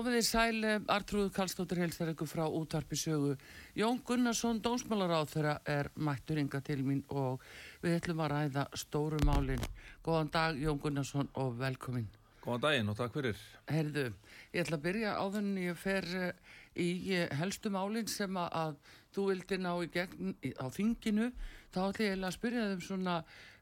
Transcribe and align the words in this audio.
Komið 0.00 0.14
í 0.16 0.20
sæl, 0.24 0.62
Artrúð 0.88 1.26
Kallstóttir 1.36 1.82
heilsar 1.82 2.08
ykkur 2.14 2.28
frá 2.30 2.46
útvarpi 2.48 2.96
sögu. 2.96 3.34
Jón 3.76 3.98
Gunnarsson, 4.08 4.62
dónsmálaráð 4.64 5.26
þeirra 5.34 5.52
er 5.68 5.90
mættur 6.00 6.38
ynga 6.40 6.62
til 6.64 6.78
mín 6.86 7.02
og 7.12 7.42
við 7.82 7.98
ætlum 7.98 8.22
að 8.24 8.30
ræða 8.32 8.64
stóru 8.80 9.18
málinn. 9.28 9.66
Góðan 10.00 10.32
dag 10.32 10.56
Jón 10.56 10.80
Gunnarsson 10.80 11.28
og 11.42 11.52
velkomin. 11.60 12.08
Góðan 12.40 12.64
daginn 12.64 12.88
og 12.88 12.96
takk 12.96 13.18
fyrir. 13.18 13.44
Herðu, 13.68 14.06
ég 14.54 14.64
ætla 14.64 14.80
að 14.80 14.86
byrja 14.88 15.12
á 15.20 15.24
þenni 15.36 15.66
ég 15.66 15.80
fer 15.82 16.08
eh, 16.16 16.56
í 16.80 16.88
eh, 17.18 17.36
helstu 17.36 17.68
málinn 17.76 18.08
sem 18.08 18.40
að, 18.40 18.80
þú 19.12 19.26
vildi 19.34 19.60
ná 19.60 19.74
í 19.84 19.92
gegn 19.98 20.32
á 20.56 20.66
þinginu. 20.72 21.28
Þá 21.76 21.80
ætla 21.90 22.08
ég 22.08 22.24
að 22.24 22.38
spyrja 22.38 22.70
þeim 22.72 22.86
svona 22.88 23.20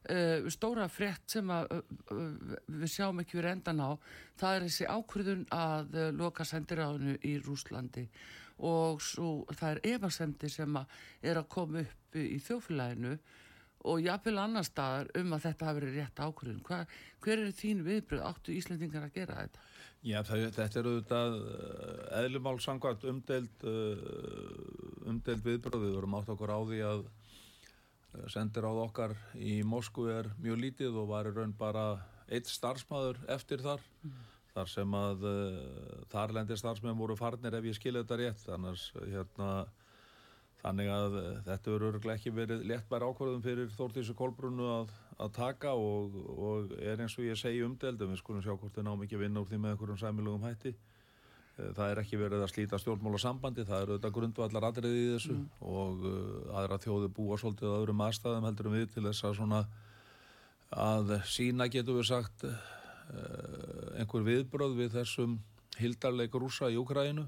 uh, 0.09 0.49
stóra 0.53 0.87
frétt 0.91 1.25
sem 1.35 1.53
að 1.53 1.79
uh, 1.79 2.21
við 2.67 2.93
sjáum 2.93 3.23
ekki 3.23 3.39
verið 3.39 3.55
endan 3.57 3.83
á. 3.83 3.91
Það 4.39 4.55
er 4.55 4.67
þessi 4.67 4.89
ákvörðun 4.89 5.45
að 5.55 5.99
loka 6.19 6.47
sendiráðinu 6.47 7.17
í 7.27 7.35
Rúslandi 7.43 8.07
og 8.59 9.03
svo, 9.03 9.45
það 9.55 9.69
er 9.71 9.93
efasemdi 9.95 10.49
sem 10.51 10.73
að 10.75 10.97
er 11.31 11.39
að 11.39 11.51
koma 11.51 11.83
upp 11.85 12.17
í 12.19 12.39
þjófélaginu 12.43 13.13
og 13.87 14.01
jafnvel 14.03 14.35
annar 14.41 14.65
staðar 14.67 15.07
um 15.19 15.35
að 15.35 15.45
þetta 15.45 15.67
hafi 15.67 15.79
verið 15.79 15.99
rétt 15.99 16.19
ákvörðun. 16.19 16.63
Hva, 16.67 16.79
hver 17.23 17.37
eru 17.37 17.53
þín 17.55 17.83
viðbröð? 17.85 18.23
Áttu 18.27 18.55
Íslandingar 18.55 19.05
að 19.07 19.15
gera 19.15 19.37
þetta? 19.43 19.63
Já, 19.99 20.19
það, 20.27 20.43
þetta 20.55 20.79
er 20.79 20.89
auðvitað 20.89 21.37
eðlumál 22.19 22.59
samkvæmt 22.63 23.05
umdeild, 23.11 23.63
uh, 23.67 25.07
umdeild 25.11 25.47
viðbröð. 25.47 25.85
Við 25.85 25.95
vorum 25.95 26.19
átt 26.19 26.33
okkur 26.35 26.53
á 26.55 26.59
því 26.59 26.81
að 26.89 27.05
sendir 28.31 28.65
á 28.65 28.71
okkar 28.71 29.13
í 29.37 29.59
Moskvu 29.67 30.07
er 30.11 30.29
mjög 30.41 30.61
lítið 30.63 30.97
og 31.01 31.11
var 31.11 31.29
í 31.29 31.33
raun 31.35 31.53
bara 31.57 31.85
eitt 32.29 32.49
starfsmæður 32.49 33.21
eftir 33.31 33.61
þar. 33.63 33.83
Þar 34.53 34.71
sem 34.71 34.95
að 34.97 35.25
uh, 35.29 35.59
þarlendir 36.11 36.57
starfsmenn 36.59 36.97
voru 36.97 37.15
farnir 37.17 37.55
ef 37.55 37.67
ég 37.69 37.77
skilja 37.77 38.01
þetta 38.03 38.17
rétt. 38.19 38.47
Annars, 38.55 38.87
hérna, 38.97 39.49
þannig 40.63 40.89
að 40.93 41.17
uh, 41.19 41.27
þetta 41.45 41.75
verður 41.75 42.13
ekki 42.15 42.33
verið 42.33 42.65
léttbær 42.71 43.05
ákvörðum 43.05 43.45
fyrir 43.45 43.69
Þórtísu 43.77 44.17
Kolbrunnu 44.17 44.67
að, 44.73 44.95
að 45.21 45.33
taka 45.37 45.75
og, 45.77 46.17
og 46.33 46.73
er 46.81 47.05
eins 47.05 47.17
og 47.19 47.29
ég 47.29 47.39
segi 47.39 47.61
umdeldum, 47.65 48.13
við 48.13 48.23
skulum 48.23 48.43
sjá 48.45 48.55
hvort 48.55 48.73
þau 48.73 48.87
náum 48.89 49.05
ekki 49.05 49.19
að 49.19 49.27
vinna 49.27 49.43
úr 49.43 49.51
því 49.51 49.61
með 49.61 49.75
einhverjum 49.75 50.01
sæmilugum 50.01 50.49
hætti. 50.49 50.73
Eh, 51.59 51.71
Það 51.75 51.91
er 51.91 52.01
ekki 52.03 52.19
verið 52.19 52.43
að 52.43 52.51
slíta 52.53 52.79
stjórnmála 52.79 53.19
sambandi, 53.21 53.65
það 53.67 53.83
eru 53.83 53.95
auðvitað 53.95 54.15
grundvallar 54.17 54.67
atriði 54.69 55.01
í 55.03 55.09
þessu 55.15 55.37
og 55.65 56.05
uh, 56.07 56.57
aðra 56.59 56.79
þjóði 56.83 57.11
búa 57.17 57.39
svolítið 57.41 57.73
á 57.73 57.79
öðrum 57.79 58.03
aðstæðum 58.05 58.47
heldur 58.49 58.71
við 58.75 58.85
til 58.93 59.05
þess 59.07 59.27
að 59.27 59.35
svona 59.39 59.61
að 60.69 61.13
sína 61.27 61.67
getum 61.71 61.99
við 61.99 62.09
sagt 62.11 62.45
uh, 62.45 62.55
einhver 63.99 64.25
viðbröð 64.27 64.77
við 64.77 64.95
þessum 64.99 65.39
hildarleik 65.79 66.35
rúsa 66.37 66.69
í 66.69 66.79
Úkræinu 66.79 67.25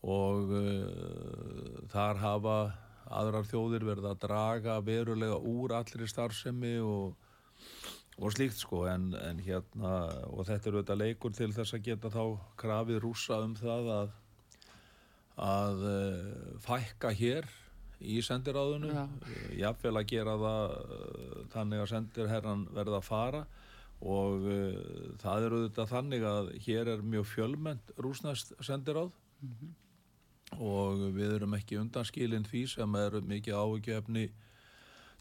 og 0.00 0.54
uh, 0.56 1.80
þar 1.92 2.22
hafa 2.24 2.58
aðrar 3.10 3.48
þjóðir 3.48 3.86
verið 3.88 4.06
að 4.10 4.20
draga 4.22 4.78
verulega 4.86 5.38
úr 5.50 5.74
allri 5.80 6.06
starfsemi 6.08 6.76
og, 6.84 7.16
og 8.18 8.34
slíkt 8.34 8.58
sko 8.58 8.84
en, 8.90 9.12
en 9.14 9.38
hérna 9.40 9.92
og 10.28 10.46
þetta 10.48 10.68
eru 10.70 10.82
þetta 10.82 10.98
leikur 10.98 11.36
til 11.36 11.52
þess 11.56 11.76
að 11.76 11.86
geta 11.86 12.10
þá 12.12 12.24
krafið 12.60 13.00
rúsa 13.04 13.38
um 13.44 13.54
það 13.56 13.92
að 13.98 14.16
að 15.40 15.84
uh, 15.88 16.58
fækka 16.60 17.12
hér 17.16 17.48
í 18.00 18.20
sendiráðunu 18.24 18.92
Já. 18.92 19.04
uh, 19.04 19.46
jafnvel 19.56 19.96
að 20.00 20.08
gera 20.12 20.36
það 20.40 20.74
uh, 20.76 21.40
þannig 21.54 21.82
að 21.82 21.90
sendirherran 21.94 22.66
verða 22.76 23.00
að 23.00 23.08
fara. 23.08 23.42
Og 24.00 24.46
uh, 24.48 24.76
það 25.20 25.46
eru 25.48 25.62
þetta 25.66 25.86
þannig 25.94 26.26
að 26.28 26.52
hér 26.66 26.92
er 26.94 27.04
mjög 27.04 27.28
fjölmennt 27.34 27.94
rúsnast 28.00 28.54
sendiráð. 28.64 29.12
Og 30.58 31.06
við 31.14 31.36
erum 31.38 31.54
ekki 31.56 31.78
undanskilin 31.78 32.44
því 32.48 32.64
sem 32.72 32.96
er 32.98 33.20
mikið 33.22 33.54
áhugjefni 33.56 34.30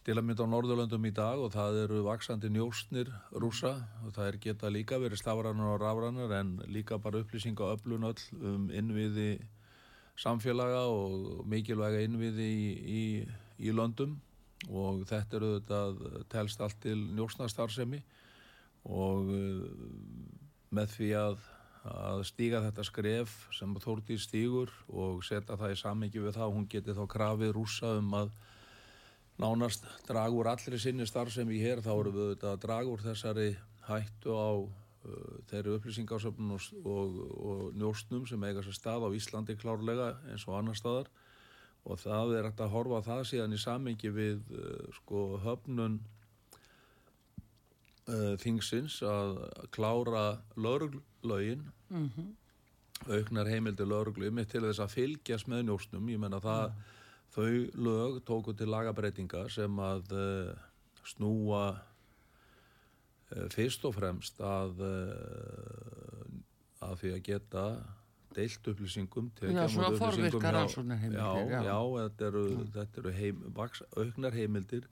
til 0.08 0.16
að 0.16 0.26
mynda 0.26 0.46
á 0.48 0.52
Norðurlöndum 0.52 1.06
í 1.10 1.12
dag 1.16 1.42
og 1.44 1.52
það 1.54 1.82
eru 1.84 2.04
vaksandi 2.06 2.50
njóstnir 2.54 3.12
rúsa 3.36 3.74
og 4.06 4.14
það 4.16 4.30
er 4.30 4.38
geta 4.46 4.72
líka 4.72 5.00
verið 5.02 5.22
stafranar 5.22 5.74
og 5.74 5.82
rafranar 5.84 6.34
en 6.40 6.56
líka 6.72 6.98
bara 7.02 7.20
upplýsinga 7.24 7.74
öflun 7.76 8.08
öll 8.08 8.24
um 8.40 8.70
innviði 8.72 9.42
samfélaga 10.20 10.86
og 10.92 11.44
mikilvæga 11.48 12.02
innviði 12.08 12.48
í, 12.48 12.72
í, 13.00 13.04
í 13.68 13.76
löndum 13.76 14.18
og 14.68 15.06
þetta 15.08 15.40
eru 15.40 15.52
þetta 15.60 16.24
telst 16.32 16.62
allt 16.64 16.80
til 16.84 16.98
njóstnarstarfsemi 17.16 18.02
og 18.90 19.32
uh, 19.32 19.64
með 20.76 20.94
því 20.96 21.10
að, 21.20 21.42
að 21.90 22.24
stíga 22.30 22.64
þetta 22.68 22.86
skref 22.88 23.36
sem 23.56 23.76
Þórtís 23.84 24.28
stígur 24.28 24.72
og 24.88 25.24
setja 25.28 25.58
það 25.60 25.76
í 25.76 25.80
sammingi 25.80 26.24
við 26.24 26.38
það, 26.38 26.56
hún 26.56 26.68
geti 26.72 26.96
þá 26.96 27.04
krafið 27.12 27.54
rúsa 27.56 27.96
um 28.00 28.16
að 28.20 28.32
nánast 29.40 29.88
draga 30.08 30.36
úr 30.36 30.50
allri 30.52 30.80
sinni 30.80 31.08
starfsemi 31.08 31.60
hér, 31.62 31.82
þá 31.84 31.94
erum 31.96 32.16
við 32.16 32.26
auðvitað 32.26 32.52
að 32.52 32.62
draga 32.66 32.94
úr 32.94 33.04
þessari 33.06 33.48
hættu 33.88 34.36
á 34.36 34.50
uh, 34.60 35.34
þeirri 35.50 35.76
upplýsingasöfnum 35.78 36.54
og, 36.58 36.68
og, 36.84 37.18
og 37.40 37.64
njóstnum 37.80 38.28
sem 38.30 38.44
eiga 38.44 38.64
sér 38.66 38.78
stað 38.78 39.08
á 39.08 39.10
Íslandi 39.16 39.56
klárlega 39.60 40.12
eins 40.30 40.46
og 40.48 40.60
annar 40.60 40.78
staðar. 40.78 41.10
Og 41.88 42.00
það 42.02 42.36
er 42.36 42.50
hægt 42.50 42.62
að 42.62 42.74
horfa 42.76 43.00
það 43.08 43.24
síðan 43.30 43.56
í 43.56 43.62
sammingi 43.64 44.12
við 44.14 44.52
uh, 44.52 44.84
sko 45.00 45.24
höfnun 45.46 46.02
uh, 48.12 48.36
þingsins 48.44 49.00
að 49.08 49.40
klára 49.76 50.28
lauruglögin 50.60 51.64
auknar 53.08 53.48
heimildi 53.48 53.86
lauruglu 53.88 54.30
mitt 54.36 54.52
til 54.52 54.66
þess 54.66 54.84
að 54.84 54.96
fylgjast 54.98 55.48
með 55.48 55.70
njóstnum 55.70 56.10
ég 56.12 56.20
menna 56.20 56.42
það 56.44 56.74
þau 57.36 57.48
lög 57.86 58.20
tóku 58.28 58.54
til 58.58 58.70
lagabreitinga 58.72 59.46
sem 59.54 59.80
að 59.86 60.14
uh, 60.18 60.52
snúa 61.06 61.64
uh, 61.76 63.48
fyrst 63.54 63.86
og 63.90 63.96
fremst 64.00 64.42
að 64.42 64.82
uh, 64.82 66.28
að 66.90 66.94
því 67.02 67.14
að 67.18 67.24
geta 67.28 67.64
deilt 68.36 68.68
upplýsingum 68.72 69.32
á 69.36 69.42
móti 69.58 69.74
svona 69.74 69.90
upplýsingum 70.14 70.44
hjá- 70.54 70.74
já, 71.18 71.30
já. 71.50 71.62
já, 71.66 71.80
þetta 72.00 72.28
eru, 72.30 72.44
þetta 72.76 73.02
eru 73.02 73.14
heim, 73.18 73.42
vaks, 73.58 73.82
auknar 73.98 74.38
heimildir 74.38 74.86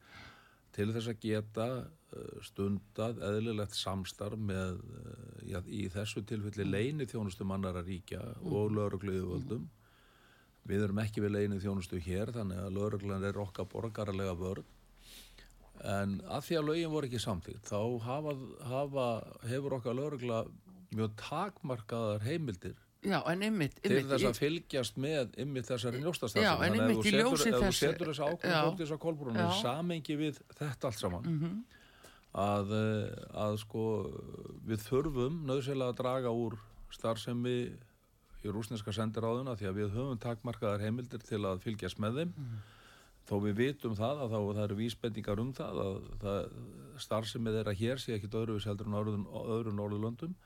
til 0.77 0.89
þess 0.93 1.07
að 1.13 1.21
geta 1.23 1.67
stundað 2.45 3.17
eðlilegt 3.27 3.75
samstarf 3.77 4.37
með 4.39 4.77
já, 5.49 5.59
í 5.67 5.87
þessu 5.93 6.21
tilfelli 6.27 6.65
leini 6.67 7.07
þjónustum 7.09 7.51
annara 7.55 7.81
ríkja 7.85 8.21
og 8.47 8.71
lögregluðuvöldum 8.77 9.65
við 10.67 10.83
erum 10.87 10.99
ekki 11.03 11.23
við 11.23 11.35
leini 11.37 11.59
þjónustu 11.63 11.99
hér 12.03 12.31
þannig 12.35 12.59
að 12.65 12.73
lögreglan 12.77 13.23
er 13.27 13.39
okkar 13.43 13.69
borgarlega 13.71 14.33
vörð 14.39 14.65
en 15.87 16.17
að 16.25 16.47
því 16.47 16.57
að 16.59 16.67
lögin 16.71 16.91
voru 16.93 17.07
ekki 17.09 17.21
samtíkt 17.21 17.69
þá 17.69 17.79
hafa, 18.07 18.33
hafa, 18.71 19.07
hefur 19.47 19.77
okkar 19.77 19.97
lögregla 19.97 20.41
mjög 20.97 21.15
takmarkaðar 21.21 22.25
heimildir 22.25 22.75
Já, 23.05 23.19
en 23.29 23.43
einmitt, 23.45 23.75
til 23.83 23.91
einmitt 23.93 24.09
þess 24.09 24.25
að 24.25 24.39
fylgjast 24.41 24.95
með 24.99 25.35
ymmið 25.39 25.67
þessari 25.69 25.99
en 26.01 26.07
Þannig 26.07 26.47
að 26.49 26.63
einmitt 26.65 26.97
ef 26.97 27.07
í 27.07 27.11
þú 27.13 27.37
setur, 27.37 27.53
ef 27.53 27.61
þess- 27.61 27.67
þú 27.67 27.77
setur 27.77 28.09
þess 28.09 28.19
Já. 28.19 28.25
ákvörðum 28.27 28.65
fólk 28.67 28.79
þess 28.81 28.93
að 28.95 29.01
kolbrunum. 29.05 29.37
Mhm. 29.43 29.61
samengi 29.61 30.15
við 30.17 30.39
þetta 30.57 30.89
allt 30.89 30.99
saman 30.99 31.27
að, 32.33 32.73
eh, 32.77 33.37
að 33.37 33.57
sko 33.61 33.83
við 34.67 34.83
þurfum 34.89 35.37
nöðsynlega 35.45 35.93
að 35.93 35.99
draga 36.01 36.33
úr 36.33 36.57
starfsemi 36.91 37.77
í 38.47 38.55
rúsneska 38.55 38.93
sendiráðuna 38.95 39.55
því 39.59 39.69
að 39.69 39.79
við 39.81 39.93
höfum 39.97 40.19
takmarkaðar 40.23 40.83
heimildir 40.85 41.23
til 41.27 41.43
að 41.45 41.63
fylgjast 41.65 42.01
með 42.03 42.21
þeim. 42.21 42.35
Þó 43.27 43.35
við 43.43 43.57
vitum 43.59 43.95
það 43.97 44.21
að 44.23 44.33
þá 44.33 44.37
það 44.39 44.61
eru 44.63 44.77
vísbendingar 44.79 45.41
um 45.43 45.49
það 45.55 45.81
að 45.83 45.97
það 46.21 46.37
starfsemið 47.03 47.57
þeirra 47.57 47.73
hér 47.81 47.99
sé 47.99 48.15
ekki 48.15 48.29
öðru 48.31 48.61
seldur 48.63 48.87
en 48.87 48.99
öðrum 49.01 49.75
Norðurlöndum. 49.75 50.37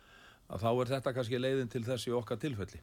Að 0.50 0.66
þá 0.66 0.72
er 0.72 0.92
þetta 0.96 1.14
kannski 1.16 1.40
leiðin 1.40 1.70
til 1.72 1.84
þess 1.86 2.10
í 2.10 2.16
okkar 2.18 2.42
tilfelli. 2.42 2.82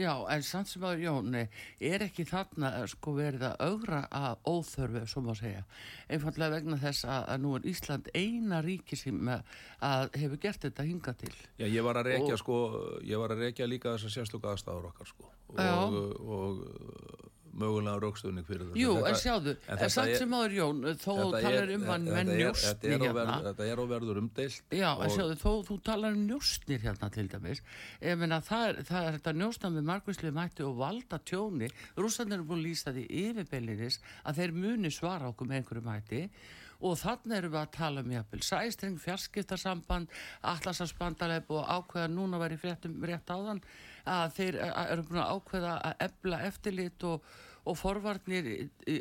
Já, 0.00 0.12
en 0.34 0.42
samt 0.46 0.70
sem 0.70 0.84
að 0.86 1.04
Jóni, 1.04 1.42
er 1.90 2.04
ekki 2.06 2.26
þarna 2.28 2.72
eh, 2.80 2.86
sko 2.90 3.14
verið 3.16 3.46
að 3.50 3.64
augra 3.68 4.02
að 4.20 4.48
óþörfu, 4.52 5.04
svo 5.10 5.24
má 5.26 5.32
segja, 5.38 5.64
einfallega 6.10 6.56
vegna 6.58 6.78
þess 6.82 7.04
að, 7.08 7.24
að 7.34 7.42
nú 7.44 7.54
er 7.58 7.68
Ísland 7.72 8.12
eina 8.14 8.62
ríki 8.66 8.98
sem 8.98 9.32
að, 9.34 9.56
að 9.90 10.06
hefur 10.22 10.42
gert 10.46 10.68
þetta 10.68 10.88
hinga 10.88 11.16
til. 11.24 11.34
Já, 11.60 11.66
ég 11.66 11.84
var 11.86 12.00
að 12.02 12.10
rekja 12.12 12.36
Og- 12.36 12.42
sko, 12.44 12.60
ég 13.06 13.20
var 13.22 13.34
að 13.36 13.44
rekja 13.48 13.68
líka 13.70 13.96
þessar 13.96 14.16
sérstöku 14.18 14.50
aðstæður 14.52 14.90
okkar 14.92 15.10
sko. 15.12 15.30
Og, 15.50 15.94
og 16.30 17.30
mögulega 17.54 18.00
raukstuðning 18.02 18.46
fyrir 18.46 18.66
þetta. 18.68 18.78
Jú, 18.78 18.92
Þetta- 18.94 19.08
en 19.10 19.18
sjáðu, 19.20 19.54
en 19.66 19.78
þetta 19.78 19.90
samt 19.90 20.16
sem 20.20 20.30
áður 20.30 20.54
Jón, 20.54 20.80
þó 21.00 21.12
þú 21.20 21.40
talar 21.42 21.72
um 21.74 21.82
hann 21.90 22.04
með 22.06 22.30
njóstni 22.30 22.92
þetta 22.92 23.10
á 23.10 23.10
hérna. 23.10 23.38
Þetta 23.48 23.66
er 23.70 23.76
á 23.76 23.84
verður 23.90 24.20
umdeilt 24.22 24.62
Já, 24.70 24.90
en 25.02 25.10
sjáðu, 25.10 25.36
þó 25.40 25.52
þú 25.66 25.78
talar 25.82 26.12
um 26.12 26.26
njóstnir 26.28 26.80
hérna 26.84 27.10
til 27.10 27.26
dæmis, 27.28 27.60
ég 28.00 28.18
meina 28.18 28.40
það 28.40 28.82
það 28.86 29.08
er 29.10 29.18
þetta 29.18 29.36
njóstna 29.40 29.72
með 29.74 29.84
margvíslega 29.90 30.36
mætti 30.38 30.64
og 30.68 30.76
valda 30.78 31.18
tjóni, 31.24 31.70
rússandir 31.96 32.38
eru 32.38 32.44
búin 32.44 32.62
að 32.62 32.68
lýsa 32.70 32.94
því 32.94 33.04
yfirbeilinnis 33.10 34.00
að 34.24 34.36
þeir 34.40 34.52
muni 34.52 34.90
svara 34.90 35.28
okkur 35.32 35.46
með 35.50 35.62
einhverju 35.64 35.84
mætti 35.84 36.30
og 36.80 36.96
þannig 36.96 37.36
erum 37.36 37.52
við 37.52 37.60
að 37.60 37.72
tala 37.76 38.00
um 38.00 38.10
jafnvel 38.14 38.40
sæstreng, 38.40 38.94
fjarskiptarsamband, 39.02 40.08
atlasasbandaleb 40.48 41.50
og 41.52 41.66
ákveða 41.68 42.08
núna 42.08 42.38
var 42.40 42.54
í 42.54 42.58
fréttum 42.60 42.94
rétt 43.04 43.28
áðan 43.28 43.60
að 44.08 44.34
þeir 44.38 44.58
eru 44.64 45.06
búin 45.08 45.22
að 45.22 45.32
ákveða 45.36 45.72
að 45.90 46.04
ebla 46.06 46.42
eftirlit 46.48 47.06
og, 47.08 47.24
og 47.64 47.78
forvarnir 47.78 48.50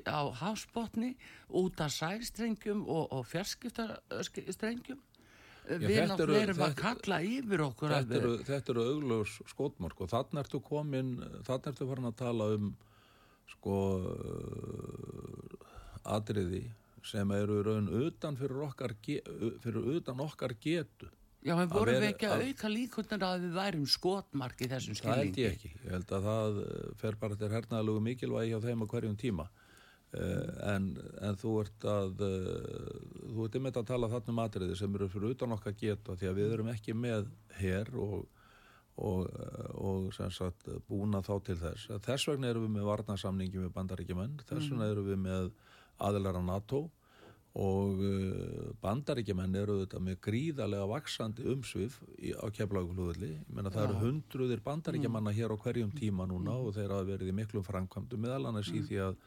á 0.07 0.21
hafsbotni 0.41 1.13
út 1.49 1.79
af 1.83 1.93
sæstrengjum 1.95 2.85
og, 2.87 3.07
og 3.15 3.27
fjarskiptastrengjum. 3.29 4.99
Við 5.69 5.99
náttúrulega 6.09 6.47
erum 6.47 6.63
að 6.65 6.75
kalla 6.79 7.19
yfir 7.21 7.61
okkur 7.61 7.91
þetta 7.93 8.15
eru, 8.17 8.31
þetta 8.47 8.71
eru 8.73 8.85
augljós 8.95 9.35
skotmörk 9.51 9.99
og 10.01 10.09
þannig 10.09 10.39
ertu 10.41 10.61
komin 10.65 11.11
þannig 11.45 11.67
ertu 11.73 11.89
farin 11.91 12.09
að 12.09 12.15
tala 12.23 12.47
um 12.55 12.71
sko 13.53 13.75
atriði 16.09 16.63
sem 17.05 17.31
eru 17.37 17.61
raun 17.63 17.87
utan 18.01 18.37
fyrir 18.39 18.65
okkar, 18.65 18.95
fyrir 19.05 19.93
utan 19.95 20.25
okkar 20.25 20.55
getu 20.61 21.09
Já, 21.39 21.53
en 21.55 21.69
vorum 21.71 21.95
við 22.01 22.09
ekki 22.09 22.27
að 22.27 22.41
auka 22.49 22.69
líkundar 22.71 23.23
að 23.23 23.45
við 23.45 23.53
værum 23.55 23.85
skotmark 23.87 24.59
í 24.59 24.67
þessum 24.67 24.97
það 24.97 25.21
held 25.21 25.29
skilningi? 25.29 25.45
ég 25.45 25.53
ekki 25.55 25.69
ég 25.85 25.93
held 25.93 26.13
að 26.17 26.25
það 26.27 26.57
eh, 26.65 26.89
fer 26.99 27.17
bara 27.21 27.37
til 27.39 27.51
hernaðalögu 27.53 28.03
mikilvægi 28.09 28.51
hjá 28.51 28.59
þeim 28.65 28.83
á 28.83 28.91
hverjum 28.91 29.15
tíma 29.19 29.45
uh, 29.47 30.49
en, 30.73 30.89
en 31.23 31.39
þú 31.39 31.53
ert 31.61 31.87
að 31.93 32.25
uh, 32.27 32.97
þú 33.29 33.45
ert 33.45 33.55
einmitt 33.55 33.79
að 33.79 33.87
tala 33.93 34.11
þarna 34.11 34.35
um 34.35 34.43
atriði 34.43 34.77
sem 34.81 34.99
eru 34.99 35.07
fyrir 35.13 35.37
utan 35.37 35.55
okkar 35.55 35.77
getu 35.79 36.17
því 36.19 36.29
að 36.33 36.41
við 36.41 36.57
erum 36.57 36.73
ekki 36.73 36.97
með 37.07 37.31
her 37.61 37.95
og 37.95 38.27
og, 38.99 39.29
og 39.79 40.07
sem 40.11 40.31
sagt 40.35 40.65
búna 40.89 41.21
þá 41.23 41.33
til 41.47 41.55
þess. 41.61 41.87
Þess 42.03 42.27
vegna 42.27 42.49
erum 42.51 42.65
við 42.65 42.73
með 42.73 42.87
varnarsamningi 42.89 43.61
með 43.61 43.69
bandaríkjumenn, 43.77 44.33
þess 44.43 44.71
vegna 44.73 44.89
erum 44.91 45.07
við 45.07 45.21
með 45.23 45.51
aðilara 46.03 46.41
NATO 46.43 46.89
og 47.59 47.99
uh, 47.99 48.69
bandaríkjumenn 48.79 49.57
eru 49.59 49.79
þetta 49.81 49.99
með 50.03 50.19
gríðarlega 50.23 50.85
vaksandi 50.93 51.47
umsvið 51.51 51.97
í, 52.15 52.31
á 52.31 52.47
keflaugulúðli. 52.55 53.33
Ég 53.35 53.49
menna 53.55 53.73
það 53.73 53.89
eru 53.89 53.97
hundruðir 54.05 54.63
bandaríkjumanna 54.63 55.33
hér 55.35 55.51
á 55.51 55.57
hverjum 55.59 55.91
tíma 55.97 56.27
núna 56.29 56.55
og 56.55 56.71
þeir 56.77 56.93
hafa 56.95 57.09
verið 57.09 57.33
í 57.33 57.35
miklum 57.41 57.65
framkvæmdu 57.67 58.21
meðal 58.21 58.47
annars 58.51 58.71
í 58.71 58.83
því 58.85 59.03
að 59.09 59.19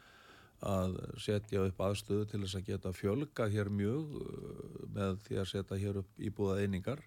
að 0.62 0.92
setja 1.18 1.64
upp 1.66 1.80
aðstöðu 1.82 2.26
til 2.30 2.38
þess 2.44 2.54
að 2.60 2.68
geta 2.68 2.92
fjölga 2.94 3.48
hér 3.50 3.70
mjög 3.74 4.12
uh, 4.20 4.76
með 4.94 5.16
því 5.26 5.40
að 5.42 5.50
setja 5.50 5.80
hér 5.82 6.00
upp 6.04 6.22
íbúða 6.22 6.60
einingar. 6.62 7.02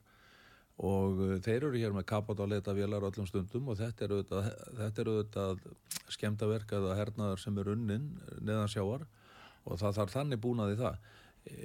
Og 0.84 1.22
uh, 1.24 1.36
þeir 1.40 1.62
eru 1.62 1.80
hér 1.80 1.96
með 1.96 2.10
kapot 2.12 2.42
á 2.44 2.46
leita 2.52 2.76
vélar 2.76 3.08
öllum 3.08 3.30
stundum 3.30 3.72
og 3.72 3.80
þetta 3.80 4.10
eru 4.10 4.24
þetta 4.28 5.06
eru 5.06 5.20
auðvitað 5.22 5.68
skemmtaverkað 6.20 6.90
að 6.92 7.00
hernaðar 7.00 7.42
sem 7.42 7.64
er 7.64 7.72
unnin 7.74 8.12
neðan 8.42 8.70
sjávar 8.76 9.08
og 9.66 9.82
það 9.82 10.00
þarf 10.00 10.16
þannig 10.16 10.42
búnaði 10.46 10.80
það. 10.80 10.98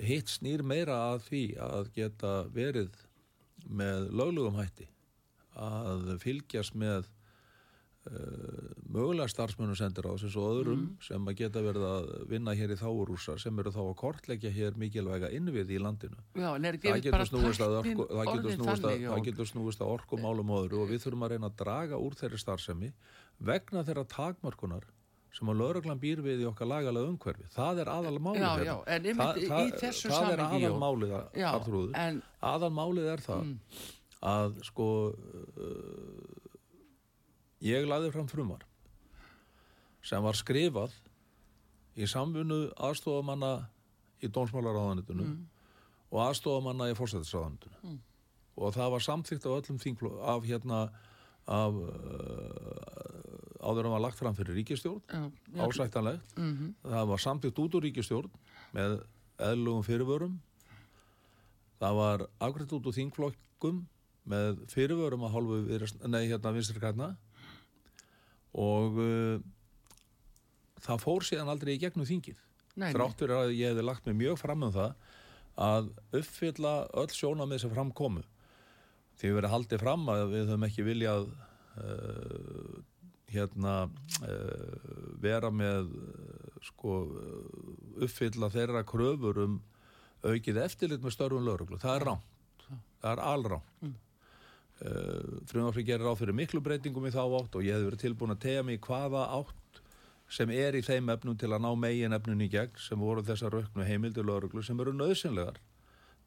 Hitt 0.08 0.32
snýr 0.32 0.64
meira 0.67 0.99
að 1.12 1.23
því 1.29 1.44
að 1.64 1.93
geta 1.97 2.35
verið 2.52 2.99
með 3.69 4.11
löglugum 4.17 4.58
hætti 4.61 4.88
að 5.61 6.12
fylgjast 6.23 6.76
með 6.79 7.08
uh, 8.08 8.69
mögulega 8.88 9.29
starfsmönnum 9.32 9.76
sendir 9.79 10.06
á 10.08 10.14
þessu 10.14 10.41
og 10.41 10.61
öðrum 10.61 10.85
sem 11.05 11.26
að 11.29 11.38
geta 11.43 11.62
verið 11.64 11.87
að 11.88 12.11
vinna 12.31 12.55
hér 12.56 12.75
í 12.75 12.79
þáurúsar 12.81 13.41
sem 13.43 13.58
eru 13.62 13.73
þá 13.75 13.81
að 13.82 13.97
kortleggja 14.02 14.52
hér 14.55 14.79
mikilvæga 14.81 15.32
innvið 15.37 15.75
í 15.76 15.81
landinu. 15.82 16.20
Já, 16.35 16.50
Það 16.55 17.02
getur 17.08 17.26
snúist 17.29 17.64
að, 17.64 17.81
orku, 17.82 18.08
það 18.12 18.32
getur 18.35 18.56
snúist 18.56 18.88
að, 18.88 18.97
Jón? 19.05 19.26
getur 19.29 19.50
snúist 19.50 19.85
að 19.85 19.93
orkumálum 19.97 20.55
og 20.55 20.64
öðru 20.67 20.85
og 20.85 20.93
við 20.93 21.05
þurfum 21.05 21.26
að 21.26 21.35
reyna 21.35 21.50
að 21.50 21.58
draga 21.64 22.00
úr 22.00 22.17
þeirri 22.20 22.41
starfsemi 22.44 22.93
vegna 23.41 23.85
þeirra 23.85 24.06
takmörkunar 24.12 24.88
sem 25.37 25.49
að 25.53 25.59
lauruglan 25.61 26.00
býr 26.03 26.21
við 26.25 26.41
í 26.43 26.47
okkar 26.50 26.67
lagalega 26.67 27.06
umhverfi. 27.12 27.44
Það 27.55 27.81
er 27.85 27.91
aðal 27.93 28.17
málið 28.19 28.41
Já, 28.43 28.50
já, 28.67 28.75
einmitt 28.97 29.17
það, 29.21 29.61
það 30.11 30.32
er 30.32 30.41
aðal 30.47 30.81
málið, 30.82 31.12
en- 31.94 32.17
Mm. 32.21 32.23
Aðal 32.50 32.71
málið 32.81 33.06
er 33.12 33.21
það 33.27 33.44
að 34.31 34.59
sko 34.67 34.87
uh, 35.11 36.50
ég 37.65 37.87
lagði 37.88 38.11
fram 38.15 38.29
frumvar 38.29 38.65
sem 40.03 40.23
var 40.25 40.35
skrifað 40.38 40.93
í 42.00 42.06
samfunnu 42.09 42.61
aðstofamanna 42.81 43.53
í 44.25 44.29
dónsmálaráðanitinu 44.33 45.26
og 46.11 46.21
aðstofamanna 46.26 46.91
í 46.91 46.97
fórsættisráðanitinu 46.99 47.99
og 48.61 48.75
það 48.76 48.91
var 48.97 49.05
samþýtt 49.06 49.47
af 49.47 49.56
öllum 49.61 49.79
þingfló 49.81 50.11
af 50.35 50.44
hérna 50.49 50.81
af 51.50 51.75
uh, 51.75 53.10
áður 53.61 53.87
en 53.89 53.95
var 53.95 54.03
lagt 54.07 54.19
fram 54.21 54.35
fyrir 54.37 54.57
ríkistjórn 54.57 55.03
Já, 55.09 55.25
ásættanlegt. 55.67 56.37
Mhm. 56.37 56.75
það 56.85 57.07
var 57.12 57.23
samþýtt 57.25 57.59
út 57.65 57.75
úr 57.79 57.85
ríkistjórn 57.87 58.31
með 58.75 58.99
eðlugum 59.41 59.85
fyrirvörum. 59.87 60.35
Það 61.81 61.95
var 61.97 62.27
afgrætt 62.45 62.73
út 62.77 62.87
úr 62.91 62.97
þingflokkum 62.97 63.83
með 64.31 64.61
fyrirvörum 64.69 65.25
að 65.25 65.33
hálfu 65.35 65.61
nei, 66.12 66.27
hérna 66.29 66.53
vinstri 66.53 66.81
kærna 66.83 67.15
og 68.61 68.99
uh, 69.01 69.41
það 70.85 71.03
fór 71.05 71.25
síðan 71.27 71.49
aldrei 71.53 71.75
í 71.76 71.81
gegnum 71.81 72.07
þingið 72.09 72.38
Nei, 72.76 72.90
nei. 72.90 72.93
þrátt 72.95 73.19
fyrir 73.21 73.37
að 73.37 73.55
ég 73.57 73.73
hefði 73.73 73.85
lagt 73.87 74.07
mig 74.07 74.17
mjög 74.21 74.38
fram 74.40 74.62
um 74.69 74.73
það 74.75 74.93
að 75.61 75.88
uppfylla 76.21 76.75
öll 77.02 77.11
sjónamið 77.12 77.61
sem 77.64 77.73
fram 77.75 77.90
komu. 77.93 78.23
Því 79.19 79.29
við 79.29 79.35
verið 79.40 79.52
haldið 79.52 79.83
fram 79.83 80.07
að 80.09 80.23
við 80.33 80.45
höfum 80.49 80.67
ekki 80.69 80.85
viljað 80.87 81.26
uh, 81.81 82.79
hérna 83.31 83.75
uh, 83.87 84.77
vera 85.23 85.51
með 85.55 85.93
uh, 85.97 86.61
sko 86.67 87.01
uppfylla 88.01 88.51
þeirra 88.53 88.85
kröfur 88.89 89.41
um 89.47 89.59
aukið 90.27 90.61
eftirlit 90.65 91.03
með 91.05 91.17
störfum 91.17 91.47
lögreglu. 91.47 91.81
Það 91.81 91.97
er 91.97 92.07
ránt. 92.11 92.69
Það 93.01 93.11
er 93.13 93.23
alránt. 93.25 93.75
Mm. 93.81 93.97
Uh, 94.81 95.41
frumafri 95.49 95.85
gerir 95.85 96.09
á 96.09 96.17
fyrir 96.17 96.37
miklu 96.37 96.63
breytingum 96.65 97.09
í 97.09 97.13
þá 97.13 97.23
átt 97.25 97.57
og 97.59 97.65
ég 97.67 97.77
hef 97.77 97.85
verið 97.85 98.05
tilbúin 98.07 98.33
að 98.33 98.45
tegja 98.47 98.63
mig 98.65 98.81
hvaða 98.85 99.27
átt 99.37 99.81
sem 100.31 100.53
er 100.55 100.79
í 100.79 100.81
þeim 100.87 101.11
efnum 101.13 101.37
til 101.37 101.51
að 101.51 101.65
ná 101.67 101.69
megin 101.77 102.17
efnun 102.17 102.45
í 102.45 102.49
gegn 102.49 102.79
sem 102.81 103.01
voru 103.01 103.25
þessar 103.27 103.59
auknu 103.59 103.85
heimildi 103.85 104.25
lögreglu 104.25 104.63
sem 104.65 104.81
eru 104.81 104.95
nöðsynlegar 104.97 105.59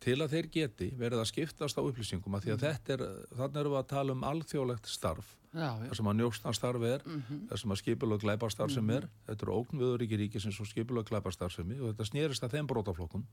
til 0.04 0.20
að 0.20 0.36
þeir 0.36 0.50
geti 0.54 0.90
verið 1.00 1.24
að 1.24 1.30
skiptast 1.32 1.80
á 1.80 1.82
upplýsingum 1.82 2.36
að 2.36 2.46
því 2.46 2.54
að 2.54 2.66
þetta 2.68 2.94
er, 2.94 3.04
þannig 3.40 3.60
erum 3.62 3.74
við 3.74 3.80
að 3.80 3.90
tala 3.94 4.16
um 4.18 4.28
alþjóðlegt 4.28 4.92
starf 4.92 5.34
Þar 5.54 5.98
sem 6.00 6.08
að 6.10 6.16
njóstnarstarf 6.18 6.84
er, 6.90 7.04
þar 7.50 7.60
sem 7.62 7.74
að 7.74 7.80
skipulög 7.84 8.24
glæparstarf 8.24 8.74
sem 8.74 8.88
er, 8.90 9.06
þetta 9.28 9.46
eru 9.46 9.58
ógnviður 9.60 10.04
ekki 10.06 10.18
ríkisins 10.24 10.58
og 10.64 10.70
skipulög 10.70 11.06
glæparstarfsemi 11.12 11.78
og 11.78 11.92
þetta 11.92 12.08
snýrist 12.10 12.46
að 12.48 12.56
þeim 12.56 12.70
brótaflokkum 12.72 13.26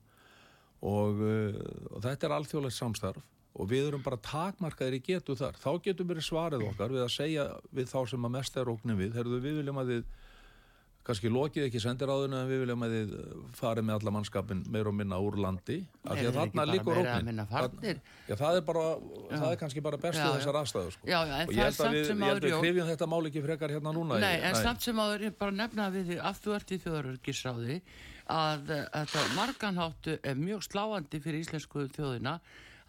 og, 0.85 1.23
uh, 1.25 1.61
og 1.95 2.03
þetta 2.05 2.29
er 2.29 2.35
alþjóðlegt 2.37 2.77
samstarf 2.77 3.25
og 3.57 3.71
við 3.71 3.89
erum 3.89 4.05
bara 4.05 4.21
takmarkaðir 4.23 4.99
í 5.01 5.05
getu 5.05 5.35
þar. 5.37 5.57
Þá 5.59 5.71
getum 5.85 6.11
við 6.13 6.21
svarið 6.25 6.67
okkar 6.69 6.93
við 6.95 7.07
að 7.07 7.15
segja 7.17 7.47
við 7.75 7.89
þá 7.91 7.99
sem 8.13 8.29
að 8.29 8.35
mest 8.37 8.61
er 8.61 8.71
ógnin 8.71 9.01
við 9.01 9.17
heyrðu 9.19 9.41
við 9.41 9.57
viljum 9.61 9.81
að 9.81 9.95
þið 9.95 10.05
kannski 11.07 11.31
lokið 11.33 11.65
ekki 11.67 11.81
sendiráðinu 11.81 12.37
en 12.37 12.49
við 12.51 12.61
viljum 12.63 12.83
að 12.85 12.95
þið 12.95 13.13
farið 13.57 13.87
með 13.89 13.97
alla 13.97 14.13
mannskapin 14.15 14.61
meir 14.71 14.91
og 14.91 14.95
minna 14.99 15.19
úr 15.23 15.39
landi 15.41 15.79
af 16.05 16.19
því 16.19 16.27
að 16.29 16.37
þarna 16.37 16.67
líkur 16.69 17.01
að? 17.01 17.31
Já, 18.29 18.35
það 18.37 18.59
er 18.59 18.65
bara, 18.69 18.85
það 19.31 19.47
er 19.49 19.61
kannski 19.63 19.85
bara 19.87 20.01
bestu 20.03 20.21
Já, 20.21 20.35
þessar 20.37 20.59
aðstæðu 20.61 20.95
sko. 20.97 21.09
Já, 21.09 21.19
já, 21.19 21.35
en 21.39 21.49
og 21.49 21.55
ég 21.57 21.63
held 21.65 21.81
að 21.81 21.97
við, 21.97 22.03
ég 22.05 22.11
held 22.11 22.27
áður, 22.29 22.45
við 22.45 22.53
Jón. 22.55 22.65
krifjum 22.67 22.91
þetta 22.91 23.09
mál 23.15 23.21
ekki 23.31 23.45
frekar 23.47 23.75
hérna 23.75 23.95
núna 23.97 24.21
Nei, 24.21 24.37
en 24.51 24.59
samt 24.61 24.85
sem 24.85 25.01
áður 25.01 25.25
er 25.31 25.37
bara 25.41 25.55
að 25.55 25.61
nefna 25.63 25.87
við 25.95 26.13
þig 26.13 26.25
að 26.31 26.43
þú 26.45 26.57
ert 26.59 26.75
í 26.75 26.81
þjóðarörgisráði 26.85 27.79
að, 28.31 28.75
að 29.01 29.15
það 29.15 29.33
marganháttu 29.39 30.19
er 30.21 30.37
mjög 30.39 30.67
sláandi 30.69 31.23
fyrir 31.25 31.47
íslensku 31.47 31.87
þjóðina 31.97 32.37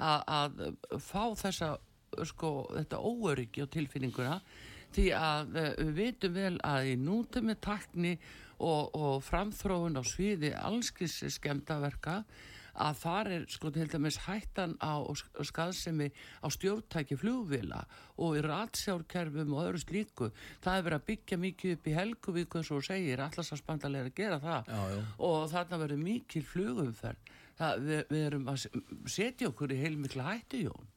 að, 0.01 0.27
að 0.27 0.99
fá 0.99 1.23
þessa 1.39 1.71
sko, 2.27 2.51
þetta 2.75 2.99
óöryggi 2.99 3.63
og 3.63 3.71
tilfinninguna 3.71 4.41
því 4.95 5.09
að 5.17 5.57
uh, 5.57 5.67
við 5.81 5.91
vitum 5.99 6.37
vel 6.37 6.55
að 6.67 6.93
í 6.93 6.95
nútum 7.01 7.49
með 7.49 7.61
takni 7.67 8.15
og, 8.61 8.95
og 8.95 9.21
framþróun 9.25 9.99
á 9.99 10.03
sviði 10.05 10.53
allskis 10.57 11.21
skemdaverka 11.35 12.21
að 12.71 12.99
þar 13.01 13.29
er 13.35 13.45
sko 13.51 13.71
til 13.73 13.87
dæmis 13.91 14.17
hættan 14.25 14.77
á 14.79 15.03
skaðsemi 15.43 16.07
á 16.39 16.47
stjórntæki 16.53 17.17
flugvila 17.19 17.81
og 18.21 18.37
í 18.39 18.43
ratsjárkerfum 18.45 19.51
og 19.55 19.65
öðru 19.65 19.81
slíku. 19.81 20.29
Það 20.63 20.77
er 20.77 20.85
verið 20.87 20.99
að 20.99 21.07
byggja 21.09 21.39
mikið 21.41 21.75
upp 21.75 21.89
í 21.91 21.97
Helguvík 21.97 22.55
eins 22.55 22.71
og 22.71 22.85
segir, 22.87 23.23
allarsasbandalega 23.25 24.11
að 24.11 24.17
gera 24.21 24.39
það. 24.39 24.71
Já, 24.71 24.81
já. 24.95 25.03
og 25.27 25.51
þarna 25.51 25.81
verður 25.83 26.03
mikið 26.05 26.47
flugumferð. 26.53 27.35
Það, 27.59 27.85
við, 27.85 28.01
við 28.09 28.25
erum 28.29 28.49
að 28.49 28.65
setja 29.11 29.51
okkur 29.51 29.75
í 29.75 29.81
heilmikla 29.83 30.31
hættu 30.31 30.63
Jón 30.63 30.87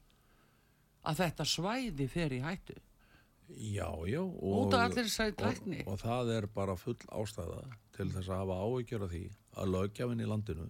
að 1.04 1.18
þetta 1.20 1.44
svæði 1.44 2.06
fer 2.08 2.32
í 2.32 2.40
hættu 2.40 2.76
Já, 3.48 3.90
já. 4.08 4.22
Út 4.24 4.72
af 4.74 4.88
allir 4.88 5.04
þessari 5.04 5.34
tækni. 5.36 5.82
Og, 5.84 5.92
og 5.92 6.00
það 6.00 6.30
er 6.38 6.46
bara 6.54 6.76
full 6.80 6.96
ástæða 7.12 7.60
til 7.94 8.08
þess 8.14 8.30
að 8.30 8.40
hafa 8.40 8.58
áhyggjur 8.64 9.04
af 9.04 9.12
því 9.12 9.24
að 9.60 9.72
lögjafinn 9.74 10.24
í 10.24 10.28
landinu 10.28 10.68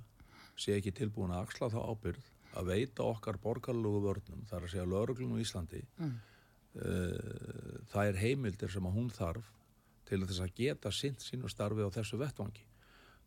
sé 0.58 0.76
ekki 0.76 0.92
tilbúin 0.94 1.34
að 1.34 1.46
axla 1.46 1.70
þá 1.72 1.80
ábyrð 1.86 2.30
að 2.54 2.70
veita 2.70 3.06
okkar 3.06 3.38
borgarlugu 3.42 4.02
vörnum, 4.04 4.44
þar 4.50 4.66
að 4.66 4.72
segja 4.74 4.86
lögreglun 4.90 5.34
og 5.34 5.42
Íslandi. 5.42 5.82
Mm. 5.98 6.14
Uh, 6.74 7.82
það 7.90 8.08
er 8.10 8.18
heimildir 8.18 8.72
sem 8.74 8.86
að 8.86 8.96
hún 8.98 9.10
þarf 9.14 9.50
til 10.08 10.20
þess 10.26 10.42
að 10.42 10.56
geta 10.58 10.90
sint 10.94 11.22
sínu 11.22 11.50
starfi 11.50 11.86
á 11.86 11.94
þessu 11.94 12.18
vettvangi. 12.18 12.66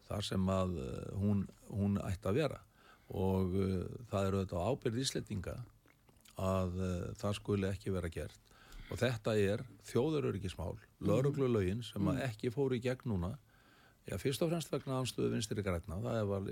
Þar 0.07 0.27
sem 0.27 0.51
að 0.51 0.75
uh, 0.83 0.89
hún, 1.19 1.45
hún 1.71 1.95
ætti 2.03 2.31
að 2.31 2.41
vera. 2.41 2.59
Og 3.15 3.55
uh, 3.55 3.87
það 4.11 4.29
eru 4.29 4.43
þetta 4.43 4.67
ábyrð 4.67 5.01
íslettinga 5.03 5.55
að 6.37 6.75
það 7.17 7.31
skuli 7.33 7.65
ekki 7.65 7.89
vera 7.95 8.11
gert 8.13 8.51
og 8.87 9.01
þetta 9.01 9.35
er 9.39 9.65
þjóðaröryggismál 9.89 10.77
lauruglulegin 11.03 11.83
sem 11.85 12.01
mm. 12.01 12.23
ekki 12.29 12.53
fóru 12.53 12.77
í 12.77 12.83
gegn 12.83 13.09
núna 13.11 13.35
Já, 14.07 14.15
fyrst 14.21 14.43
og 14.45 14.51
fremst 14.53 14.69
vegna 14.71 15.01
anstöðu 15.01 15.33
vinstir 15.33 15.59
í 15.59 15.63
græna, 15.65 15.97
það 15.99 16.29
var 16.29 16.45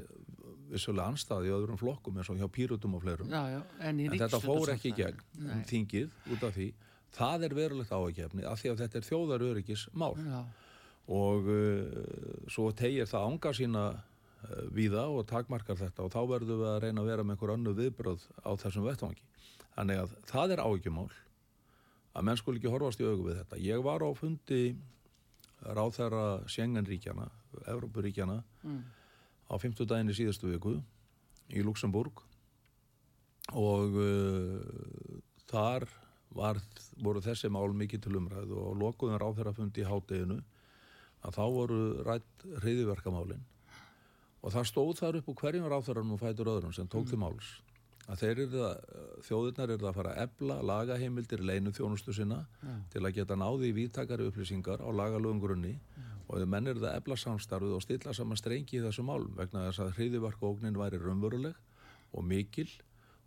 vissulega 0.74 1.06
anstaði 1.08 1.48
í 1.48 1.54
öðrum 1.56 1.80
flokkum 1.80 2.18
eins 2.20 2.30
og 2.34 2.40
hjá 2.42 2.50
pýrutum 2.52 2.98
og 2.98 3.04
fleirum. 3.06 3.30
Já, 3.32 3.46
já, 3.54 3.62
en, 3.80 4.02
en 4.04 4.16
þetta 4.20 4.42
fór 4.44 4.72
ekki 4.74 4.92
í 4.92 4.98
gegn 4.98 5.22
um 5.40 5.62
þingið 5.70 6.18
út 6.36 6.44
af 6.44 6.58
því. 6.58 6.68
Það 7.16 7.46
er 7.48 7.56
verulegt 7.56 7.94
áhugjefni 7.96 8.44
af 8.50 8.60
því 8.60 8.74
að 8.74 8.82
þetta 8.84 9.00
er 9.00 9.08
þjóðaröryggis 9.08 9.86
mál 9.96 10.12
já. 10.20 10.42
og 11.16 11.48
uh, 11.48 12.04
svo 12.52 12.68
tegir 12.76 13.08
það 13.08 13.30
ánga 13.30 13.56
sína 13.56 13.86
uh, 13.94 14.66
víða 14.76 15.06
og 15.08 15.24
takmarkar 15.30 15.80
þetta 15.80 16.04
og 16.04 16.12
þá 16.12 16.22
verður 16.34 16.60
við 16.60 16.74
að 16.74 16.82
reyna 16.84 17.06
að 17.06 17.12
vera 17.14 17.24
með 17.24 17.38
einhver 17.38 17.56
önnu 17.56 17.76
viðbröð 17.80 18.28
á 18.44 18.52
þessum 18.66 18.90
vettvangi. 18.90 19.24
Þannig 19.78 20.04
að 20.04 20.20
það 20.28 20.58
er 20.58 20.66
áhugjumál 20.66 21.08
að 22.16 22.28
menn 22.28 22.40
skul 22.40 22.56
ekki 22.58 22.72
horfast 22.72 23.02
í 23.04 23.08
augu 23.08 23.28
við 23.30 23.42
þetta. 23.42 23.62
Ég 23.64 23.84
var 23.84 24.04
á 24.06 24.10
fundi 24.16 24.62
ráð 25.66 25.98
þeirra 25.98 26.26
Sjengenríkjana, 26.52 27.28
Európuríkjana 27.72 28.40
mm. 28.64 28.80
á 29.52 29.56
50 29.60 29.90
daginn 29.90 30.12
í 30.14 30.18
síðustu 30.18 30.52
viku 30.52 30.78
í 31.54 31.64
Luxemburg 31.66 32.24
og 33.56 33.98
uh, 34.02 35.20
þar 35.50 35.88
var, 36.36 36.60
voru 37.00 37.24
þessi 37.24 37.50
mál 37.54 37.70
mikið 37.78 38.06
til 38.06 38.20
umræðu 38.20 38.60
og 38.62 38.80
lokuðum 38.82 39.20
ráð 39.22 39.40
þeirra 39.40 39.56
fundi 39.58 39.84
í 39.84 39.90
hátteginu 39.90 40.40
að 41.26 41.38
þá 41.38 41.46
voru 41.58 41.82
rætt 42.06 42.48
hriðiverkamálinn 42.62 43.46
og 44.46 44.54
það 44.54 44.68
stóð 44.70 44.92
þar 45.00 45.20
upp 45.22 45.32
úr 45.32 45.40
hverjum 45.42 45.70
nú 46.10 46.18
fætur 46.22 46.52
öðrum 46.52 46.74
sem 46.76 46.88
tók 46.88 47.06
mm. 47.06 47.12
til 47.14 47.22
máls 47.22 47.54
að 48.06 48.22
þeir 48.22 48.32
eru 48.34 48.48
það, 48.54 48.96
þjóðirnar 49.28 49.74
eru 49.74 49.82
það 49.84 49.92
að 49.92 50.00
fara 50.00 50.14
að 50.14 50.24
ebla 50.26 50.58
lagaheimildir 50.72 51.46
leinu 51.50 51.74
þjónustu 51.76 52.14
sinna 52.14 52.42
ja. 52.62 52.76
til 52.94 53.04
að 53.04 53.16
geta 53.20 53.38
náði 53.40 53.72
í 53.72 53.76
výttakari 53.80 54.28
upplýsingar 54.30 54.84
á 54.86 54.90
lagalögum 54.94 55.42
grunni 55.42 55.74
ja. 55.76 56.10
og 56.28 56.46
menn 56.50 56.70
eru 56.70 56.84
það 56.84 56.92
að 56.92 57.00
ebla 57.02 57.20
samstarfið 57.22 57.78
og 57.78 57.86
stilla 57.86 58.14
saman 58.18 58.42
strengi 58.42 58.80
í 58.80 58.84
þessu 58.86 59.06
málum 59.08 59.34
vegna 59.38 59.68
þess 59.70 59.86
að 59.86 59.96
hriðivarkóknin 60.00 60.78
væri 60.82 61.02
raunveruleg 61.02 61.58
og 62.16 62.28
mikil 62.30 62.70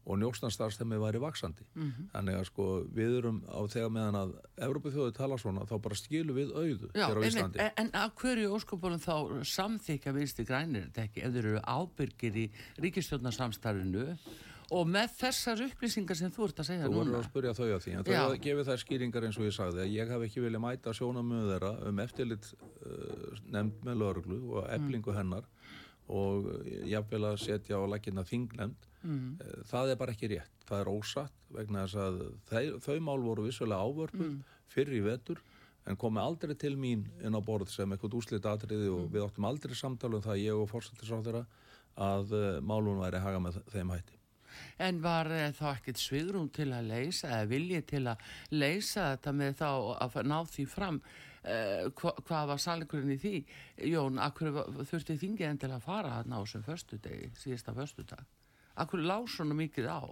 og 0.09 0.17
njókstanstarfstemi 0.17 0.97
væri 0.97 1.21
vaksandi. 1.21 1.65
Mm 1.75 1.83
-hmm. 1.89 2.05
Þannig 2.13 2.35
að 2.35 2.45
sko 2.45 2.65
við 2.97 3.17
erum 3.19 3.43
á 3.45 3.61
þegar 3.69 3.91
meðan 3.93 4.15
að 4.15 4.31
Európa 4.57 4.89
þjóði 4.89 5.13
tala 5.15 5.39
svona 5.39 5.67
þá 5.69 5.79
bara 5.83 5.95
skilum 5.95 6.37
við 6.37 6.53
auðu 6.55 6.89
Já, 6.95 7.07
hér 7.07 7.19
á 7.19 7.23
Íslandi. 7.29 7.59
En, 7.59 7.71
en 7.77 7.91
að 7.93 8.11
hverju 8.15 8.55
óskopunum 8.55 8.99
þá 8.99 9.45
samþykja 9.45 10.13
vinsti 10.13 10.45
grænir 10.45 10.83
þetta 10.83 11.03
ekki 11.03 11.23
ef 11.23 11.33
þeir 11.33 11.47
eru 11.47 11.61
ábyrgir 11.61 12.37
í 12.37 12.51
ríkistjórnarsamstarfinu 12.79 14.19
og 14.75 14.89
með 14.89 15.13
þessar 15.17 15.63
upplýsingar 15.65 16.19
sem 16.19 16.33
þú 16.35 16.49
ert 16.49 16.61
að 16.61 16.69
segja 16.69 16.89
þú 16.89 16.93
núna 16.93 17.05
Þú 17.05 17.09
voru 17.09 17.19
að 17.19 17.29
spurja 17.29 17.53
þau 17.57 17.69
á 17.73 17.79
því 17.85 17.93
en 17.95 18.07
þau 18.09 18.35
gefið 18.45 18.69
þær 18.69 18.83
skýringar 18.83 19.27
eins 19.29 19.39
og 19.41 19.47
ég 19.47 19.55
sagði 19.57 19.85
að 19.85 19.95
ég 19.95 20.13
hef 20.13 20.25
ekki 20.27 20.43
viljað 20.45 20.65
mæta 20.65 20.95
sjónamöðu 20.97 21.53
þeirra 21.53 21.71
um 21.89 22.03
eftirlit 22.05 22.49
uh, 22.53 23.39
nefnd 23.49 23.87
með 23.89 24.03
lauruglu 24.03 24.41
og 24.53 24.61
mm. 24.61 24.73
eflingu 24.77 25.15
mm. 25.15 25.19
hennar 25.19 25.49
og 26.09 26.51
jáfnvel 26.89 27.25
að 27.29 27.41
setja 27.45 27.81
á 27.81 27.85
lakina 27.89 28.25
þinglemd 28.29 28.89
mm. 29.05 29.31
Uh, 29.41 29.63
það 29.71 29.95
er 29.95 30.01
bara 30.03 30.17
ekki 30.17 30.33
rétt, 30.35 30.67
það 30.69 30.83
er 30.83 30.93
ósatt 30.93 31.49
vegna 31.57 31.87
þess 31.87 32.03
að 32.05 32.21
þau, 32.51 32.81
þau 32.85 32.99
mál 33.09 33.21
voru 33.25 33.49
vissulega 33.49 33.89
ávörpuð 33.89 34.27
mm. 34.27 34.59
fyrir 34.75 35.01
í 35.01 35.07
vetur 35.07 35.41
en 35.89 35.97
komi 35.97 36.21
aldrei 36.21 36.53
til 36.61 36.75
mín 36.77 37.07
inn 37.25 37.37
á 37.37 37.41
borð 37.41 37.73
sem 37.73 37.89
eitthvað 37.89 38.19
úslit 38.21 38.45
atriði 38.49 38.93
og 38.93 39.07
mm. 39.07 39.11
við 39.17 39.25
áttum 39.25 39.49
aldrei 39.49 39.77
samtala 39.79 40.21
um 40.21 40.29
það 40.29 40.45
ég 40.45 40.61
og 40.61 40.69
fórsættisáþurra 40.75 41.47
að 41.99 42.37
uh, 42.37 42.47
málun 42.61 43.01
væri 43.01 43.25
haga 43.25 43.41
með 43.43 43.63
þeim 43.73 43.97
hætti 43.97 44.18
en 44.79 45.01
var 45.05 45.31
eh, 45.35 45.51
þá 45.57 45.65
ekkert 45.75 46.03
svigrum 46.03 46.51
til 46.55 46.71
að 46.73 46.91
leysa 46.93 47.33
eða 47.37 47.51
viljið 47.53 47.87
til 47.95 48.05
að 48.07 48.29
leysa 48.51 49.13
þetta 49.13 49.37
með 49.43 49.59
þá 49.63 49.71
að 50.07 50.19
ná 50.29 50.39
því 50.55 50.67
fram? 50.71 51.03
Eh, 51.49 51.87
hva, 51.97 52.13
hvað 52.27 52.51
var 52.51 52.61
salikurinn 52.63 53.15
í 53.15 53.21
því? 53.23 53.37
Jón, 53.93 54.19
akkur 54.21 54.65
þurfti 54.83 55.17
þingið 55.21 55.53
en 55.53 55.63
til 55.63 55.71
að 55.73 55.87
fara 55.87 56.17
þarna 56.19 56.41
á 56.41 56.43
sem 56.51 56.67
förstu 56.67 56.99
degi 57.03 57.31
síðasta 57.39 57.77
förstu 57.77 58.05
dag 58.09 58.27
akkur 58.79 59.03
svona 59.27 59.55
mikið 59.55 59.87
á? 59.91 60.03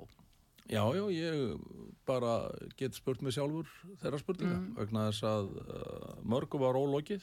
Já, 0.66 0.82
já, 0.90 1.04
ég 1.10 1.60
bara 2.06 2.50
get 2.76 2.94
spurt 2.94 3.22
mig 3.22 3.32
sjálfur 3.32 3.68
þeirra 4.02 4.18
spurninga 4.18 4.56
mm. 4.58 4.72
vegna 4.80 5.04
þess 5.10 5.22
að 5.22 5.52
uh, 5.62 6.16
mörgu 6.26 6.58
var 6.58 6.74
ólokið 6.74 7.22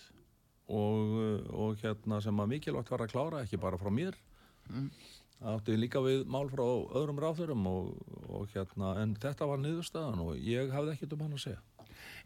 og, 0.72 1.18
og 1.51 1.75
hérna 1.84 2.22
sem 2.24 2.39
að 2.39 2.53
mikilvægt 2.53 2.94
var 2.94 3.03
að 3.03 3.12
klára 3.12 3.42
ekki 3.44 3.60
bara 3.60 3.80
frá 3.80 3.92
mér. 3.92 4.15
Mm 4.70 4.88
átti 5.51 5.75
líka 5.77 6.01
við 6.03 6.25
mál 6.31 6.47
frá 6.51 6.63
öðrum 6.63 7.19
ráðurum 7.21 7.67
og, 7.69 7.93
og 8.29 8.50
hérna, 8.53 8.93
en 9.03 9.15
þetta 9.19 9.47
var 9.50 9.62
niðurstaðan 9.62 10.21
og 10.23 10.35
ég 10.39 10.71
hafði 10.73 10.95
ekkert 10.95 11.15
um 11.15 11.23
hann 11.25 11.38
að 11.38 11.45
segja. 11.45 11.62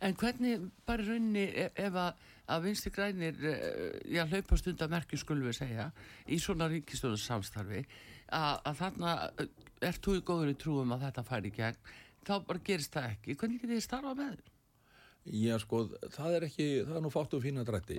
En 0.06 0.18
hvernig 0.18 0.68
bara 0.86 1.06
raunni 1.06 1.46
ef, 1.58 1.80
ef 1.88 1.98
að, 1.98 2.26
að 2.54 2.68
vinsti 2.68 2.92
grænir, 2.94 3.40
eh, 3.50 3.96
já 4.14 4.24
hlaupa 4.30 4.60
stundamerkju 4.62 5.22
skulum 5.22 5.50
við 5.50 5.58
segja, 5.62 5.88
í 6.30 6.38
svona 6.42 6.70
ríkistöðu 6.72 7.18
samstarfi, 7.22 7.82
að, 8.28 8.54
að 8.70 8.78
þarna 8.84 9.16
eh, 9.30 9.50
ert 9.90 10.04
þú 10.06 10.20
í 10.20 10.22
góður 10.28 10.54
í 10.54 10.60
trúum 10.62 10.94
að 10.94 11.08
þetta 11.08 11.26
færi 11.26 11.50
í 11.50 11.58
gegn, 11.58 11.82
þá 12.28 12.36
bara 12.46 12.64
gerist 12.70 12.94
það 12.94 13.10
ekki. 13.16 13.40
Hvernig 13.40 13.64
getur 13.64 13.76
þið 13.76 13.84
starfa 13.88 14.14
með 14.14 14.32
þér? 14.36 14.54
Já 15.38 15.58
sko, 15.60 15.82
það 16.14 16.38
er 16.38 16.48
ekki, 16.48 16.70
það 16.88 17.00
er 17.00 17.04
nú 17.04 17.12
fátt 17.12 17.34
og 17.36 17.44
fína 17.44 17.66
drætti 17.68 17.98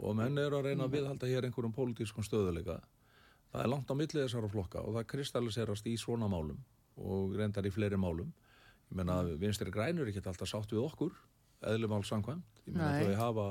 og 0.00 0.16
menn 0.16 0.38
er 0.40 0.54
að 0.54 0.70
reyna 0.70 0.86
að 0.86 0.88
mm. 0.88 0.94
viðhalda 0.94 1.28
hér 1.28 1.46
einhverjum 1.48 1.74
pólitískum 1.76 2.24
stöðuleika 2.24 2.78
það 3.50 3.64
er 3.64 3.72
langt 3.72 3.90
á 3.90 3.94
millið 3.98 4.24
þessara 4.24 4.50
flokka 4.50 4.84
og 4.84 4.96
það 4.98 5.08
kristalliserast 5.14 5.88
í 5.90 5.96
svona 5.98 6.28
málum 6.30 6.60
og 7.00 7.34
reyndar 7.38 7.66
í 7.66 7.72
fleiri 7.74 7.98
málum. 7.98 8.30
Ég 8.90 8.98
menna 8.98 9.20
að 9.22 9.34
vinstri 9.40 9.72
grænur 9.72 10.06
er 10.06 10.12
ekki 10.12 10.22
alltaf 10.26 10.50
sátt 10.50 10.72
við 10.74 10.84
okkur 10.84 11.14
eðlumál 11.70 12.02
samkvæmt. 12.06 12.62
Ég 12.66 12.76
menna 12.76 13.00
þau 13.00 13.18
hafa, 13.20 13.46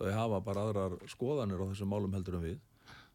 þau 0.00 0.10
hafa 0.14 0.40
bara 0.48 0.64
aðrar 0.68 0.96
skoðanir 1.10 1.60
á 1.60 1.70
þessum 1.72 1.92
málum 1.92 2.16
heldur 2.16 2.38
en 2.38 2.46
við 2.48 2.58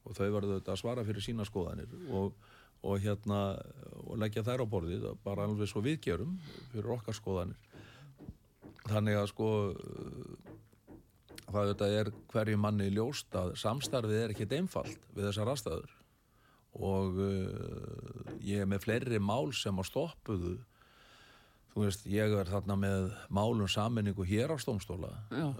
og 0.06 0.16
þau 0.16 0.30
verður 0.36 0.60
þetta 0.60 0.74
að 0.74 0.82
svara 0.82 1.06
fyrir 1.06 1.26
sína 1.26 1.46
skoðanir 1.48 1.92
og, 2.16 2.38
og 2.88 3.02
hérna 3.04 3.42
og 4.06 4.22
leggja 4.22 4.46
þær 4.48 4.64
á 4.66 4.72
borðið 4.72 5.10
bara 5.26 5.46
alveg 5.46 5.70
svo 5.70 5.84
viðgjörum 5.86 6.38
fyrir 6.72 6.96
okkar 6.96 7.18
skoðanir. 7.18 7.60
Þannig 8.90 9.20
að 9.20 9.30
sko 9.34 9.50
það 11.50 11.72
þetta 11.74 11.90
er 12.00 12.12
hverju 12.32 12.60
manni 12.62 12.90
ljóst 12.94 13.36
að 13.38 13.56
samstarfið 13.60 14.24
er 14.24 14.34
ekkit 14.34 14.56
einfalt 14.60 15.10
við 15.16 15.30
þessar 15.30 15.54
aðstæður 15.54 15.99
og 16.78 17.18
uh, 17.18 18.34
ég 18.46 18.64
er 18.64 18.70
með 18.70 18.86
fleiri 18.86 19.22
mál 19.22 19.54
sem 19.58 19.76
á 19.76 19.84
stoppuðu. 19.88 20.58
Þú 21.70 21.84
veist, 21.86 22.08
ég 22.10 22.34
er 22.34 22.50
þarna 22.50 22.76
með 22.80 23.12
málum 23.30 23.70
saminningu 23.70 24.26
hér 24.26 24.52
á 24.54 24.58
stómstóla 24.58 25.12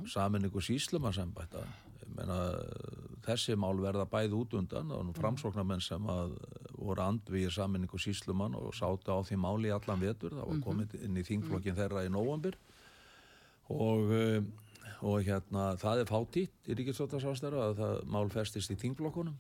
saminningu 0.10 0.62
síslumarsembætta 0.66 1.62
þessi 3.26 3.56
mál 3.60 3.78
verða 3.80 4.08
bæð 4.10 4.34
út 4.40 4.56
undan 4.58 4.90
og 4.92 5.12
framsóknarmenn 5.18 5.84
sem 5.84 6.08
að 6.10 6.34
voru 6.74 7.04
andvið 7.04 7.52
saminningu 7.54 8.00
síslumann 8.02 8.58
og 8.58 8.74
sáta 8.74 9.14
á 9.14 9.20
því 9.22 9.38
máli 9.38 9.72
allan 9.74 10.02
vetur. 10.02 10.34
Það 10.34 10.48
var 10.48 10.56
mhm. 10.56 10.64
komið 10.66 10.98
inn 11.06 11.20
í 11.20 11.26
þingflokkin 11.28 11.78
þeirra 11.78 12.06
í 12.08 12.12
nóambur 12.14 12.58
og 13.70 14.10
uh, 14.10 14.42
og 15.00 15.24
hérna 15.24 15.74
það 15.80 16.02
er 16.02 16.10
fátítt 16.10 16.68
í 16.68 16.76
ríkistóttarsástæru 16.76 17.60
að 17.64 17.78
það 17.78 18.00
mál 18.12 18.26
festist 18.34 18.74
í 18.74 18.76
þingflokkunum 18.80 19.38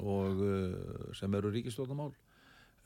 og 0.00 0.40
uh, 0.44 1.12
sem 1.16 1.34
eru 1.38 1.52
ríkistofnumál 1.54 2.12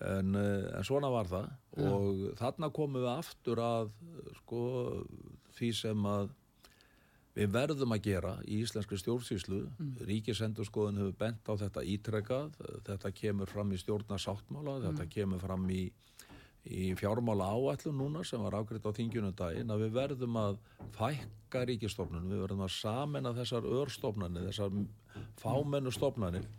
en, 0.00 0.34
uh, 0.34 0.68
en 0.78 0.86
svona 0.86 1.10
var 1.12 1.30
það 1.30 1.48
ja. 1.50 1.90
og 1.90 2.20
þarna 2.40 2.70
komum 2.74 3.02
við 3.02 3.10
aftur 3.12 3.62
að 3.64 3.94
sko 4.42 4.62
því 5.56 5.72
sem 5.76 6.06
að 6.08 6.30
við 7.36 7.50
verðum 7.54 7.94
að 7.94 8.04
gera 8.04 8.34
í 8.44 8.60
íslenski 8.64 8.98
stjórnsýslu 8.98 9.60
mm. 9.68 9.90
Ríkisendurskoðun 10.08 11.00
hefur 11.00 11.16
bent 11.20 11.46
á 11.46 11.54
þetta 11.62 11.84
ítrekkað 11.86 12.56
þetta 12.88 13.12
kemur 13.16 13.50
fram 13.50 13.72
í 13.72 13.80
stjórnarsáttmála 13.80 14.78
mm. 14.78 14.86
þetta 14.88 15.06
kemur 15.14 15.42
fram 15.42 15.68
í, 15.70 15.84
í 16.66 16.90
fjármála 16.98 17.52
áætlun 17.54 18.00
núna 18.00 18.24
sem 18.26 18.42
var 18.42 18.58
ágriðt 18.58 18.90
á 18.90 18.96
þingjunum 18.98 19.36
daginn 19.38 19.70
að 19.70 19.86
við 19.86 19.94
verðum 20.00 20.40
að 20.42 20.58
fækka 20.96 21.64
ríkistofnunum, 21.70 22.32
við 22.32 22.44
verðum 22.46 22.66
að 22.66 22.74
samena 22.80 23.34
þessar 23.36 23.70
örstofnanir, 23.78 24.50
þessar 24.50 25.30
fámennu 25.40 25.94
stofnanir 25.94 26.50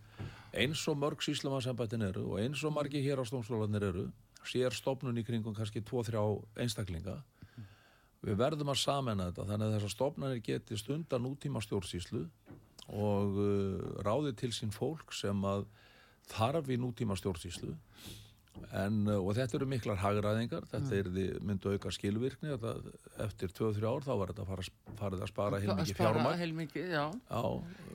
eins 0.52 0.84
og 0.92 0.98
mörg 1.00 1.24
síslemansambættin 1.24 2.04
eru 2.10 2.26
og 2.34 2.42
eins 2.42 2.64
og 2.68 2.74
margi 2.76 3.02
hér 3.04 3.22
á 3.22 3.26
stómsvölanir 3.28 3.86
eru 3.88 4.08
sér 4.48 4.74
stofnun 4.76 5.20
í 5.20 5.24
kringum 5.24 5.56
kannski 5.56 5.84
2-3 5.86 6.22
einstaklinga. 6.60 7.22
Við 8.22 8.38
verðum 8.38 8.70
að 8.74 8.82
samena 8.82 9.30
þetta 9.30 9.48
þannig 9.50 9.68
að 9.68 9.76
þessar 9.76 9.94
stofnanir 9.96 10.42
geti 10.46 10.78
stundan 10.78 11.30
útíma 11.30 11.62
stjórnsýslu 11.64 12.26
og 12.92 13.40
uh, 13.40 14.02
ráði 14.06 14.36
til 14.38 14.52
sín 14.54 14.74
fólk 14.74 15.14
sem 15.16 15.46
að 15.48 15.66
þarf 16.30 16.70
í 16.70 16.78
nútíma 16.78 17.18
stjórnsýslu 17.18 17.74
En, 18.72 19.02
uh, 19.08 19.18
og 19.20 19.34
þetta 19.36 19.58
eru 19.58 19.68
miklar 19.68 20.00
hagraðingar, 20.00 20.66
þetta 20.72 20.96
er 20.96 21.10
því 21.12 21.26
myndu 21.48 21.74
auka 21.76 21.92
skilvirkni, 21.92 22.54
þetta, 22.54 22.94
eftir 23.26 23.54
2-3 23.58 23.88
ár 23.88 24.06
þá 24.06 24.12
var 24.22 24.32
þetta 24.32 24.46
fara, 24.48 24.66
farið 25.00 25.26
að 25.26 25.32
spara 25.32 25.62
heilmikið 26.40 26.94
já. 26.96 27.06
á 27.12 27.44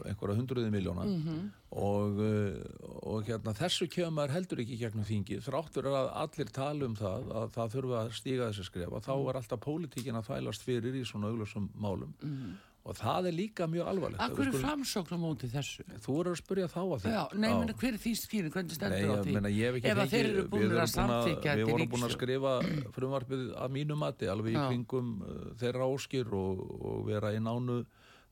einhverja 0.05 0.37
hundruði 0.37 0.73
miljóna 0.75 1.07
mm 1.07 1.23
-hmm. 1.25 1.43
og, 1.87 2.21
uh, 2.21 3.01
og 3.13 3.29
hérna, 3.29 3.57
þessu 3.57 3.89
kemur 3.93 4.33
heldur 4.33 4.65
ekki 4.65 4.81
gegnum 4.81 5.09
þingi, 5.09 5.41
þráttur 5.45 5.91
að 5.93 6.13
allir 6.25 6.53
tala 6.53 6.87
um 6.91 6.97
það, 6.97 7.29
að 7.41 7.51
það 7.57 7.75
þurfa 7.77 8.01
að 8.05 8.15
stíga 8.21 8.49
þessi 8.51 8.69
skrefa, 8.71 9.05
þá 9.09 9.15
var 9.25 9.41
alltaf 9.41 9.61
pólitíkin 9.61 10.21
að 10.21 10.33
þælast 10.33 10.67
fyrir 10.67 10.97
í 10.97 11.05
svona 11.05 11.33
auglösum 11.33 11.71
málum. 11.75 12.15
Mm 12.23 12.37
-hmm 12.37 12.57
og 12.87 12.99
það 12.99 13.29
er 13.31 13.35
líka 13.35 13.67
mjög 13.71 13.89
alvarlegt 13.91 14.23
Akkur 14.23 14.51
er 14.51 14.59
framsókn 14.63 15.17
á 15.17 15.19
móti 15.19 15.51
þessu? 15.51 15.87
Þú 16.05 16.19
eru 16.21 16.35
að 16.35 16.39
spurja 16.41 16.69
þá 16.71 16.79
að 16.83 17.09
Já, 17.11 17.23
nei, 17.35 17.49
menna, 17.49 17.75
hver 17.81 17.97
er 17.97 18.01
því 18.03 18.13
skýrin, 18.21 18.53
hvernig 18.55 18.79
stendur 18.79 19.11
á 19.11 19.19
því? 19.27 19.35
Nei, 19.43 19.51
ég 19.57 19.67
hef 19.67 19.79
ekki 19.81 19.93
Ef 19.93 20.13
þeir 20.13 20.31
eru 20.31 20.45
búin 20.53 20.77
að 20.77 20.93
samþykja 20.95 21.57
Við 21.61 21.73
vorum 21.73 21.93
búin 21.97 22.07
að 22.07 22.15
skrifa 22.15 22.55
frumvarpið 22.95 23.45
að 23.65 23.75
mínu 23.79 23.99
mati, 23.99 24.31
alveg 24.31 24.55
í 24.55 24.63
kringum 24.63 25.13
uh, 25.19 25.35
þeirra 25.61 25.91
áskir 25.91 26.33
og, 26.39 26.63
og 26.93 27.03
vera 27.11 27.35
í 27.35 27.43
nánu 27.43 27.83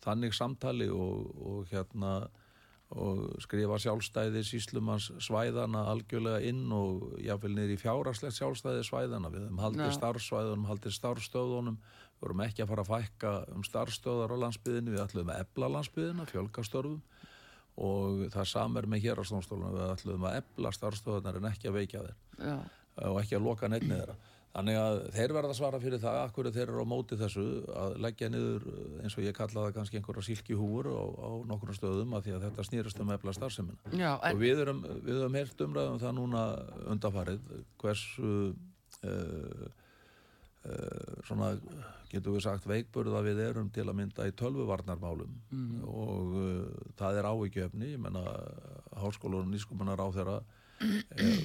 þannig 0.05 0.37
samtali 0.37 0.89
og, 0.93 1.35
og 1.43 1.69
hérna 1.73 2.17
og 2.95 3.41
skrifa 3.43 3.79
sjálfstæði 3.81 4.45
síslumans 4.47 5.09
svæðana 5.25 5.87
algjörlega 5.91 6.45
inn 6.47 6.69
og 6.75 7.17
jáfnveil 7.23 7.55
niður 7.57 7.75
í 7.75 7.79
fjárarslegt 7.81 8.37
sjálfstæði 8.37 8.85
svæðana 8.87 9.31
við 9.33 9.47
hefum 9.47 9.63
haldið 9.65 9.95
starfsvæðunum, 9.97 10.67
haldið 10.69 10.95
starfstöðunum 10.99 11.79
við 12.25 12.31
vorum 12.31 12.45
ekki 12.47 12.65
að 12.65 12.71
fara 12.73 12.85
að 12.85 12.93
fækka 12.93 13.33
um 13.53 13.65
starfstöðar 13.69 14.33
á 14.33 14.37
landsbyðinu, 14.45 14.95
við 14.95 15.03
ætlum 15.05 15.33
að 15.33 15.41
ebla 15.45 15.71
landsbyðina, 15.77 16.29
fjölkastörfum 16.31 17.03
og 17.85 18.23
það 18.33 18.47
samar 18.49 18.87
með 18.89 19.05
hér 19.05 19.21
á 19.21 19.25
stónstólunum 19.29 19.75
við 19.77 19.91
ætlum 19.91 20.25
að 20.29 20.39
ebla 20.41 20.73
starfstöðunar 20.73 21.41
en 21.41 21.51
ekki 21.51 21.69
að 21.69 21.77
veikja 21.81 22.05
þeir 22.07 22.49
Já. 22.49 22.57
og 23.11 23.19
ekki 23.21 23.37
að 23.37 23.47
loka 23.49 23.69
nefni 23.69 23.99
þeirra 23.99 24.17
Þannig 24.55 24.77
að 24.79 24.97
þeir 25.17 25.33
verða 25.35 25.51
að 25.51 25.57
svara 25.59 25.79
fyrir 25.83 25.99
það 25.99 26.17
akkur 26.21 26.49
þeir 26.55 26.69
eru 26.69 26.83
á 26.87 26.93
móti 26.93 27.17
þessu 27.19 27.45
að 27.75 27.97
leggja 28.05 28.29
niður 28.31 28.67
eins 29.03 29.17
og 29.19 29.25
ég 29.25 29.35
kallaði 29.35 29.75
kannski 29.75 29.99
einhverja 29.99 30.23
sílkihúur 30.29 30.89
á, 30.95 31.03
á 31.11 31.31
nokkru 31.51 31.75
stöðum 31.75 32.15
að 32.15 32.29
því 32.29 32.35
að 32.37 32.45
þetta 32.47 32.67
snýrast 32.69 33.03
um 33.03 33.11
efla 33.17 33.35
starfseminna. 33.35 33.97
En... 33.99 34.05
Og 34.31 34.39
við 34.39 34.63
erum, 34.63 34.85
við 35.09 35.19
erum 35.19 35.39
heilt 35.41 35.65
umræðum 35.67 35.99
það 36.05 36.15
núna 36.21 36.45
undafarið 36.95 37.51
hversu 37.83 38.31
uh, 38.55 39.67
svona 41.27 41.55
getur 42.15 42.37
við 42.37 42.45
sagt 42.47 42.67
veikburða 42.69 43.23
við 43.27 43.41
erum 43.49 43.71
til 43.75 43.87
að 43.89 43.99
mynda 43.99 44.27
í 44.29 44.35
tölvuvarnarmálum. 44.39 45.33
Mm. 45.51 45.81
og 45.89 46.37
uh, 46.39 46.91
það 46.99 47.21
er 47.21 47.31
ávíkjöfni, 47.31 47.91
ég 47.95 48.03
menna 48.03 48.23
háskólar 49.01 49.43
og 49.43 49.51
nýskumannar 49.51 50.03
á 50.03 50.09
þeirra 50.15 50.39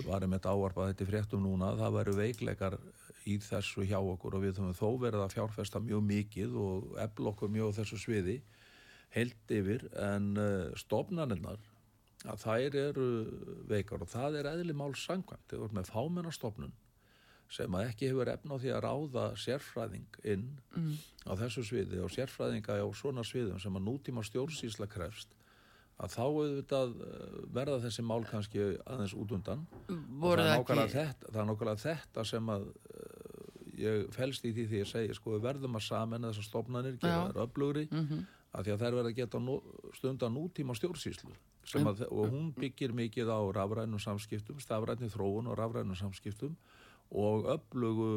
varum 0.10 0.34
þetta 0.36 0.54
áarpað 0.54 0.92
þetta 0.92 1.08
fréttum 1.08 1.44
núna, 1.46 1.76
það 1.78 1.98
veru 2.00 2.16
veikleikar 2.18 2.78
í 3.30 3.38
þessu 3.44 3.86
hjá 3.88 4.00
okkur 4.00 4.38
og 4.38 4.44
við 4.44 4.58
höfum 4.58 4.78
þó 4.78 4.88
verið 5.02 5.24
að 5.24 5.36
fjárfesta 5.36 5.82
mjög 5.84 6.06
mikið 6.08 6.56
og 6.60 6.96
efl 7.04 7.30
okkur 7.32 7.52
mjög 7.54 7.76
þessu 7.78 8.00
sviði 8.02 8.40
held 9.14 9.54
yfir. 9.54 9.86
En 10.02 10.34
uh, 10.38 10.70
stofnaninnar 10.78 11.62
að 12.28 12.42
þær 12.44 12.78
eru 12.82 13.10
veikar 13.70 14.04
og 14.04 14.12
það 14.12 14.42
er 14.42 14.52
eðli 14.52 14.76
mál 14.76 14.92
sangvæmt, 14.98 15.46
þau 15.48 15.62
voru 15.64 15.78
með 15.78 15.92
fámennastofnun 15.94 16.74
sem 17.50 17.76
að 17.76 17.90
ekki 17.90 18.12
hefur 18.12 18.30
efna 18.30 18.58
á 18.58 18.62
því 18.62 18.72
að 18.76 18.84
ráða 18.86 19.26
sérfræðing 19.42 20.20
inn 20.24 20.46
mm. 20.76 20.94
á 21.26 21.34
þessu 21.40 21.66
sviði 21.66 22.02
og 22.06 22.14
sérfræðinga 22.14 22.78
á 22.78 22.88
svona 22.94 23.26
sviðum 23.26 23.60
sem 23.62 23.80
að 23.80 23.88
nútíma 23.88 24.24
stjórnsýsla 24.28 24.90
krefst 24.92 25.34
að 26.00 26.14
þá 26.14 26.22
auðvitað 26.26 26.94
eh, 27.04 27.40
verða 27.58 27.80
þessi 27.84 28.06
mál 28.06 28.22
kannski 28.28 28.66
aðeins 28.86 29.16
út 29.18 29.34
undan 29.36 29.66
það 29.90 30.84
er, 30.86 30.94
þetta, 30.94 31.32
það 31.32 31.42
er 31.42 31.50
nákvæmlega 31.50 31.84
þetta 31.84 32.26
sem 32.30 32.54
að 32.54 32.68
uh, 32.70 33.20
ég 33.80 34.10
fælst 34.16 34.48
í 34.48 34.54
því 34.56 34.68
því 34.70 34.82
að 34.84 34.92
segja 34.94 35.18
sko 35.18 35.36
við 35.36 35.46
verðum 35.48 35.80
að 35.80 35.86
saman 35.88 36.30
þessar 36.30 36.48
stofnanir, 36.48 36.98
gera 37.02 37.28
þær 37.30 37.44
öflugri 37.46 37.86
mm 37.90 38.06
-hmm. 38.06 38.26
að 38.54 38.68
því 38.68 38.76
að 38.76 38.82
þær 38.84 38.98
verða 39.00 39.12
að 39.12 39.20
geta 39.20 39.44
nú, 39.44 39.60
stundan 39.98 40.36
nútíma 40.36 40.76
stjórnsýslu 40.78 41.34
að, 41.84 42.06
og 42.10 42.32
hún 42.32 42.54
byggir 42.56 42.94
mikið 42.96 43.30
á 43.30 43.40
rafrænum 43.60 44.00
samskiptum, 44.00 44.60
stafrænum 44.60 45.12
þróun 45.12 45.52
og 45.52 45.58
rafrænum 45.58 45.96
samskiptum 45.96 46.56
og 47.10 47.48
öflugu 47.50 48.08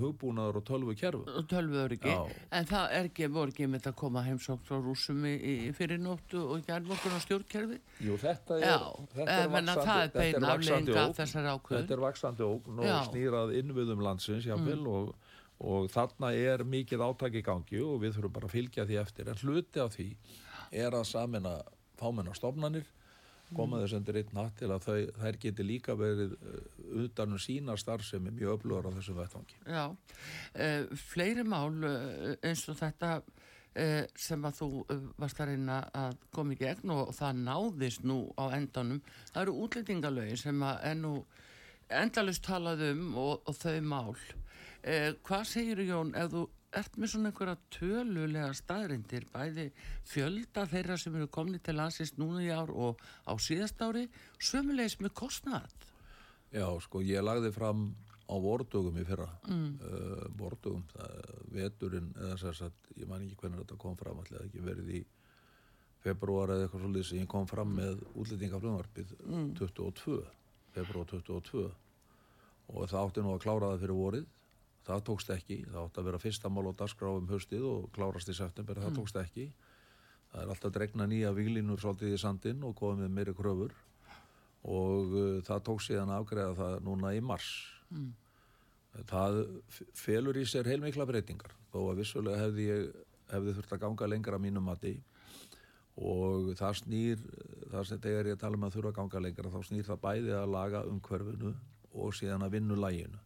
hugbúnaður 0.00 0.58
og 0.60 0.64
tölvu 0.68 0.94
kjærfu. 1.00 1.22
Tölvu 1.48 1.78
öryggi, 1.80 2.12
en 2.52 2.66
það 2.68 2.96
er 2.98 3.06
ekki, 3.08 3.28
voru 3.32 3.54
ekki 3.54 3.68
með 3.72 3.88
að 3.88 3.94
koma 4.02 4.24
heimsókt 4.26 4.66
frá 4.68 4.76
rúsum 4.84 5.22
í, 5.24 5.32
í 5.32 5.54
fyrirnóttu 5.76 6.42
og 6.42 6.66
gerðmokkur 6.66 7.16
á 7.16 7.20
stjórnkjærfi? 7.24 7.78
Jú, 8.04 8.18
þetta 8.20 8.58
er, 8.58 8.84
þetta 9.14 9.36
er 9.38 9.54
vaksandi, 9.54 10.18
þetta 10.18 10.34
er 10.36 10.48
vaksandi 10.50 10.98
þetta 11.70 11.96
er 11.96 12.04
vaksandi 12.04 12.44
óg 12.44 12.68
og 12.74 12.90
snýrað 13.08 13.54
innviðum 13.62 14.04
landsins, 14.04 14.44
jáfnvel, 14.50 14.82
mm. 14.82 14.92
og, 14.92 15.38
og 15.64 15.88
þarna 15.94 16.34
er 16.36 16.66
mikið 16.68 17.06
áttak 17.08 17.40
í 17.40 17.44
gangi 17.46 17.80
og 17.80 18.02
við 18.04 18.18
þurfum 18.18 18.36
bara 18.36 18.50
að 18.50 18.58
fylgja 18.58 18.84
því 18.90 19.00
eftir, 19.06 19.32
en 19.32 19.40
hluti 19.40 19.80
af 19.80 19.96
því 19.96 20.10
er 20.84 20.92
að 20.92 21.08
samina 21.08 21.56
fámennar 21.96 22.36
stofnanir 22.36 22.84
koma 23.56 23.80
þess 23.82 23.96
undir 23.98 24.18
einn 24.20 24.40
hatt 24.40 24.58
til 24.60 24.70
að 24.72 24.84
þau, 24.86 24.98
þær 25.20 25.38
geti 25.44 25.66
líka 25.66 25.96
verið 25.98 26.34
uh, 26.36 26.58
utanum 27.04 27.40
sína 27.42 27.76
starf 27.80 28.06
sem 28.08 28.26
er 28.28 28.36
mjög 28.36 28.58
öflugur 28.58 28.88
á 28.90 28.96
þessum 28.98 29.18
vettvangi. 29.20 29.58
Já, 29.66 29.84
uh, 29.90 31.00
fleiri 31.10 31.46
mál 31.46 31.78
uh, 31.80 32.34
eins 32.42 32.66
og 32.70 32.78
þetta 32.82 33.16
sem 34.14 34.44
að 34.46 34.52
þú 34.54 34.66
varst 35.18 35.40
að 35.42 35.48
reyna 35.48 35.80
að 35.98 36.12
koma 36.30 36.54
í 36.54 36.58
gegn 36.60 36.92
og 36.94 37.08
það 37.16 37.40
náðist 37.40 38.04
nú 38.06 38.20
á 38.38 38.54
endanum, 38.54 39.00
það 39.32 39.40
eru 39.40 39.54
útlýtingalögin 39.64 40.38
sem 40.38 40.62
að 40.62 40.84
ennu 40.92 41.10
endalust 41.90 42.44
talað 42.46 42.84
um 42.92 43.08
og, 43.18 43.42
og 43.50 43.58
þau 43.58 43.80
mál. 43.82 44.12
Hvað 45.26 45.42
segir 45.50 45.82
Jón 45.88 46.14
ef 46.14 46.30
þú 46.30 46.44
ert 46.78 46.96
með 46.98 47.12
svona 47.12 47.30
einhverja 47.30 47.56
tölulega 47.74 48.52
staðrindir, 48.56 49.26
bæði 49.32 49.68
fjölda 50.08 50.66
þeirra 50.70 50.98
sem 51.00 51.16
eru 51.18 51.28
komni 51.32 51.60
til 51.62 51.76
landsins 51.78 52.14
núna 52.20 52.42
í 52.44 52.50
ár 52.54 52.72
og 52.72 53.02
á 53.26 53.32
síðast 53.40 53.82
ári, 53.84 54.06
sömulegis 54.38 54.98
með 55.02 55.14
kostnætt? 55.20 55.88
Já, 56.54 56.66
sko, 56.84 57.02
ég 57.02 57.24
lagði 57.24 57.50
fram 57.54 57.88
á 58.24 58.34
vordugum 58.40 58.96
í 59.00 59.04
fyrra, 59.04 59.26
mm. 59.48 59.66
uh, 59.84 60.22
vordugum, 60.38 60.84
veturinn, 61.52 62.12
eða 62.16 62.38
þess 62.40 62.68
að 62.68 62.94
ég 63.00 63.10
man 63.10 63.24
ekki 63.24 63.40
hvernig 63.42 63.64
þetta 63.64 63.80
kom 63.82 63.98
fram, 64.00 64.22
allir 64.22 64.46
ekki 64.46 64.64
verið 64.64 64.94
í 65.00 65.02
februar 66.04 66.52
eða 66.52 66.66
eitthvað 66.66 66.84
svolítið 66.84 67.06
sem 67.08 67.22
ég 67.22 67.30
kom 67.32 67.46
fram 67.48 67.74
með 67.78 68.02
útlýtingaflöðmarpið 68.20 69.12
mm. 69.24 69.50
22, 69.60 70.18
februar 70.76 71.10
22 71.12 71.64
og 71.64 72.88
það 72.90 73.00
átti 73.00 73.24
nú 73.24 73.34
að 73.34 73.44
klára 73.44 73.70
það 73.72 73.84
fyrir 73.84 74.00
vorið 74.00 74.26
það 74.84 75.04
tókst 75.08 75.30
ekki, 75.32 75.60
það 75.68 75.86
átti 75.86 76.00
að 76.00 76.08
vera 76.08 76.20
fyrsta 76.20 76.50
mál 76.52 76.66
á 76.68 76.72
dasgráfum 76.76 77.30
höstið 77.30 77.64
og 77.68 77.86
klárast 77.94 78.28
í 78.28 78.36
september. 78.36 78.80
Það 78.82 78.90
mm. 78.90 78.98
tókst 78.98 79.20
ekki. 79.20 79.46
Það 80.32 80.42
er 80.42 80.52
alltaf 80.54 80.74
dregna 80.74 81.06
nýja 81.08 81.32
výlinur 81.36 81.80
svolítið 81.80 82.16
í 82.16 82.20
sandin 82.20 82.66
og 82.66 82.76
komið 82.78 83.06
með 83.06 83.16
meiri 83.16 83.36
kröfur. 83.38 83.72
Og 84.64 85.14
uh, 85.14 85.40
það 85.46 85.64
tókst 85.70 85.90
síðan 85.92 86.12
afgreða 86.16 86.54
það 86.60 86.76
núna 86.88 87.14
í 87.16 87.24
mars. 87.24 87.50
Mm. 87.94 88.12
það 89.10 89.40
felur 89.98 90.36
í 90.38 90.44
sér 90.48 90.68
heilmikla 90.70 91.06
breytingar. 91.08 91.52
Þó 91.72 91.80
að 91.90 91.98
vissulega 92.02 92.44
hefði 92.44 92.68
ég 92.68 92.86
hefði 93.32 93.56
þurft 93.56 93.74
að 93.74 93.82
ganga 93.86 94.08
lengra 94.10 94.38
mínum 94.38 94.66
mati. 94.68 94.94
Og 95.94 96.52
það 96.58 96.80
snýr 96.80 97.20
það 97.70 97.84
sem 97.88 98.00
þegar 98.02 98.30
ég 98.32 98.40
tala 98.40 98.58
um 98.58 98.66
að 98.66 98.76
þurfa 98.76 98.90
að 98.90 98.96
ganga 98.98 99.22
lengra 99.22 99.52
þá 99.52 99.60
snýr 99.68 99.86
það 99.86 100.02
bæði 100.02 100.34
að 100.34 100.50
laga 100.54 100.82
um 100.90 100.98
hverfinu 101.02 101.52
og 101.94 102.16
síðan 102.18 102.42
að 102.42 102.56
vinna 102.56 102.78
læginu 102.78 103.20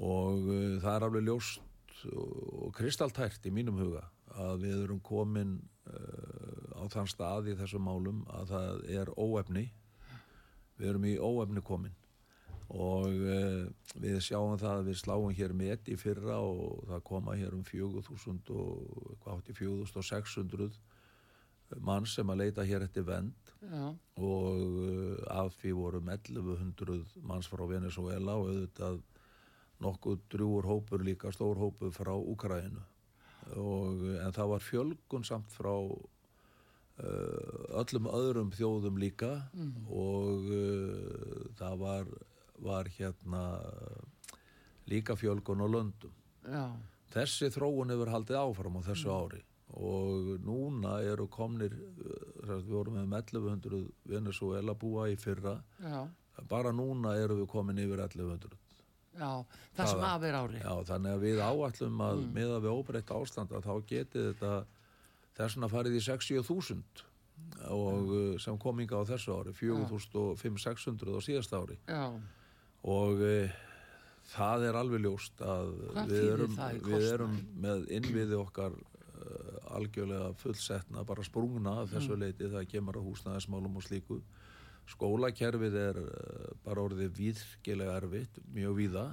og 0.00 0.48
uh, 0.48 0.80
það 0.80 0.94
er 0.94 1.06
alveg 1.06 1.26
ljóst 1.28 1.68
og 2.10 2.72
kristaltært 2.74 3.44
í 3.46 3.52
mínum 3.54 3.78
huga 3.78 4.02
að 4.32 4.64
við 4.64 4.84
erum 4.84 5.00
komin 5.04 5.58
uh, 5.86 6.78
á 6.80 6.84
þann 6.90 7.10
stað 7.10 7.52
í 7.52 7.56
þessum 7.58 7.84
málum 7.86 8.22
að 8.32 8.54
það 8.54 8.86
er 9.00 9.12
óefni. 9.16 9.66
Við 10.80 10.88
erum 10.88 11.04
í 11.06 11.18
óefni 11.20 11.62
komin. 11.62 11.98
Og 12.72 13.12
uh, 13.12 13.68
við 14.00 14.18
sjáum 14.24 14.56
það 14.56 14.78
að 14.78 14.88
við 14.88 15.02
sláum 15.02 15.36
hér 15.36 15.52
met 15.56 15.92
í 15.92 15.98
fyrra 16.00 16.40
og 16.40 16.86
það 16.88 17.04
koma 17.10 17.36
hér 17.36 17.58
um 17.58 17.66
4.000 17.68 18.56
og 18.56 19.12
hvað 19.22 19.36
átti 19.36 19.58
4.600 19.60 20.72
mann 21.84 22.04
sem 22.08 22.28
að 22.28 22.42
leita 22.42 22.64
hér 22.68 22.84
eftir 22.84 23.04
vend 23.08 23.52
Já, 23.62 23.92
og 24.20 25.22
af 25.32 25.54
því 25.56 25.70
vorum 25.78 26.10
1100 26.12 27.14
manns 27.24 27.48
frá 27.48 27.62
Venezuela 27.70 28.34
og 28.36 28.50
auðvitað 28.50 28.98
nokkuð 29.82 30.24
drúur 30.32 30.70
hópur 30.70 31.04
líka 31.04 31.32
stór 31.34 31.60
hópur 31.60 31.92
frá 31.94 32.14
og 33.58 34.02
uh, 34.06 34.16
en 34.22 34.34
það 34.34 34.50
var 34.54 34.64
fjölgun 34.64 35.26
samt 35.26 35.52
frá 35.52 35.72
uh, 35.72 36.00
öllum 37.82 38.08
öðrum 38.12 38.52
þjóðum 38.54 39.00
líka. 39.02 39.32
Og 39.90 40.48
uh, 40.48 41.46
það 41.58 41.74
var, 41.82 42.04
var 42.62 42.90
hérna 42.96 43.44
líka 44.90 45.16
fjölgun 45.18 45.64
á 45.64 45.68
löndum. 45.68 46.14
Já, 46.42 46.66
þessi 47.14 47.50
þróun 47.54 47.94
hefur 47.94 48.14
haldið 48.14 48.42
áfram 48.42 48.78
á 48.78 48.82
þessu 48.90 49.08
ári. 49.14 49.42
Og 49.72 50.34
núna 50.44 50.98
eru 51.06 51.28
komnir 51.32 51.74
uh, 51.74 52.48
við 52.48 52.72
vorum 52.72 52.98
með 53.00 53.06
1100 53.36 53.86
Venezuela 54.14 54.72
búa 54.78 55.02
í 55.10 55.14
fyrra. 55.20 55.58
Já, 55.82 56.02
bara 56.48 56.72
núna 56.72 57.16
eru 57.20 57.42
við 57.42 57.48
komin 57.52 57.82
yfir 57.82 58.00
1100 58.08 58.61
já, 59.18 59.30
það 59.76 59.90
sem 59.92 60.04
af 60.08 60.22
er 60.28 60.34
ári. 60.40 60.60
Já, 60.62 60.74
þannig 60.90 61.12
að 61.16 61.24
við 61.26 61.40
áætlum 61.46 62.00
að 62.08 62.22
miða 62.36 62.60
við 62.64 62.74
óbreytt 62.76 63.10
ástand 63.16 63.52
að 63.52 63.66
þá 63.68 63.74
getið 63.92 64.28
þetta 64.32 64.52
þessuna 65.38 65.68
farið 65.72 65.96
í 65.98 66.04
60.000 66.04 67.08
og 67.72 68.10
uh, 68.12 68.38
sem 68.38 68.58
kominga 68.60 69.00
á 69.00 69.04
þessu 69.08 69.34
ári 69.34 69.52
4.500-600 69.56 71.16
á 71.16 71.20
síðasta 71.24 71.60
ári. 71.62 71.78
Já, 71.88 72.04
og 72.86 73.22
uh, 73.22 73.60
það 74.32 74.66
er 74.68 74.78
alveg 74.78 75.02
ljóst 75.06 75.42
að 75.42 75.72
Hvað 75.92 76.12
við 76.12 76.28
erum, 76.36 76.56
við 76.86 77.08
erum 77.12 77.34
með 77.64 77.84
innviði 77.98 78.38
okkar 78.38 78.76
uh, 78.76 79.74
algjörlega 79.76 80.30
fullsetna, 80.42 81.04
bara 81.08 81.24
sprungna 81.26 81.78
af 81.82 81.90
Mm. 81.90 81.94
þessu 81.96 82.18
leiti 82.20 82.50
það 82.52 82.68
kemur 82.70 83.00
að 83.00 83.08
húsnæðismálum 83.10 83.76
og 83.80 83.86
slíku 83.86 84.20
skólakerfið 84.90 85.76
er 85.78 86.00
uh, 86.02 86.48
bara 86.64 86.86
orðið 86.86 87.14
virkilega 87.18 87.98
erfitt 88.00 88.40
mjög 88.54 88.78
víða. 88.80 89.06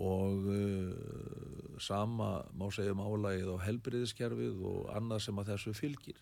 Og 0.00 0.46
uh, 0.46 1.76
sama 1.82 2.30
má 2.54 2.68
segja 2.72 2.94
um 2.94 3.02
álægið 3.02 3.52
á 3.52 3.64
helbriðiskerfið 3.66 4.64
og 4.70 4.90
annað 4.94 5.24
sem 5.26 5.40
að 5.42 5.54
þessu 5.54 5.76
fylgir. 5.76 6.18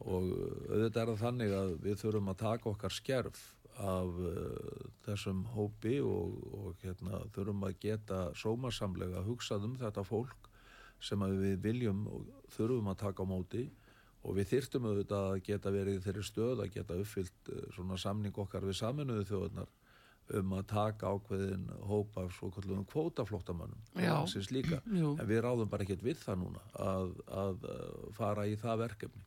Og 0.00 0.30
uh, 0.32 0.44
auðvitað 0.72 1.02
er 1.02 1.10
það 1.12 1.24
þannig 1.24 1.56
að 1.60 1.72
við 1.86 1.98
þurfum 2.04 2.32
að 2.32 2.42
taka 2.44 2.70
okkar 2.72 2.96
skerf 2.96 3.42
af 3.80 4.20
uh, 4.20 4.86
þessum 5.06 5.44
hópi 5.54 5.98
og, 6.04 6.38
og 6.56 6.84
hérna, 6.84 7.22
þurfum 7.34 7.66
að 7.68 7.78
geta 7.84 8.22
sómasamlega 8.36 9.24
hugsað 9.28 9.68
um 9.68 9.76
þetta 9.80 10.04
fólk 10.04 10.48
sem 11.00 11.22
að 11.24 11.38
við 11.40 11.60
viljum 11.64 12.02
og 12.12 12.26
þurfum 12.52 12.90
að 12.92 13.00
taka 13.04 13.24
á 13.24 13.30
móti 13.30 13.68
og 14.20 14.36
við 14.36 14.50
þyrftum 14.54 14.88
auðvitað 14.90 15.28
að 15.30 15.42
geta 15.46 15.72
verið 15.74 15.98
í 15.98 16.02
þeirri 16.04 16.24
stöð 16.28 16.64
að 16.64 16.72
geta 16.74 16.98
uppfyllt 17.00 17.52
uh, 17.54 17.62
svona 17.76 17.96
samning 18.00 18.40
okkar 18.44 18.66
við 18.68 18.76
saminuðu 18.82 19.28
þjóðunar 19.30 19.70
um 20.38 20.52
að 20.54 20.66
taka 20.70 21.08
ákveðin 21.10 21.64
hópa 21.90 22.22
af 22.28 22.34
svo 22.36 22.52
kallum 22.54 22.84
kvótaflóttamönnum 22.86 23.80
Já. 23.98 24.12
landsins 24.12 24.52
líka 24.54 24.78
Jú. 25.00 25.16
en 25.18 25.26
við 25.26 25.40
ráðum 25.46 25.70
bara 25.72 25.86
ekkert 25.86 26.04
við 26.06 26.20
það 26.22 26.44
núna 26.44 26.62
að, 26.78 27.10
að 27.40 27.66
uh, 27.66 28.06
fara 28.14 28.46
í 28.46 28.54
það 28.60 28.84
verkefni 28.84 29.24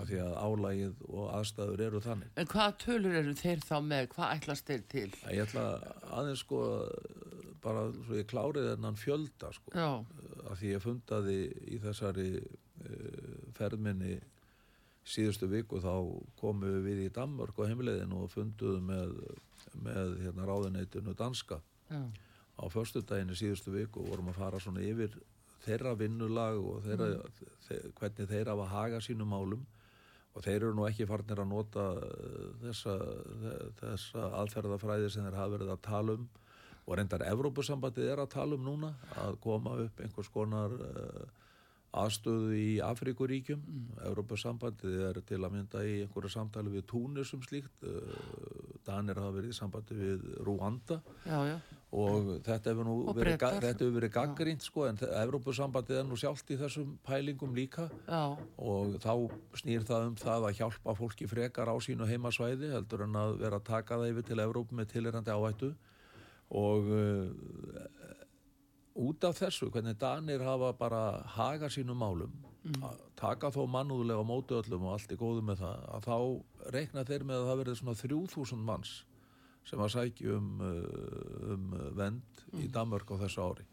af 0.00 0.06
því 0.06 0.18
að 0.22 0.34
álægið 0.38 1.00
og 1.10 1.30
aðstæður 1.36 1.80
eru 1.86 2.00
þannig 2.02 2.36
en 2.40 2.50
hvaða 2.50 2.74
tölur 2.82 3.16
eru 3.20 3.32
þeir 3.36 3.62
þá 3.66 3.76
með, 3.84 4.04
hvað 4.14 4.34
ætlast 4.38 4.68
þeir 4.70 4.84
til? 4.90 5.08
ég 5.34 5.42
ætla 5.44 5.64
aðeins 6.14 6.44
sko 6.46 6.60
bara 7.60 7.82
svo 7.92 8.16
ég 8.16 8.28
klárið 8.30 8.68
þennan 8.70 8.96
fjölda 8.98 9.50
sko 9.54 9.74
Já, 9.76 9.88
af 10.50 10.60
því 10.62 10.70
ég 10.72 10.84
fundaði 10.84 11.38
í 11.74 11.80
þessari 11.82 12.28
uh, 12.84 13.50
ferðminni 13.56 14.18
síðustu 15.10 15.48
viku 15.50 15.80
þá 15.82 15.92
komum 16.40 16.82
við 16.84 17.06
í 17.06 17.10
Danmörk 17.16 17.56
á 17.58 17.68
heimilegðin 17.70 18.12
og 18.18 18.28
funduðum 18.34 18.90
með, 18.92 19.14
með 19.82 20.12
hérna, 20.24 20.44
ráðuneytinu 20.46 21.14
danska. 21.18 21.58
Já, 21.90 22.02
á 22.60 22.64
föstudaginu 22.70 23.34
síðustu 23.38 23.72
viku 23.74 24.02
og 24.04 24.10
vorum 24.12 24.28
að 24.30 24.38
fara 24.42 24.60
svona 24.60 24.84
yfir 24.84 25.16
þeirra 25.64 25.94
vinnulag 25.98 26.60
og 26.60 26.82
þeirra, 26.84 27.08
þe 27.66 27.78
hvernig 27.98 28.28
þeir 28.30 28.50
hafa 28.52 28.66
haga 28.74 29.00
sínum 29.04 29.32
málum. 29.32 29.64
Og 30.36 30.44
þeir 30.44 30.60
eru 30.60 30.74
nú 30.78 30.84
ekki 30.86 31.08
farnir 31.10 31.40
að 31.42 31.48
nota 31.50 31.86
uh, 31.96 32.52
þessa, 32.62 32.92
þe- 33.42 33.70
þessa 33.80 34.28
aðferðafræði 34.44 35.08
sem 35.10 35.24
þeir 35.26 35.40
hafa 35.40 35.54
verið 35.56 35.72
að 35.74 35.80
tala 35.88 36.14
um. 36.20 36.28
Og 36.86 36.96
reyndar 37.00 37.24
Evrópusambandið 37.26 38.12
er 38.12 38.22
að 38.22 38.30
tala 38.36 38.56
um 38.56 38.62
núna 38.68 38.92
að 39.24 39.40
koma 39.42 39.74
upp 39.88 40.00
einhvers 40.04 40.30
konar 40.32 40.76
uh, 40.76 41.24
aðstöðu 41.90 42.54
í 42.54 42.68
Afrikuríkjum 42.84 43.60
mm. 43.60 43.86
Evrópusambandið 44.10 45.00
er 45.08 45.18
til 45.26 45.40
að 45.40 45.54
mynda 45.56 45.82
í 45.82 45.96
einhverju 46.04 46.30
samtali 46.30 46.70
við 46.70 46.86
Túnis 46.90 47.32
um 47.34 47.42
slíkt. 47.42 47.82
Uh, 47.82 48.78
Danir 48.86 49.18
hafa 49.18 49.34
verið 49.34 49.54
í 49.54 49.58
sambandi 49.58 49.96
við 49.98 50.24
Rúanda. 50.46 51.00
Já, 51.26 51.38
já, 51.50 51.56
og 51.90 52.30
þetta 52.46 52.70
hefur 52.70 52.86
nú 52.86 52.94
Og 53.10 53.18
verið, 53.18 53.42
hefur 53.42 53.92
verið 53.96 54.14
gaggrínt 54.14 54.66
sko, 54.66 54.86
en 54.86 55.02
Evrópusambandið 55.02 56.00
er 56.00 56.06
nú 56.06 56.18
sjálft 56.20 56.54
í 56.54 56.58
þessum 56.60 56.94
pælingum 57.06 57.54
líka. 57.58 57.88
Já, 58.06 58.38
og 58.38 58.98
þá 59.02 59.14
snýr 59.58 59.86
það 59.88 60.10
um 60.12 60.18
það 60.20 60.50
að 60.50 60.58
hjálpa 60.62 60.98
fólki 61.02 61.30
frekar 61.30 61.72
á 61.74 61.76
sínu 61.82 62.06
heimasvæði 62.06 62.70
heldur 62.76 63.08
en 63.08 63.18
að 63.18 63.40
vera 63.42 63.58
að 63.58 63.70
taka 63.72 63.98
það 63.98 64.12
yfir 64.14 64.30
til 64.30 64.42
Evrópu 64.46 64.78
með 64.78 64.92
tilherandi 64.94 65.34
áhættu. 65.34 65.74
Og 66.50 66.86
uh, 66.90 67.98
út 69.00 69.26
af 69.26 69.38
þessu, 69.40 69.70
hvernig 69.72 69.98
Danir 70.00 70.44
hafa 70.44 70.72
bara 70.76 71.02
haga 71.36 71.70
sínum 71.72 72.00
málum 72.00 72.32
að 72.84 72.98
taka 73.16 73.48
þó 73.54 73.62
mannúðlega 73.72 74.20
á 74.20 74.26
móti 74.26 74.56
öllum 74.56 74.84
og 74.88 74.96
allt 74.96 75.12
er 75.12 75.20
góðu 75.20 75.44
með 75.48 75.62
það, 75.62 75.84
að 75.96 76.08
þá 76.08 76.16
reikna 76.76 77.04
þeir 77.08 77.24
með 77.24 77.38
að 77.38 77.48
það 77.48 77.60
verði 77.62 77.76
svona 77.78 78.00
3000 78.02 78.66
manns 78.68 78.94
sem 79.70 79.80
að 79.80 79.92
sækja 79.94 80.36
um, 80.36 80.50
uh, 80.64 81.52
um 81.54 81.68
vend 81.96 82.42
í 82.60 82.66
Danmörk 82.72 83.12
á 83.12 83.16
þessu 83.22 83.44
ári. 83.44 83.66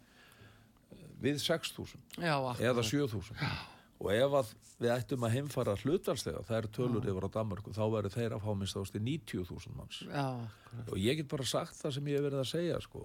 Við 1.20 1.40
6000 1.42 2.22
já, 2.22 2.36
akkurat. 2.36 2.64
eða 2.64 2.86
7000 2.86 3.77
og 3.98 4.10
ef 4.14 4.52
við 4.78 4.92
ættum 4.94 5.24
að 5.26 5.34
heimfara 5.34 5.74
hlutvarslega, 5.82 6.44
það 6.46 6.58
er 6.58 6.68
tölur 6.76 7.06
yfir 7.10 7.26
á 7.26 7.30
Danmörku 7.34 7.72
þá 7.74 7.82
verður 7.96 8.14
þeir 8.14 8.36
að 8.36 8.44
fá 8.44 8.52
minnst 8.60 8.78
ást 8.78 8.98
í 9.00 9.02
90.000 9.02 9.74
manns. 9.74 10.02
Já, 10.06 10.28
og 10.84 11.00
ég 11.02 11.18
get 11.18 11.30
bara 11.32 11.48
sagt 11.50 11.74
það 11.80 11.96
sem 11.96 12.12
ég 12.12 12.20
hef 12.20 12.28
verið 12.28 12.44
að 12.44 12.52
segja 12.52 12.78
sko. 12.84 13.02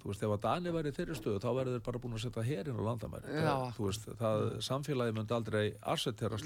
þú 0.00 0.08
veist, 0.08 0.24
ef 0.24 0.32
að 0.32 0.40
Dani 0.46 0.72
væri 0.72 0.92
í 0.92 0.96
þeirri 0.96 1.18
stöðu 1.18 1.42
þá 1.44 1.50
verður 1.58 1.76
þeir 1.76 1.84
bara 1.90 2.00
búin 2.04 2.16
að 2.16 2.24
setja 2.24 2.46
herinn 2.46 2.80
á 2.80 2.82
landamæri. 2.88 3.34
Já. 3.36 3.50
það, 3.50 3.82
veist, 3.84 4.08
það 4.22 4.46
samfélagi 4.70 5.16
myndi 5.18 5.36
aldrei 5.36 5.64
assetera 5.94 6.40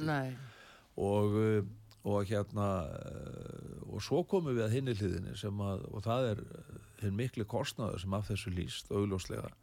og, 0.97 1.39
uh, 1.39 1.63
og 2.11 2.27
hérna 2.27 2.69
uh, 2.91 3.95
og 3.95 4.03
svo 4.03 4.25
komum 4.27 4.57
við 4.59 4.67
að 4.67 4.75
hinni 4.75 4.97
hliðinni 4.99 5.37
að, 5.39 5.87
og 5.95 6.03
það 6.03 6.33
er 6.33 6.43
uh, 6.43 6.83
hinn 7.05 7.15
mikli 7.15 7.47
kostnaður 7.47 8.03
sem 8.03 8.19
af 8.19 8.27
þessu 8.33 8.51
líst 8.59 8.91
augljóslega. 8.91 9.55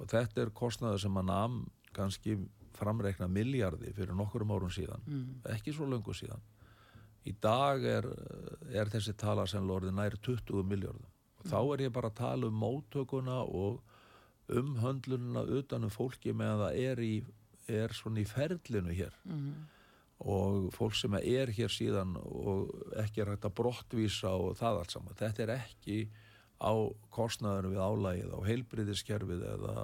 Og 0.00 0.08
þetta 0.08 0.46
er 0.46 0.56
kostnaður 0.56 1.04
sem 1.04 1.20
að 1.20 1.28
nam 1.28 1.62
kannski 1.92 2.40
framreikna 2.76 3.28
miljardi 3.28 3.92
fyrir 3.92 4.14
nokkurum 4.16 4.52
árum 4.56 4.70
síðan 4.72 5.02
ekki 5.54 5.72
svo 5.72 5.86
löngu 5.90 6.14
síðan. 6.14 6.42
Í 7.24 7.32
dag 7.40 7.84
er, 7.86 8.08
er 8.74 8.88
þessi 8.90 9.14
tala 9.14 9.46
sem 9.46 9.62
lorði 9.66 9.92
nær 9.94 10.16
20 10.18 10.64
miljardum 10.66 11.06
og 11.42 11.50
þá 11.50 11.58
er 11.74 11.84
ég 11.86 11.92
bara 11.92 12.10
að 12.10 12.18
tala 12.18 12.46
um 12.46 12.58
móttökuna 12.58 13.42
og 13.42 13.82
umhöndlununa 14.52 15.44
utanum 15.58 15.90
fólki 15.90 16.32
meðan 16.34 16.60
það 16.66 16.80
er, 16.82 17.00
í, 17.00 17.14
er 17.68 17.94
svona 17.94 18.20
í 18.22 18.26
ferlinu 18.26 18.94
hér. 18.94 19.14
Og 20.22 20.68
fólk 20.74 20.94
sem 20.94 21.14
er 21.18 21.50
hér 21.50 21.70
síðan 21.72 22.14
og 22.16 22.70
ekki 23.02 23.22
er 23.24 23.32
hægt 23.32 23.46
að 23.48 23.56
brottvísa 23.58 24.30
og 24.38 24.54
það 24.58 24.78
allt 24.82 24.94
saman. 24.94 25.18
Þetta 25.18 25.42
er 25.42 25.54
ekki 25.56 25.96
á 26.62 26.74
kostnaður 27.10 27.72
við 27.72 27.80
álægið 27.82 28.34
á 28.34 28.40
heilbriðiskerfið 28.46 29.42
eða, 29.50 29.76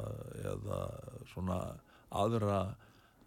eða 0.53 0.79
svona 1.33 1.59
aðra 2.11 2.61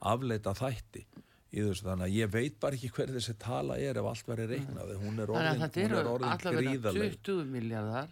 afleita 0.02 0.54
þætti 0.58 1.04
í 1.52 1.62
þessu. 1.66 1.84
Þannig 1.86 2.08
að 2.08 2.16
ég 2.16 2.32
veit 2.34 2.56
bara 2.64 2.78
ekki 2.78 2.90
hver 2.96 3.12
þessi 3.18 3.36
tala 3.42 3.78
er 3.78 4.00
ef 4.00 4.08
allt 4.14 4.26
verið 4.32 4.54
reiknað 4.56 4.96
hún 5.04 5.20
er 5.20 5.30
orðin, 5.36 5.52
að 5.52 5.62
þetta 5.66 5.82
hún 5.86 5.92
er 6.00 6.10
orðin 6.16 6.32
gríðaleg 6.72 7.18
20 7.28 7.52
miljardar 7.52 8.10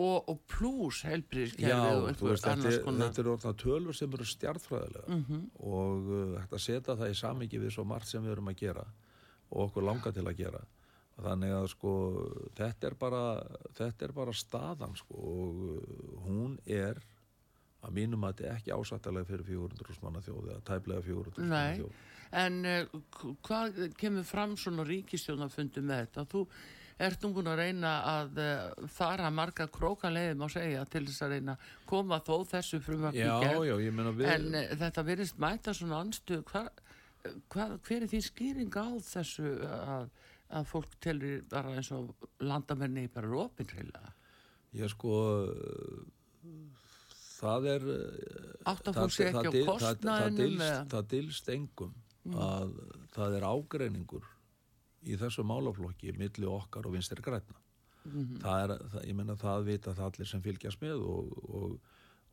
og, 0.00 0.28
og 0.30 0.38
pluss 0.48 1.02
veist, 2.30 2.42
þetta, 2.46 2.52
annars 2.54 2.74
er- 2.78 2.84
þetta 3.04 3.22
eru 3.24 3.32
orðna 3.36 3.52
tölur 3.64 3.96
sem 3.98 4.12
eru 4.18 4.26
stjartfræðilega 4.32 5.20
og 5.60 6.10
uh, 6.14 6.42
að 6.50 6.58
setja 6.62 6.94
það 6.96 7.10
í 7.10 7.16
samingi 7.20 7.58
við 7.62 7.72
svo 7.74 7.84
margt 7.84 8.06
sem 8.06 8.22
við 8.24 8.32
erum 8.36 8.48
að 8.52 8.60
gera 8.62 8.84
og 9.50 9.64
okkur 9.66 9.82
langar 9.82 10.12
til 10.14 10.22
að 10.30 10.36
gera. 10.38 10.60
Þannig 11.20 11.50
að 11.52 11.66
sko 11.74 11.90
þetta 12.56 12.86
er 12.86 12.94
bara, 12.96 13.22
þetta 13.76 14.04
er 14.06 14.12
bara 14.16 14.32
staðan 14.32 14.94
sko 14.96 15.14
og 15.20 15.64
uh, 15.68 16.20
hún 16.28 16.54
er 16.70 17.02
að 17.80 17.94
mínum 17.96 18.26
að 18.26 18.34
þetta 18.34 18.48
er 18.50 18.58
ekki 18.58 18.74
ásættalega 18.76 19.28
fyrir 19.30 19.46
400 19.48 20.02
manna 20.04 20.24
þjóð 20.24 20.50
eða 20.50 20.64
tæplega 20.68 21.06
400 21.06 21.46
manna 21.46 21.62
þjóð. 21.78 22.02
En 22.40 22.58
uh, 22.68 22.98
hvað 23.46 23.80
kemur 23.98 24.26
fram 24.28 24.52
svona 24.60 24.84
ríkistjónafundi 24.86 25.82
með 25.82 26.04
þetta? 26.04 26.26
Þú 26.30 26.44
ert 27.00 27.24
búin 27.32 27.48
að 27.48 27.62
reyna 27.62 27.92
að 28.06 28.38
uh, 28.44 28.86
fara 28.92 29.30
marga 29.32 29.66
krókaleiðum 29.72 30.44
að 30.46 30.54
segja 30.58 30.84
til 30.92 31.04
þess 31.08 31.24
að 31.24 31.34
reyna 31.34 31.56
að 31.56 31.72
koma 31.88 32.20
þó 32.26 32.34
þessu 32.52 32.80
frumvarpi 32.84 33.22
Já, 33.24 33.32
gegn. 33.40 33.64
já, 33.70 33.74
ég 33.86 33.96
meina 33.96 34.12
við 34.14 34.30
en 34.34 34.48
uh, 34.60 34.76
þetta 34.84 35.06
virðist 35.08 35.40
mæta 35.40 35.74
svona 35.76 36.02
anstu 36.04 36.42
hva, 36.52 36.66
hva, 37.54 37.66
hver 37.88 38.04
er 38.04 38.12
því 38.12 38.22
skýring 38.28 38.76
á 38.76 38.88
þessu 39.08 39.56
að, 39.64 40.06
að 40.60 40.70
fólk 40.74 40.96
telur 41.00 41.42
bara 41.50 41.74
eins 41.80 41.90
og 41.96 42.12
landamenni 42.44 43.08
bara 43.12 43.32
opinreila 43.46 44.12
Ég 44.76 44.86
sko 44.92 45.16
það 47.40 47.68
er 47.74 47.86
á 50.12 50.28
það, 50.92 51.08
dylst, 51.14 51.48
engum 51.54 51.94
að 52.36 52.74
það 53.14 53.38
er 53.38 53.48
ágreiningur 53.48 54.26
í 55.08 55.16
þessu 55.20 55.44
málaflokki 55.48 56.12
milli 56.18 56.48
okkar 56.48 56.88
og 56.88 56.96
vinstir 56.98 57.22
græna 57.24 57.56
það 58.40 58.64
er, 58.64 58.74
það, 58.92 59.06
ég 59.08 59.16
menna 59.16 59.36
það 59.40 59.64
vita 59.68 59.94
það 59.96 60.10
allir 60.10 60.28
sem 60.28 60.44
fylgjast 60.44 60.84
með 60.84 61.02
og, 61.04 61.34
og, 61.48 61.74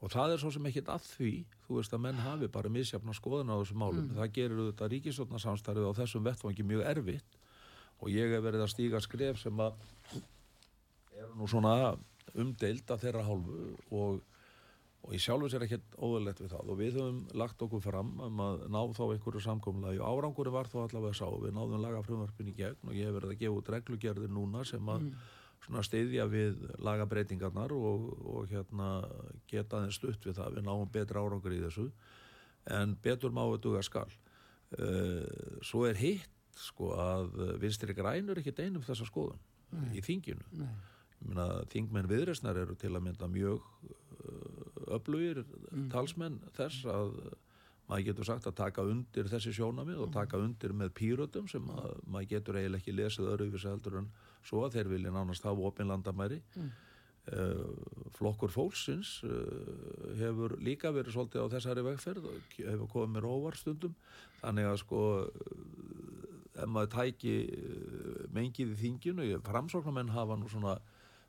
og 0.03 0.13
það 0.13 0.35
er 0.35 0.41
svo 0.43 0.51
sem 0.55 0.69
ekkit 0.69 0.91
að 0.93 1.09
því 1.11 1.33
þú 1.65 1.79
veist 1.79 1.95
að 1.95 2.03
menn 2.05 2.21
hafi 2.23 2.51
bara 2.51 2.71
misjafna 2.71 3.15
skoðan 3.15 3.51
á 3.51 3.59
þessum 3.59 3.81
málum, 3.83 4.07
það 4.15 4.33
gerir 4.37 4.63
þetta 4.69 4.89
ríkisvotnarsamstarfið 4.93 5.89
á 5.91 5.99
þessum 6.01 6.27
vettfangi 6.27 6.67
mjög 6.67 6.87
erfitt 6.93 7.39
og 7.97 8.11
ég 8.13 8.35
hef 8.35 8.43
verið 8.45 8.63
að 8.63 8.73
stíga 8.75 9.01
skref 9.03 9.41
sem 9.41 9.63
að 9.63 9.79
eru 11.17 11.33
nú 11.39 11.47
svona 11.49 11.95
umdeild 12.37 12.91
að 12.93 13.05
þeirra 13.05 13.25
hálfu 13.25 13.61
og, 13.95 14.19
og 15.05 15.13
ég 15.15 15.23
sjálfur 15.23 15.51
sér 15.51 15.63
ekkert 15.67 15.95
óðurlegt 15.95 16.41
við 16.43 16.53
það. 16.53 16.69
Og 16.73 16.79
við 16.81 16.99
höfum 16.99 17.19
lagt 17.39 17.63
okkur 17.63 17.83
fram 17.83 18.13
um 18.25 18.43
að 18.43 18.63
ná 18.73 18.79
þá 18.97 19.03
einhverju 19.05 19.43
samkomlaði 19.45 20.01
og 20.01 20.07
árangur 20.11 20.51
var 20.53 20.69
þó 20.71 20.77
allavega 20.83 21.15
sá 21.15 21.27
við 21.31 21.55
náðum 21.55 21.83
laga 21.83 22.03
frumvarpin 22.05 22.51
í 22.51 22.55
gegn 22.57 22.89
og 22.89 22.97
ég 22.97 23.07
hef 23.07 23.17
verið 23.17 23.33
að 23.33 23.41
gefa 23.43 23.61
út 23.61 23.71
reglugerðir 23.75 24.33
núna 24.33 24.63
sem 24.67 24.91
að 24.93 25.09
svona 25.63 25.83
steyðja 25.85 26.27
við 26.29 26.65
lagabreitingarnar 26.85 27.73
og, 27.75 28.09
og 28.27 28.51
hérna 28.51 28.89
geta 29.49 29.83
þeim 29.83 29.95
stutt 29.95 30.27
við 30.27 30.37
það, 30.37 30.57
við 30.59 30.67
náum 30.67 30.91
betra 30.91 31.23
árangur 31.23 31.55
í 31.55 31.61
þessu 31.63 31.87
en 32.77 32.97
betur 33.03 33.33
má 33.33 33.45
við 33.47 33.63
duga 33.63 33.83
skal. 33.85 34.09
Uh, 34.75 35.23
svo 35.63 35.85
er 35.87 35.95
hitt 35.97 36.33
sko 36.59 36.91
að 36.99 37.31
vinstri 37.61 37.95
grænur 37.95 38.41
ekkert 38.41 38.59
einum 38.65 38.83
þessa 38.83 39.07
skoðun 39.07 39.39
í 39.95 40.03
þinginu. 40.03 40.43
Nei. 40.57 40.71
Þingmenn 41.73 42.09
viðresnar 42.09 42.59
eru 42.61 42.75
til 42.77 42.93
að 42.93 43.03
mynda 43.07 43.27
mjög 43.31 43.63
uh, 43.89 44.95
öflugir 44.97 45.43
talsmenn 45.91 46.39
þess 46.55 46.85
að 46.91 47.15
maður 47.87 48.07
getur 48.09 48.27
sagt 48.27 48.47
að 48.49 48.57
taka 48.59 48.83
undir 48.83 49.29
þessi 49.31 49.53
sjónamið 49.55 50.01
og 50.03 50.11
taka 50.15 50.39
undir 50.43 50.73
með 50.75 50.91
pýrötum 50.97 51.47
sem 51.47 51.63
að, 51.71 51.93
maður 52.05 52.31
getur 52.33 52.59
eiginlega 52.59 52.83
ekki 52.83 52.95
lesið 52.95 53.29
öruvísi 53.31 53.69
heldur 53.69 54.01
en 54.01 54.09
svo 54.47 54.65
að 54.65 54.75
þeir 54.77 54.91
vilja 54.91 55.13
nánast 55.15 55.47
hafa 55.47 55.71
opin 55.71 55.89
landamæri. 55.91 56.41
Mm. 56.57 56.75
flokkur 58.15 58.47
fólksins 58.47 59.17
uh, 59.27 60.13
hefur 60.15 60.53
líka 60.63 60.93
verið 60.95 61.11
svolítið 61.11 61.43
á 61.43 61.51
þessari 61.57 61.83
vegferð 61.83 62.27
og 62.29 62.53
hefur 62.55 62.91
komið 62.93 63.09
mér 63.17 63.27
óvar 63.27 63.57
stundum. 63.59 63.97
Þannig 64.39 64.69
að 64.69 64.77
sko 64.83 65.01
uh, 65.25 65.49
ef 66.55 66.69
maður 66.71 66.93
tæki 66.95 67.33
uh, 67.51 68.21
mengið 68.31 68.71
í 68.71 68.79
þinginu, 68.79 69.27
framsóknarmenn 69.43 70.15
hafa 70.15 70.39
nú 70.39 70.47
svona 70.51 70.77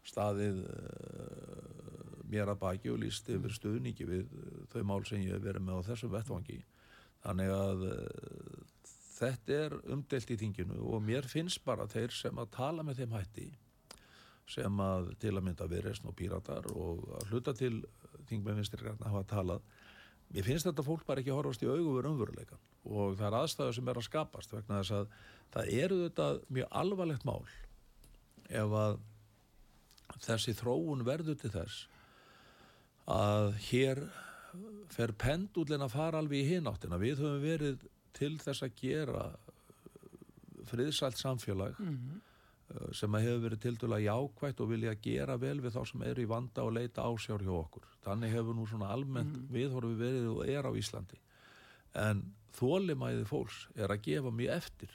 staðið 0.09 0.62
uh, 0.64 2.25
mér 2.29 2.53
að 2.53 2.61
baki 2.64 2.92
og 2.92 3.01
líst 3.05 3.29
yfir 3.33 3.55
stuðningi 3.55 4.09
við 4.09 4.27
uh, 4.33 4.51
þau 4.73 4.83
mál 4.88 5.05
sem 5.09 5.23
ég 5.25 5.37
hef 5.37 5.44
verið 5.44 5.66
með 5.68 5.85
á 5.85 5.88
þessum 5.92 6.14
vettvangi. 6.16 6.59
Þannig 7.25 7.55
að 7.55 7.87
uh, 7.92 8.66
þetta 9.18 9.57
er 9.64 9.79
umdelt 9.90 10.31
í 10.31 10.38
þinginu 10.40 10.83
og 10.92 11.03
mér 11.05 11.27
finnst 11.29 11.64
bara 11.66 11.88
þeir 11.90 12.14
sem 12.14 12.38
að 12.38 12.53
tala 12.55 12.85
með 12.87 13.03
þeim 13.03 13.16
hætti 13.18 13.49
sem 14.49 14.81
að 14.81 15.12
til 15.21 15.35
að 15.35 15.44
mynda 15.44 15.68
viðreysn 15.68 16.09
og 16.09 16.16
píratar 16.16 16.68
og 16.73 17.05
að 17.18 17.33
hluta 17.33 17.55
til 17.57 17.75
þingmenninstri 18.31 18.81
græna 18.81 19.11
hafa 19.12 19.27
talað 19.29 19.66
mér 20.33 20.47
finnst 20.47 20.68
þetta 20.68 20.85
fólk 20.87 21.05
bara 21.09 21.23
ekki 21.23 21.35
horfast 21.35 21.64
í 21.64 21.68
augu 21.68 21.97
við 21.97 22.07
raunveruleikan 22.07 22.62
og 22.88 23.18
það 23.18 23.27
er 23.29 23.37
aðstæðu 23.42 23.77
sem 23.77 23.90
er 23.90 24.01
að 24.01 24.09
skapast 24.09 24.55
vegna 24.55 24.81
þess 24.81 24.97
að 24.97 25.12
það 25.55 25.73
eru 25.83 26.01
þetta 26.07 26.29
mjög 26.57 26.75
alvarlegt 26.83 27.29
mál 27.29 27.42
ef 28.49 28.77
að 28.83 28.99
þessi 30.25 30.55
þróun 30.59 31.05
verður 31.07 31.39
til 31.41 31.51
þess 31.55 31.87
að 33.09 33.55
hér 33.71 34.03
fer 34.93 35.13
pendullin 35.17 35.85
að 35.85 35.95
fara 35.95 36.21
alveg 36.23 36.43
í 36.43 36.55
hináttina 36.55 36.99
við 37.01 37.21
höfum 37.23 37.43
verið 37.45 37.85
til 38.17 38.35
þess 38.43 38.65
að 38.67 38.75
gera 38.81 39.27
friðsælt 40.69 41.17
samfélag 41.21 41.79
Mhm. 41.79 42.21
uh, 42.71 42.93
sem 42.93 43.13
að 43.15 43.25
hefur 43.25 43.45
verið 43.49 43.61
til 43.61 43.77
dæla 43.77 43.99
jákvætt 44.05 44.61
og 44.61 44.69
vilja 44.69 44.95
gera 44.95 45.37
vel 45.37 45.61
við 45.61 45.73
þá 45.77 45.87
sem 45.87 46.03
eru 46.03 46.23
í 46.23 46.29
vanda 46.29 46.65
og 46.65 46.73
leita 46.77 47.03
ásjár 47.03 47.41
hjá 47.41 47.55
okkur. 47.55 47.87
Þannig 48.05 48.33
hefur 48.33 48.55
nú 48.55 48.67
svona 48.69 48.91
almennt 48.93 49.37
mm. 49.37 49.49
viðhorfi 49.53 49.97
verið 49.97 50.27
og 50.35 50.49
er 50.49 50.69
á 50.69 50.73
Íslandi. 50.77 51.19
En 51.95 52.35
þólimæði 52.59 53.25
fólks 53.25 53.69
er 53.77 53.89
að 53.89 54.03
gefa 54.03 54.31
mjög 54.31 54.57
eftir 54.57 54.91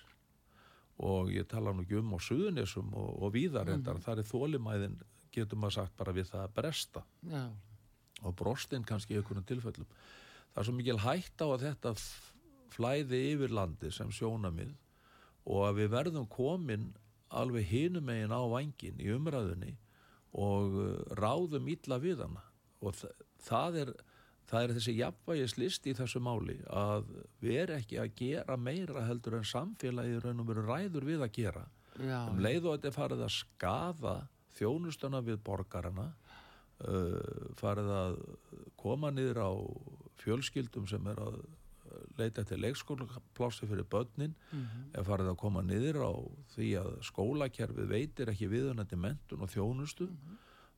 og 1.01 1.31
ég 1.33 1.47
tala 1.49 1.73
nú 1.73 1.83
ekki 1.83 1.97
um 1.99 2.13
á 2.13 2.19
Suðunisum 2.21 2.93
og, 2.93 3.09
og 3.23 3.33
víðarendar, 3.33 3.97
mm. 3.97 4.03
þar 4.05 4.21
er 4.21 4.29
þólimæðin 4.29 4.97
getur 5.33 5.57
maður 5.57 5.79
sagt 5.79 5.95
bara 5.97 6.13
við 6.13 6.29
það 6.29 6.43
að 6.43 6.55
bresta 6.59 7.03
Já, 7.29 7.43
og 8.21 8.35
brostinn 8.37 8.85
kannski 8.85 9.15
í 9.15 9.19
einhvern 9.19 9.47
tilfellum. 9.47 9.89
Það 10.53 10.61
er 10.61 10.67
svo 10.67 10.75
mikil 10.77 10.99
hætt 11.01 11.41
á 11.41 11.47
að 11.49 11.65
þetta 11.65 11.93
flæði 12.73 13.21
yfir 13.33 13.53
landi 13.53 13.91
sem 13.93 14.11
sjónamið 14.13 14.73
og 15.49 15.65
að 15.67 15.79
við 15.81 15.89
verðum 15.95 16.27
komin 16.31 16.91
alveg 17.33 17.65
hinum 17.67 18.05
megin 18.07 18.33
á 18.33 18.41
vangin 18.45 19.01
í 19.01 19.09
umræðunni 19.13 19.73
og 20.39 20.77
uh, 20.77 20.93
ráðum 21.17 21.67
illa 21.73 21.99
við 22.01 22.23
hana 22.25 22.45
og 22.83 22.97
það 23.43 23.79
er 23.83 23.93
það 24.49 24.65
er 24.65 24.73
þessi 24.77 24.95
jafnvægislist 24.97 25.87
í 25.89 25.95
þessu 25.97 26.21
máli 26.23 26.57
að 26.69 27.07
við 27.43 27.59
erum 27.63 27.81
ekki 27.81 27.99
að 28.01 28.13
gera 28.19 28.57
meira 28.59 29.05
heldur 29.07 29.39
en 29.39 29.47
samfélagið 29.47 30.21
raun 30.25 30.43
og 30.43 30.51
veru 30.51 30.67
ræður 30.67 31.09
við 31.09 31.25
að 31.25 31.33
gera. 31.39 31.65
Já, 32.01 32.19
um 32.29 32.41
leið 32.41 32.67
og 32.67 32.77
þetta 32.77 32.89
er 32.89 32.97
farið 32.97 33.25
að 33.27 33.33
skaða 33.37 34.15
þjónustana 34.57 35.21
við 35.25 35.41
borgarana 35.45 36.07
uh, 36.87 37.51
farið 37.59 37.91
að 37.97 38.15
koma 38.81 39.11
niður 39.13 39.43
á 39.45 39.51
fjölskyldum 40.23 40.87
sem 40.89 41.11
er 41.11 41.21
að 41.21 41.43
leita 42.17 42.41
eftir 42.43 42.61
leikskólaplássi 42.61 43.67
fyrir 43.69 43.85
börnin 43.89 44.33
er 44.97 45.05
farið 45.05 45.29
að 45.33 45.39
koma 45.41 45.61
niður 45.65 45.99
á 46.01 46.13
því 46.55 46.69
að 46.81 46.89
skólakerfið 47.09 47.89
veitir 47.89 48.31
ekki 48.33 48.49
viðunandi 48.51 48.97
mentun 48.97 49.45
og 49.45 49.51
þjónustu 49.53 50.07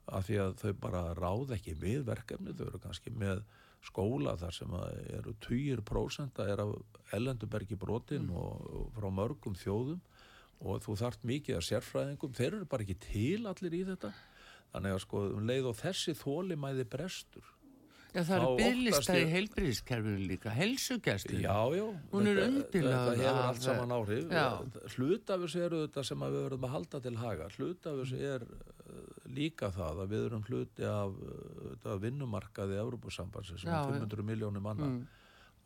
af 0.07 0.27
því 0.27 0.35
að 0.43 0.55
þau 0.61 0.73
bara 0.83 1.03
ráð 1.17 1.53
ekki 1.57 1.73
við 1.81 2.03
verkefni, 2.05 2.53
þau 2.53 2.67
eru 2.67 2.79
kannski 2.83 3.11
með 3.15 3.43
skóla 3.85 4.35
þar 4.37 4.53
sem 4.53 4.71
að 4.73 4.99
eru 5.19 5.33
20% 5.45 6.39
er 6.45 6.61
af 6.63 6.75
ellendubergi 7.13 7.77
brotin 7.77 8.29
og, 8.33 8.61
og 8.65 8.87
frá 8.97 9.09
mörgum 9.13 9.57
þjóðum 9.57 9.99
og 10.65 10.79
þú 10.85 10.95
þart 11.01 11.25
mikið 11.27 11.57
af 11.59 11.65
sérfræðingum, 11.67 12.33
þeir 12.33 12.53
eru 12.55 12.65
bara 12.71 12.85
ekki 12.85 12.95
til 13.03 13.45
allir 13.49 13.73
í 13.77 13.83
þetta 13.85 14.13
þannig 14.73 14.95
að 14.95 15.03
sko 15.05 15.21
um 15.35 15.45
leið 15.49 15.67
og 15.71 15.77
þessi 15.81 16.15
þólimæði 16.17 16.85
brestur 16.89 17.51
já, 18.15 18.21
það 18.23 18.35
eru 18.39 18.49
í 18.55 19.25
ég- 19.25 19.31
heilbriðiskerfinu 19.35 20.27
líka, 20.29 20.49
helsugjæslu. 20.55 21.41
Já, 21.43 21.57
já. 21.75 21.85
Er 22.31 22.37
þetta- 22.39 22.69
Þetta 22.87 23.15
hefur 23.19 23.41
allt 23.49 23.61
saman 23.65 23.91
áhrif. 23.91 24.29
Já. 24.31 24.45
Hlut 24.95 25.29
af 25.35 25.41
þessu 25.43 25.59
eru 25.65 25.81
þetta 25.87 26.03
sem 26.07 26.23
að 26.23 26.31
við 26.37 26.45
verðum 26.45 26.63
að 26.69 26.73
halda 26.77 27.01
til 27.03 27.15
haga. 27.19 27.49
Hlut 27.57 27.85
af 27.91 27.97
þessu 27.99 28.21
er 28.23 28.45
líka 29.33 29.71
það 29.73 30.01
að 30.03 30.11
við 30.13 30.25
erum 30.29 30.43
hluti 30.49 30.85
af 30.89 31.13
uh, 31.17 31.37
þetta 31.71 31.95
vinnumarkaði 32.03 32.79
Európusambansi 32.81 33.57
sem 33.61 33.71
er 33.71 33.77
já. 33.79 33.93
500 33.95 34.25
miljónir 34.31 34.61
manna 34.61 34.85
Mm. 34.85 35.05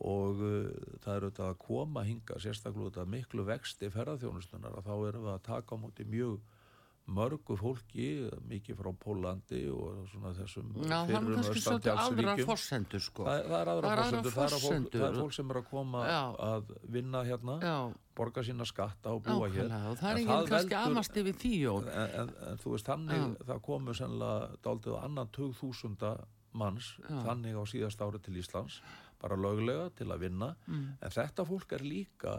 og 0.00 0.40
uh, 0.40 0.70
það 1.04 1.16
eru 1.16 1.30
þetta 1.30 1.48
að 1.50 1.58
koma 1.66 2.04
hinga 2.08 2.38
sérstaklega 2.40 3.04
miklu 3.04 3.44
vexti 3.44 3.90
ferðarþjónustunar 3.92 4.78
að 4.78 4.86
þá 4.88 4.94
erum 5.10 5.26
við 5.26 5.34
að 5.34 5.42
taka 5.50 5.76
á 5.76 5.82
móti 5.82 6.06
mjög 6.08 6.38
mörgu 7.10 7.56
fólki, 7.58 8.04
mikið 8.50 8.76
frá 8.78 8.90
Pólandi 9.02 9.60
og 9.74 10.04
svona 10.12 10.30
þessum 10.38 10.68
Já, 10.84 10.98
það 11.08 11.10
er 11.16 11.24
kannski 11.34 11.62
svolítið 11.64 11.90
Östantjaldsríkjum. 11.94 12.46
fórsendur, 12.50 13.02
sko. 13.06 13.24
Það, 13.26 13.40
það 13.50 13.56
er 13.60 13.70
aðra 13.74 13.90
fórsendur, 14.00 14.34
það, 14.36 14.54
það 14.94 15.06
er 15.08 15.18
fólk 15.20 15.34
sem 15.36 15.50
er 15.54 15.60
að 15.60 15.68
koma 15.72 16.04
Já. 16.06 16.20
að 16.50 16.72
vinna 16.96 17.22
hérna, 17.26 17.56
Já, 17.66 17.74
borga 18.20 18.44
sína 18.46 18.66
skatta 18.70 19.14
og 19.16 19.22
búa 19.26 19.50
hér. 19.50 19.68
og 19.90 19.98
það 19.98 20.10
er 20.10 20.16
En 20.16 20.22
enginn 20.24 20.50
kannski 20.54 20.78
amast 20.80 21.20
yfir 21.24 21.38
því. 21.42 21.54
En, 21.74 21.92
en, 22.22 22.34
en 22.50 22.58
þú 22.62 22.74
veist, 22.76 22.86
þannig, 22.92 23.28
það 23.50 23.62
komu 23.70 23.94
sennilega 23.94 24.50
daldið 24.62 24.96
á 24.96 24.98
annan 25.10 25.28
2000 25.34 26.26
manns, 26.52 26.94
þannig 27.06 27.54
á 27.58 27.62
síðast 27.70 28.00
ári 28.02 28.18
til 28.22 28.34
Íslands, 28.42 28.80
bara 29.20 29.36
löglega 29.36 29.90
til 29.94 30.06
að 30.10 30.18
vinna, 30.28 30.54
Mm. 30.66 30.96
en 31.02 31.10
þetta 31.10 31.44
fólk 31.46 31.72
er 31.76 31.82
líka 31.84 32.38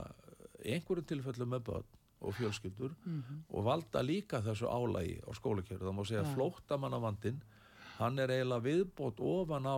einhverjum 0.65 1.05
tilfellum 1.07 1.49
með 1.55 1.63
börn 1.69 1.85
og 2.21 2.33
fjölskyldur 2.37 2.93
Mhm. 3.05 3.43
og 3.49 3.63
valda 3.65 4.01
líka 4.05 4.41
þessu 4.41 4.67
álægi 4.69 5.19
á 5.25 5.29
skólakjöru. 5.33 5.81
Það 5.87 5.95
má 5.97 6.05
segja 6.07 6.23
að 6.23 6.33
flóttamannavandinn, 6.35 7.41
hann 7.97 8.19
er 8.19 8.27
eiginlega 8.29 8.61
viðbót 8.67 9.19
ofan 9.19 9.65
á 9.65 9.77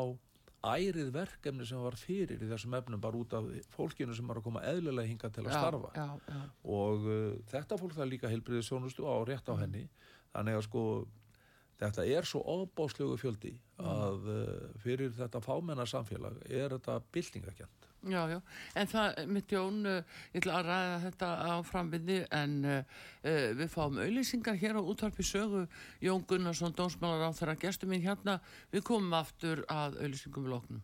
ærið 0.64 1.10
verkefni 1.12 1.66
sem 1.68 1.78
var 1.84 1.92
fyrir 2.00 2.40
í 2.40 2.48
þessum 2.48 2.74
efnum 2.78 3.02
bara 3.02 3.18
út 3.20 3.34
af 3.36 3.44
fólkinu 3.76 4.16
sem 4.16 4.28
var 4.28 4.38
að 4.40 4.44
koma 4.44 4.62
eðlilega 4.62 5.08
hinga 5.10 5.30
til 5.30 5.44
að 5.44 5.52
starfa 5.58 5.90
já, 5.96 6.06
já. 6.30 6.42
og 6.64 7.04
uh, 7.04 7.34
þetta 7.52 7.78
fólk 7.82 7.94
það 7.98 8.08
líka 8.14 8.30
heilbriðið 8.32 8.64
sjónustu 8.70 9.04
á 9.04 9.16
rétt 9.28 9.50
á 9.52 9.56
henni 9.60 9.90
þannig 10.34 10.56
að 10.56 10.64
sko 10.64 10.84
þetta 11.84 12.06
er 12.08 12.24
svo 12.24 12.40
óbáslegu 12.48 13.18
fjöldi 13.20 13.52
að 13.78 14.24
uh, 14.32 14.70
fyrir 14.80 15.12
þetta 15.12 15.42
fámenna 15.44 15.84
samfélag 15.86 16.40
er 16.50 16.70
þetta 16.78 17.02
byltingakjönd 17.12 17.90
Já, 18.04 18.28
já, 18.28 18.42
en 18.76 18.88
það, 18.92 19.20
mitt 19.32 19.52
Jón, 19.54 19.78
uh, 19.88 20.18
ég 20.34 20.42
ætla 20.42 20.58
að 20.60 20.66
ræða 20.68 20.96
þetta 21.06 21.28
á 21.40 21.54
framvinni 21.64 22.18
en 22.36 22.56
uh, 22.68 23.04
við 23.56 23.70
fáum 23.72 24.02
auðlýsingar 24.04 24.60
hér 24.60 24.76
á 24.76 24.84
útvarpi 24.84 25.24
sögu 25.24 25.62
Jón 26.04 26.26
Gunnarsson, 26.28 26.76
dónsmálar 26.76 27.32
á 27.32 27.38
þeirra 27.38 27.56
gestur 27.62 27.88
mín 27.88 28.04
hérna, 28.04 28.42
við 28.76 28.84
komum 28.92 29.16
aftur 29.16 29.64
að 29.72 30.02
auðlýsingum 30.02 30.44
við 30.44 30.56
lóknum. 30.58 30.84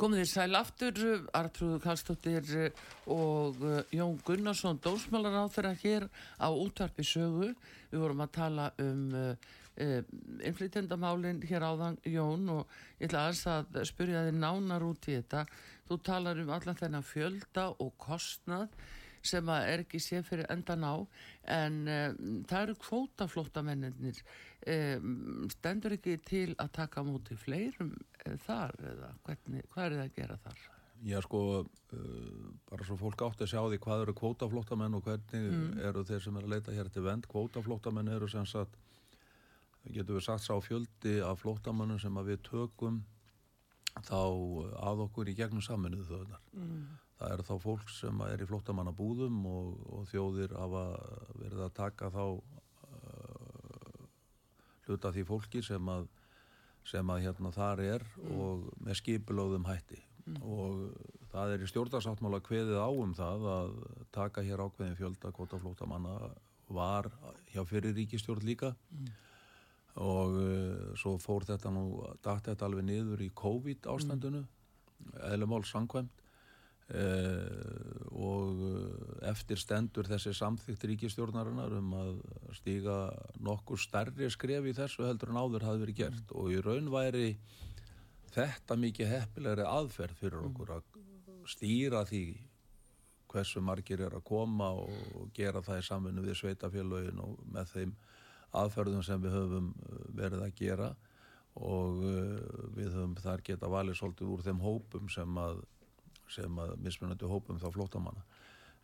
Komið 0.00 0.22
þér 0.22 0.32
sæl 0.32 0.56
aftur, 0.56 0.98
Artrúðu 1.36 1.78
Kallstóttir 1.84 2.70
og 3.12 3.60
Jón 3.92 4.16
Gunnarsson, 4.24 4.80
dósmálar 4.80 5.36
á 5.36 5.52
þeirra 5.52 5.76
hér 5.84 6.08
á 6.40 6.48
útvarpi 6.48 7.04
sögu. 7.04 7.52
Við 7.92 8.06
vorum 8.06 8.24
að 8.24 8.36
tala 8.40 8.72
um 8.80 9.10
uh, 9.12 9.50
uh, 9.78 10.00
innflytjandamálinn 10.46 11.42
hér 11.48 11.66
áðan, 11.66 12.00
Jón, 12.08 12.48
og 12.52 12.80
ég 12.98 13.10
ætla 13.10 13.26
aðeins 13.28 13.44
að 13.50 13.82
spyrja 13.90 14.24
þið 14.28 14.40
nánar 14.40 14.86
út 14.86 15.10
í 15.10 15.18
þetta. 15.18 15.44
Þú 15.90 16.00
talar 16.06 16.40
um 16.42 16.54
allan 16.54 16.78
þennan 16.78 17.06
fjölda 17.06 17.70
og 17.82 17.94
kostnað 18.00 18.74
sem 19.26 19.52
að 19.52 19.66
er 19.68 19.82
ekki 19.84 20.00
séð 20.00 20.26
fyrir 20.28 20.48
endan 20.52 20.84
á 20.86 20.94
en 21.52 21.78
um, 21.84 22.40
það 22.48 22.62
eru 22.62 22.76
kvótaflóttamennir 22.80 24.20
um, 24.66 25.46
stendur 25.52 25.96
ekki 25.96 26.16
til 26.24 26.48
að 26.56 26.72
taka 26.80 27.04
múti 27.04 27.36
fleirum 27.38 27.92
uh, 27.92 28.36
þar 28.46 28.76
eða 28.94 29.14
hvernig, 29.26 29.66
hvað 29.72 29.86
er 29.86 29.96
það 29.96 30.04
að 30.06 30.14
gera 30.20 30.38
þar? 30.46 30.68
Já 31.00 31.16
sko, 31.24 31.42
uh, 31.96 32.46
bara 32.68 32.86
svo 32.88 32.96
fólk 33.00 33.24
átti 33.24 33.46
að 33.46 33.52
sjá 33.52 33.60
því 33.62 33.80
hvað 33.84 34.06
eru 34.06 34.16
kvótaflóttamenn 34.20 34.96
og 34.98 35.06
hvernig 35.06 35.84
eru 35.90 36.04
þeir 36.08 36.24
sem 36.24 36.36
er 36.36 36.46
að 36.46 36.54
leita 36.56 36.76
hér 36.76 36.90
til 36.92 37.04
vend. 37.06 37.28
Kvótaflóttamenn 37.30 38.12
eru 38.12 38.28
sem 38.28 38.48
sagt, 38.48 38.76
getur 39.88 40.18
við 40.18 40.26
sagt 40.26 40.44
sá 40.44 40.54
fjöldi 40.62 41.18
af 41.24 41.40
flóttamennum 41.42 42.00
sem 42.00 42.16
að 42.20 42.34
við 42.34 42.42
tökum 42.50 43.00
þá 44.06 44.20
að 44.80 45.04
okkur 45.06 45.30
í 45.30 45.36
gegnum 45.38 45.64
saminuðu 45.64 46.06
þauðnar. 46.08 46.42
Mm. 46.54 46.82
Það 47.20 47.34
er 47.34 47.42
þá 47.44 47.54
fólk 47.60 47.90
sem 47.92 48.22
er 48.24 48.40
í 48.40 48.48
flóttamannabúðum 48.48 49.40
og, 49.50 49.72
og 49.92 50.06
þjóðir 50.08 50.54
hafa 50.56 50.84
verið 51.36 51.64
að 51.66 51.74
taka 51.76 52.10
þá 52.14 52.24
uh, 52.30 54.04
hluta 54.86 55.12
því 55.12 55.26
fólki 55.28 55.62
sem 55.64 55.90
að, 55.92 56.06
sem 56.88 57.12
að 57.12 57.26
hérna 57.26 57.52
þar 57.52 57.82
er 57.84 58.06
og 58.30 58.70
með 58.80 59.02
skipulóðum 59.02 59.68
hætti. 59.68 60.00
Og 60.46 60.94
það 61.32 61.56
er 61.56 61.64
í 61.64 61.68
stjórnarsáttmála 61.70 62.40
kveðið 62.46 62.78
á 62.78 62.88
um 62.88 63.12
það 63.16 63.48
að 63.56 63.74
taka 64.14 64.44
hér 64.46 64.62
ákveðin 64.62 64.98
fjölda 64.98 65.32
kvotaflótamanna 65.34 66.14
var 66.70 67.10
hjá 67.50 67.64
fyrir 67.66 67.96
ríkistjórn 67.96 68.46
líka. 68.46 68.70
Og 68.70 69.29
uh, 69.98 70.96
svo 70.98 71.16
fór 71.18 71.46
þetta 71.48 71.72
nú 71.74 71.84
dætt 72.22 72.50
þetta 72.50 72.66
alveg 72.66 72.86
niður 72.86 73.22
í 73.24 73.30
COVID 73.34 73.88
ástandinu 73.90 74.44
eðlumál 75.26 75.64
sangkvæmt 75.66 76.22
uh, 76.94 78.04
og 78.14 78.60
uh, 78.66 79.16
eftir 79.30 79.60
stendur 79.60 80.08
þessi 80.10 80.34
samþygt 80.36 80.86
ríkistjórnarinnar 80.92 81.74
um 81.80 81.96
að 81.98 82.12
stíga 82.58 83.00
nokkur 83.42 83.80
stærri 83.80 84.30
skref 84.30 84.70
í 84.70 84.76
þessu 84.76 85.08
heldur 85.08 85.32
en 85.32 85.40
áður 85.42 85.66
hafi 85.68 85.84
verið 85.84 86.00
gert. 86.04 86.36
Og 86.36 86.54
í 86.54 86.62
raun 86.62 86.92
væri 86.92 87.34
þetta 88.34 88.78
mikið 88.78 89.12
heppilegri 89.16 89.66
aðferð 89.66 90.22
fyrir 90.22 90.46
okkur 90.50 90.76
að 90.76 90.86
stýra 91.50 92.04
því 92.06 92.24
hversu 93.30 93.62
margir 93.62 94.02
er 94.06 94.14
að 94.18 94.26
koma 94.26 94.72
og 94.74 95.30
gera 95.34 95.62
það 95.62 95.82
í 95.82 95.86
samfunnu 95.86 96.24
við 96.24 96.38
sveitafélagin 96.40 97.22
og 97.22 97.38
með 97.50 97.74
þeim 97.74 97.92
aðferðum 98.56 99.04
sem 99.06 99.22
við 99.22 99.36
höfum 99.36 99.70
uh, 99.74 100.02
verið 100.16 100.44
að 100.46 100.56
gera 100.58 100.90
og 101.60 102.02
uh, 102.02 102.38
við 102.76 102.94
höfum 102.94 103.16
þar 103.20 103.44
geta 103.46 103.70
valið 103.70 103.98
svolítið 104.00 104.34
úr 104.34 104.44
þeim 104.46 104.62
hópum 104.64 105.10
sem 105.12 105.40
að, 105.42 105.64
sem 106.30 106.62
að 106.62 106.76
mismunandi 106.84 107.30
hópum 107.30 107.60
þá 107.62 107.68
flótamanna. 107.74 108.24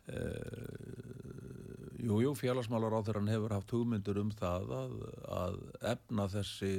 Uh, 0.07 1.97
jú, 1.99 2.21
jú, 2.23 2.31
félagsmálar 2.39 2.95
á 2.95 3.03
þeirran 3.03 3.33
hefur 3.33 3.57
haft 3.57 3.73
hugmyndur 3.75 4.21
um 4.21 4.31
það 4.31 4.71
að, 4.77 4.95
að 5.35 5.57
efna 5.95 6.29
þessi, 6.31 6.73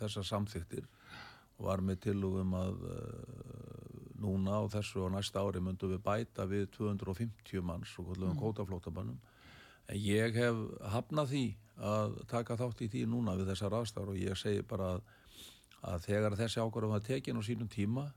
þessar 0.00 0.26
samþyktir 0.32 0.88
var 1.62 1.82
með 1.84 2.00
tilugum 2.08 2.56
að 2.58 2.80
núna 4.22 4.62
á 4.62 4.62
þessu 4.70 5.04
og 5.06 5.12
næsta 5.14 5.42
ári 5.42 5.62
myndum 5.62 5.92
við 5.92 6.02
bæta 6.04 6.46
við 6.48 6.68
250 6.76 7.64
manns 7.66 7.92
og 8.00 8.14
mm. 8.16 8.38
kótaflótamannum. 8.40 9.18
En 9.90 9.98
ég 9.98 10.36
hef 10.38 10.58
hafnað 10.94 11.32
því 11.32 11.44
að 11.82 12.16
taka 12.30 12.56
þátt 12.60 12.84
í 12.86 12.90
því 12.92 13.04
núna 13.10 13.36
við 13.38 13.52
þessar 13.52 13.76
aðstæður 13.80 14.14
og 14.14 14.22
ég 14.22 14.38
segi 14.38 14.64
bara 14.66 14.94
að, 14.96 15.04
að 15.92 16.08
þegar 16.08 16.38
þessi 16.38 16.62
ákvarðum 16.62 16.94
var 16.94 17.06
tekin 17.06 17.40
á 17.40 17.42
sínum 17.42 17.70
tíma 17.70 18.08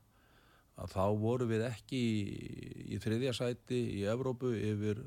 að 0.76 0.92
þá 0.92 1.04
voru 1.18 1.46
við 1.48 1.64
ekki 1.70 2.00
í, 2.00 2.16
í 2.94 2.98
þriðja 3.02 3.32
sæti 3.36 3.78
í 3.96 4.02
Evrópu 4.12 4.52
yfir 4.54 5.00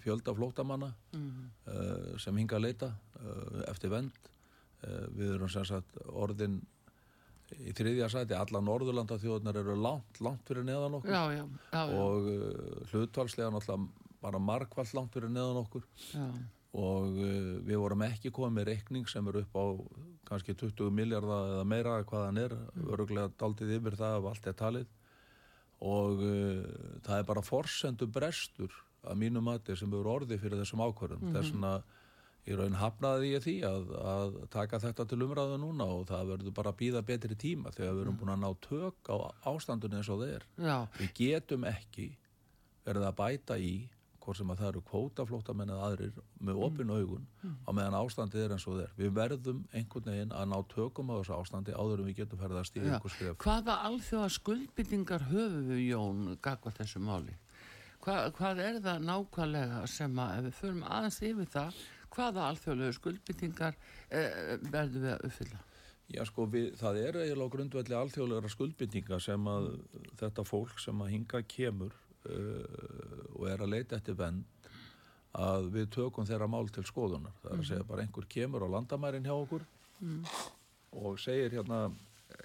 fjölda 0.00 0.34
flótamanna 0.36 0.90
mm. 1.16 1.46
uh, 1.72 2.18
sem 2.20 2.36
hinga 2.36 2.58
að 2.58 2.66
leita 2.68 2.90
uh, 3.20 3.62
eftir 3.70 3.92
vend. 3.92 4.28
Uh, 4.80 5.08
við 5.16 5.34
erum 5.36 5.50
sem 5.52 5.64
sagt 5.68 5.96
orðin 6.08 6.60
í 7.58 7.72
þriðja 7.76 8.10
sæti, 8.12 8.36
alla 8.36 8.62
Norðurlanda 8.62 9.18
þjóðunar 9.20 9.58
eru 9.60 9.74
langt, 9.80 10.20
langt 10.22 10.44
fyrir 10.46 10.64
neðan 10.68 11.00
okkur 11.00 11.10
Já, 11.10 11.22
já, 11.34 11.42
já, 11.72 11.82
og 11.98 12.28
uh, 12.30 12.86
hlutvalslega 12.92 13.50
náttúrulega 13.56 14.08
bara 14.20 14.40
markvallt 14.42 14.92
langt 14.94 15.14
fyrir 15.16 15.32
neðan 15.32 15.62
okkur. 15.64 15.86
Og 16.78 17.16
uh, 17.18 17.58
við 17.66 17.80
vorum 17.82 18.04
ekki 18.06 18.30
komið 18.34 18.56
með 18.58 18.68
reikning 18.70 19.08
sem 19.10 19.26
er 19.26 19.40
upp 19.42 19.56
á 19.58 19.66
kannski 20.30 20.54
20 20.54 20.92
miljardar 20.94 21.56
eða 21.56 21.66
meira 21.66 21.96
hvað 22.06 22.26
hann 22.28 22.42
er, 22.44 22.56
öruglega 22.86 23.32
daldið 23.40 23.76
yfir 23.80 23.98
það 23.98 24.18
af 24.20 24.28
allt 24.30 24.46
er 24.46 24.58
talið. 24.60 24.92
Og 25.80 26.22
uh, 26.22 26.60
það 27.06 27.16
er 27.16 27.26
bara 27.32 27.46
forsendu 27.46 28.06
brestur 28.06 28.74
að 29.00 29.18
mínu 29.22 29.42
mati 29.42 29.74
sem 29.76 29.90
eru 29.90 30.12
orði 30.12 30.38
fyrir 30.38 30.60
þessum 30.60 30.84
ákvörðum. 30.84 31.24
Mm 31.24 31.28
-hmm. 31.30 31.36
þess 31.38 31.54
vegna 31.54 31.74
í 32.48 32.56
raun 32.56 32.76
hafnaði 32.78 33.34
ég 33.34 33.44
því 33.44 33.54
að, 33.68 33.90
að 34.14 34.36
taka 34.52 34.80
þetta 34.80 35.06
til 35.08 35.20
umræðu 35.26 35.58
núna 35.60 35.86
og 35.92 36.06
það 36.08 36.32
verður 36.34 36.56
bara 36.56 36.72
að 36.72 36.78
býða 36.80 37.02
betri 37.06 37.36
tíma 37.38 37.72
þegar 37.74 37.94
við 37.94 38.02
erum 38.04 38.18
búin 38.20 38.34
að 38.34 38.42
ná 38.44 38.50
tök 38.64 39.10
á 39.12 39.16
ástandunni 39.50 40.00
eins 40.00 40.10
og 40.12 40.24
er. 40.26 40.46
Já. 40.56 40.86
við 40.98 41.12
getum 41.18 41.66
ekki 41.68 42.08
verið 42.86 43.08
að 43.10 43.18
bæta 43.20 43.58
í 43.60 43.74
hvort 44.20 44.38
sem 44.38 44.50
að 44.52 44.60
það 44.60 44.70
eru 44.70 44.82
kvótaflótamenn 44.88 45.72
eða 45.74 45.86
aðrir 45.88 46.18
með 46.48 46.60
opin 46.66 46.92
augun 46.92 47.28
á 47.64 47.70
meðan 47.76 47.96
ástandið 48.00 48.44
er 48.44 48.54
eins 48.56 48.66
og 48.70 48.80
er 48.84 48.92
við 48.98 49.14
verðum 49.16 49.62
einhvern 49.72 50.10
veginn 50.10 50.34
að 50.36 50.50
ná 50.52 50.56
tökum 50.72 51.12
á 51.12 51.14
þessu 51.18 51.36
ástandi 51.36 51.76
áður 51.76 52.02
en 52.02 52.10
við 52.10 52.18
getum 52.22 52.42
ferðast 52.42 52.76
í 52.76 52.82
Já. 52.82 52.90
einhver 52.90 53.14
skref 53.14 53.38
Hvaða 53.44 53.78
alþjóða 53.88 54.34
skuldbyttingar 54.36 55.24
höfum 55.30 55.70
við 55.70 55.86
Jón 55.86 56.20
gagvað 56.44 56.76
þessu 56.82 57.02
máli? 57.04 57.38
Hva, 58.00 58.18
hvað 58.36 58.62
er 58.64 58.78
það 58.84 59.08
nákvæmlega 59.08 59.80
sem 59.92 60.22
að 60.24 60.36
ef 60.36 60.46
við 60.48 60.60
förum 60.60 60.84
aðeins 60.88 61.22
yfir 61.30 61.50
það 61.56 61.82
hvaða 62.10 62.46
alþjóðlegu 62.50 62.96
skuldbyttingar 63.00 63.76
eh, 64.08 64.56
verðum 64.70 65.04
við 65.04 65.12
að 65.16 65.26
uppfylla? 65.28 65.64
Já 66.10 66.24
sko, 66.26 66.46
við, 66.50 66.72
það 66.80 66.96
er 67.04 67.16
eiginlega 67.20 67.46
á 67.46 67.54
grundvelli 67.54 67.94
alþjóðlegra 67.94 68.50
skuldbindinga 68.50 69.18
sem 69.22 69.44
að 69.46 69.68
þetta 70.18 70.44
fólk 70.48 70.80
sem 70.82 71.02
að 71.04 71.12
hinga 71.12 71.42
kemur 71.46 71.94
uh, 72.28 73.36
og 73.38 73.46
er 73.50 73.62
að 73.64 73.72
leita 73.74 73.98
eftir 73.98 74.18
vend 74.18 74.44
að 75.40 75.68
við 75.76 75.90
tökum 75.94 76.26
þeirra 76.26 76.48
mál 76.50 76.66
til 76.74 76.82
skoðunar. 76.86 77.34
Það 77.42 77.52
er 77.52 77.60
að 77.62 77.68
segja 77.68 77.86
bara 77.86 78.02
einhver 78.02 78.26
kemur 78.30 78.64
á 78.66 78.68
landamærin 78.72 79.28
hjá 79.28 79.36
okkur 79.36 79.62
og 80.90 81.20
segir 81.22 81.54
hérna, 81.54 81.84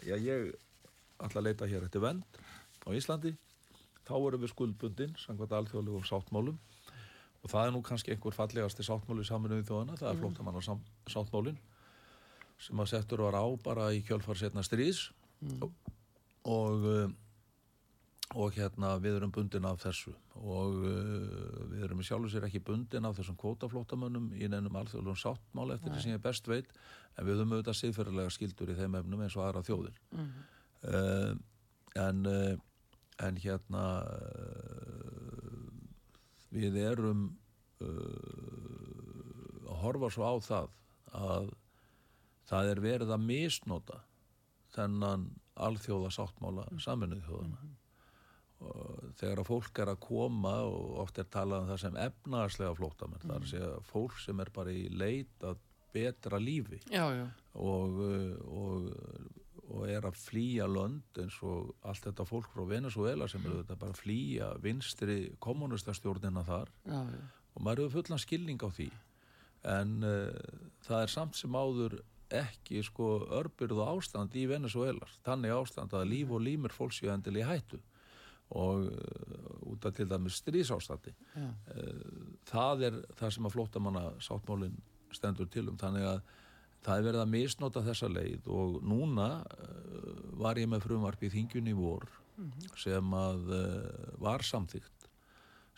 já 0.05 0.15
ég 0.21 0.51
ætla 1.23 1.41
að 1.41 1.47
leita 1.47 1.69
hér 1.69 1.87
eftir 1.87 2.03
vend 2.03 2.23
á 2.85 2.89
Íslandi, 2.93 3.33
þá 4.05 4.15
erum 4.19 4.43
við 4.43 4.51
skuldbundin 4.53 5.15
samkvæmt 5.17 5.55
alþjóðlegum 5.59 6.05
sáttmálum 6.05 6.59
og 7.41 7.51
það 7.51 7.67
er 7.67 7.73
nú 7.73 7.81
kannski 7.85 8.13
einhver 8.13 8.35
fallegasti 8.35 8.85
sáttmáli 8.85 9.25
saminuði 9.25 9.65
þjóðana, 9.67 9.97
það 9.99 10.09
er 10.09 10.15
mm. 10.15 10.21
flóttamannar 10.23 10.67
sáttmálin 11.09 11.59
sem 12.61 12.79
að 12.79 12.91
settur 12.93 13.25
var 13.25 13.37
á 13.37 13.45
bara 13.63 13.89
í 13.93 14.01
kjölfar 14.05 14.39
setna 14.39 14.63
stríðs 14.65 15.09
og 16.45 16.85
uh, 16.85 17.09
og 18.35 18.51
hérna 18.57 18.95
við 18.99 19.17
erum 19.19 19.31
bundin 19.33 19.65
af 19.67 19.79
þessu. 19.83 20.11
Og 20.41 20.77
uh, 20.83 21.63
við 21.71 21.87
erum 21.87 22.03
í 22.03 22.07
sjálfu 22.07 22.31
sér 22.33 22.47
ekki 22.49 22.63
bundin 22.67 23.07
af 23.07 23.15
þessum 23.19 23.39
kvótaflótamönnum 23.39 24.31
í 24.35 24.49
neinum 24.51 24.75
alþjóðlum 24.81 25.17
sáttmáli 25.19 25.77
eftir 25.77 25.93
því 25.93 26.03
sem 26.03 26.15
ég 26.15 26.23
best 26.23 26.49
veit. 26.51 26.69
En 27.15 27.27
við 27.27 27.39
höfum 27.39 27.55
auðvitað 27.55 27.79
siðferðilega 27.79 28.35
skildur 28.35 28.73
í 28.73 28.77
þeim 28.77 28.99
efnum 28.99 29.23
eins 29.23 29.37
og 29.39 29.45
aðra 29.47 29.63
þjóðir. 29.65 29.99
Uh, 30.85 31.33
en 32.03 32.25
uh, 32.29 32.55
en 33.23 33.37
hérna 33.39 33.83
uh, 34.03 35.69
við 36.55 36.79
erum 36.83 37.29
uh, 37.83 37.87
að 39.69 39.79
horfa 39.85 40.11
svo 40.11 40.27
á 40.27 40.35
það 40.43 40.67
að 41.15 41.49
það 42.49 42.73
er 42.73 42.83
verið 42.83 43.15
að 43.15 43.25
misnota 43.29 44.01
þennan 44.75 45.29
alþjóða 45.55 46.11
sáttmála 46.11 46.67
saminuð 46.83 47.23
þjóðana 47.29 47.59
og 47.63 47.84
þegar 49.19 49.41
að 49.41 49.49
fólk 49.49 49.81
er 49.83 49.91
að 49.93 50.01
koma 50.03 50.55
og 50.67 50.99
oft 51.05 51.21
er 51.21 51.29
talað 51.31 51.63
um 51.63 51.71
það 51.71 51.81
sem 51.85 52.01
efnaðarslega 52.05 52.75
flóttamenn, 52.79 53.23
það 53.23 53.35
er 53.37 53.47
að 53.47 53.53
segja 53.53 53.71
fólk 53.91 54.19
sem 54.23 54.43
er 54.43 54.51
bara 54.55 54.75
í 54.75 54.83
leit 54.91 55.47
að 55.47 55.63
betra 55.95 56.39
lífi 56.41 56.81
Já, 56.91 57.05
já, 57.15 57.25
og, 57.55 58.01
og, 58.51 58.89
og 59.69 59.85
er 59.87 60.07
að 60.09 60.19
flýja 60.19 60.67
lönd 60.67 61.21
eins 61.21 61.37
og 61.45 61.71
allt 61.87 62.09
þetta 62.09 62.27
fólk 62.27 62.51
frá 62.53 62.65
Venezuela 62.69 63.29
sem 63.31 63.43
eru 63.45 63.61
þetta 63.61 63.79
bara 63.79 63.95
að 63.95 64.01
flýja 64.03 64.49
vinstri 64.63 65.19
kommunistastjórnina 65.43 66.43
þar. 66.47 66.73
Já, 66.83 66.99
og 67.55 67.63
maður 67.63 67.85
hefur 67.85 68.01
fullan 68.01 68.21
skilning 68.21 68.59
á 68.59 68.69
því. 68.75 68.89
En 69.71 69.95
uh, 70.03 70.59
það 70.85 71.05
er 71.05 71.13
samt 71.15 71.39
sem 71.39 71.55
áður 71.55 71.95
ekki 72.33 72.81
sko 72.85 73.25
örbyrðu 73.37 73.83
ástand 73.85 74.33
í 74.37 74.45
Venezuela 74.49 75.07
þannig 75.25 75.53
ástand 75.53 75.93
að 75.93 76.07
líf 76.09 76.31
og 76.33 76.41
límur 76.41 76.73
fólks 76.73 76.99
séu 77.01 77.11
endil 77.13 77.37
í 77.37 77.45
hættu 77.45 77.79
og 78.53 78.85
uh, 78.85 79.71
út 79.71 79.85
af 79.85 79.95
til 79.97 80.09
dæmis 80.09 80.41
stríðsástandi. 80.41 81.15
Já. 81.35 81.47
það 82.45 82.83
er 82.89 82.99
það 83.17 83.31
sem 83.33 83.47
að 83.47 83.55
flóttamanna 83.55 84.03
sáttmálin 84.21 84.75
stendur 85.15 85.49
til 85.51 85.69
um. 85.71 85.79
Þannig 85.79 86.05
að 86.09 86.21
það 86.85 86.99
er 86.99 87.07
verið 87.07 87.23
að 87.23 87.31
misnota 87.33 87.83
þessa 87.85 88.09
leið 88.11 88.51
og 88.53 88.77
núna 88.85 89.29
uh, 89.41 90.11
var 90.41 90.59
ég 90.61 90.69
með 90.69 90.85
frumvarp 90.85 91.25
í 91.25 91.31
þingjunni 91.33 91.73
vor 91.77 92.07
sem 92.79 93.15
að 93.15 93.53
uh, 93.55 94.11
var 94.21 94.43
samþygt 94.45 95.07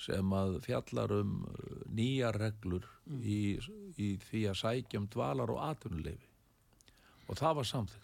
sem 0.01 0.33
að 0.37 0.59
fjallar 0.65 1.13
um 1.19 1.37
uh, 1.45 1.77
nýjar 1.93 2.37
reglur 2.41 2.85
í, 3.21 3.57
í 3.97 4.09
því 4.27 4.43
að 4.51 4.59
sækjum 4.63 5.07
dvalar 5.13 5.53
og 5.53 5.61
atvinnuleifi 5.69 6.33
og 7.27 7.39
það 7.39 7.57
var 7.61 7.71
samþygt 7.71 8.03